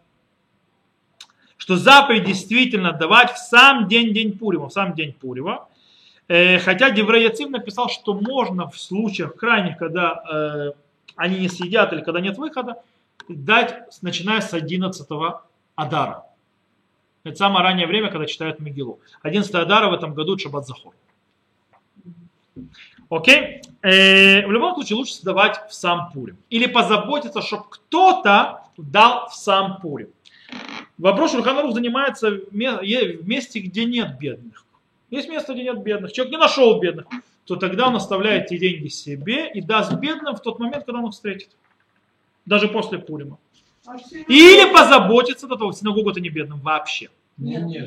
что 1.57 1.77
заповедь 1.77 2.25
действительно 2.25 2.93
давать 2.93 3.33
в 3.33 3.39
сам 3.39 3.89
день, 3.89 4.15
день 4.15 4.39
Пурима, 4.39 4.69
в 4.69 4.73
сам 4.73 4.95
день 4.95 5.13
Пурима. 5.13 5.67
Э, 6.29 6.61
хотя 6.61 6.91
Деврей 6.91 7.25
Яцим 7.25 7.51
написал, 7.51 7.89
что 7.89 8.15
можно 8.15 8.71
в 8.71 8.79
случаях 8.79 9.35
крайних, 9.35 9.77
когда 9.77 10.23
э, 10.33 10.73
они 11.17 11.41
не 11.41 11.49
съедят 11.49 11.93
или 11.93 12.03
когда 12.03 12.21
нет 12.21 12.39
выхода, 12.39 12.77
дать, 13.29 14.03
начиная 14.03 14.41
с 14.41 14.53
11 14.55 15.07
Адара. 15.75 16.27
Это 17.23 17.37
самое 17.37 17.65
раннее 17.65 17.87
время, 17.87 18.11
когда 18.11 18.27
читают 18.27 18.61
Мегилу. 18.61 19.01
11 19.23 19.55
Адара 19.55 19.91
в 19.91 19.95
этом 19.95 20.15
году 20.15 20.39
Шаббат 20.39 20.67
Захор. 20.67 20.95
Окей? 23.11 23.63
Э, 23.83 24.47
в 24.47 24.51
любом 24.51 24.75
случае 24.75 24.97
лучше 24.97 25.15
сдавать 25.15 25.69
в 25.69 25.75
сам 25.75 26.11
Пурим. 26.13 26.39
Или 26.49 26.67
позаботиться, 26.67 27.43
чтобы 27.43 27.65
кто-то 27.69 28.63
дал 28.77 29.29
в 29.29 29.35
сам 29.35 29.81
Пурим. 29.81 30.11
Вопрос 30.97 31.33
Шурханарух 31.33 31.75
занимается 31.75 32.31
в 32.31 32.55
месте, 32.55 33.61
где 33.61 33.85
нет 33.85 34.19
бедных. 34.19 34.65
Есть 35.11 35.29
место, 35.29 35.55
где 35.55 35.65
нет 35.65 35.83
бедных. 35.83 36.13
Человек 36.13 36.33
не 36.33 36.39
нашел 36.39 36.79
бедных, 36.81 37.07
то 37.45 37.57
тогда 37.57 37.89
он 37.89 37.97
оставляет 37.97 38.47
эти 38.47 38.59
деньги 38.59 38.89
себе 38.89 39.51
и 39.51 39.61
даст 39.61 39.93
бедным 39.95 40.37
в 40.37 40.41
тот 40.43 40.59
момент, 40.59 40.85
когда 40.85 41.01
он 41.01 41.07
их 41.07 41.13
встретит 41.13 41.51
даже 42.51 42.67
после 42.67 42.99
Пурима. 42.99 43.39
А 43.87 43.97
Или 44.29 44.73
позаботиться 44.73 45.47
до 45.47 45.57
того, 45.57 45.73
синагогу 45.73 46.11
это 46.11 46.21
не 46.21 46.31
бедным 46.31 46.59
вообще. 46.61 47.09
Нет, 47.39 47.63
нет, 47.63 47.87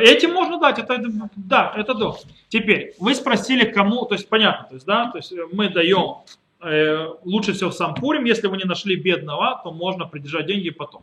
Этим 0.00 0.32
можно 0.32 0.58
дать, 0.58 0.78
это, 0.78 0.98
да, 1.36 1.72
это 1.76 1.94
да. 1.94 2.14
Теперь, 2.48 2.94
вы 2.98 3.14
спросили, 3.14 3.64
кому, 3.70 4.04
то 4.04 4.14
есть 4.14 4.28
понятно, 4.28 4.66
то 4.68 4.74
есть, 4.74 4.86
да, 4.86 5.10
то 5.10 5.18
есть 5.18 5.32
мы 5.52 5.68
даем 5.68 6.24
э, 6.60 7.06
лучше 7.24 7.52
всего 7.52 7.70
сам 7.70 7.94
Пурим, 7.94 8.24
если 8.24 8.48
вы 8.48 8.56
не 8.56 8.64
нашли 8.64 8.96
бедного, 8.96 9.60
то 9.62 9.72
можно 9.72 10.06
придержать 10.06 10.46
деньги 10.46 10.70
потом. 10.70 11.02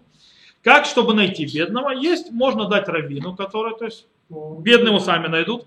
Как, 0.63 0.85
чтобы 0.85 1.13
найти 1.13 1.45
бедного? 1.45 1.91
Есть, 1.91 2.31
можно 2.31 2.67
дать 2.67 2.89
раввину, 2.89 3.35
который, 3.35 3.77
то 3.77 3.85
есть, 3.85 4.05
бедные 4.29 4.89
его 4.89 4.99
сами 4.99 5.27
найдут. 5.27 5.65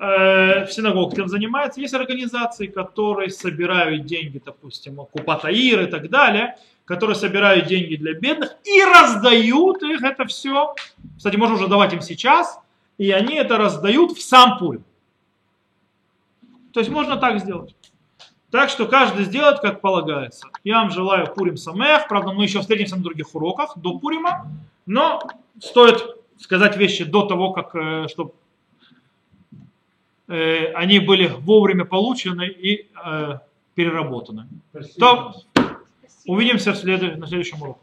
Э, 0.00 0.64
в 0.64 0.72
синагогах 0.72 1.12
этим 1.12 1.28
занимается. 1.28 1.78
Есть 1.78 1.92
организации, 1.92 2.68
которые 2.68 3.28
собирают 3.28 4.06
деньги, 4.06 4.40
допустим, 4.42 4.96
Купатаир 4.96 5.82
и 5.82 5.86
так 5.86 6.08
далее, 6.08 6.56
которые 6.86 7.14
собирают 7.14 7.66
деньги 7.66 7.96
для 7.96 8.14
бедных 8.14 8.56
и 8.64 8.82
раздают 8.82 9.82
их 9.82 10.02
это 10.02 10.24
все. 10.24 10.74
Кстати, 11.18 11.36
можно 11.36 11.56
уже 11.56 11.68
давать 11.68 11.92
им 11.92 12.00
сейчас, 12.00 12.58
и 12.96 13.10
они 13.10 13.34
это 13.34 13.58
раздают 13.58 14.12
в 14.12 14.22
сам 14.22 14.56
Пурим. 14.58 14.84
То 16.72 16.80
есть 16.80 16.90
можно 16.90 17.18
так 17.18 17.38
сделать. 17.38 17.76
Так 18.50 18.70
что 18.70 18.86
каждый 18.86 19.26
сделает, 19.26 19.60
как 19.60 19.82
полагается. 19.82 20.48
Я 20.64 20.80
вам 20.80 20.90
желаю 20.90 21.26
Пурим 21.26 21.58
Самех. 21.58 22.08
Правда, 22.08 22.32
мы 22.32 22.44
еще 22.44 22.60
встретимся 22.60 22.96
на 22.96 23.02
других 23.02 23.34
уроках 23.34 23.76
до 23.76 23.98
Пурима. 23.98 24.46
Но 24.86 25.22
стоит 25.62 26.02
сказать 26.38 26.78
вещи 26.78 27.04
до 27.04 27.26
того, 27.26 27.52
как, 27.52 27.74
э, 27.74 28.08
чтобы 28.08 28.32
они 30.74 31.00
были 31.00 31.26
вовремя 31.26 31.84
получены 31.84 32.46
и 32.46 32.88
э, 33.04 33.38
переработаны. 33.74 34.46
То 34.98 35.34
увидимся 36.26 36.70
на 36.70 37.26
следующем 37.26 37.62
уроке. 37.62 37.80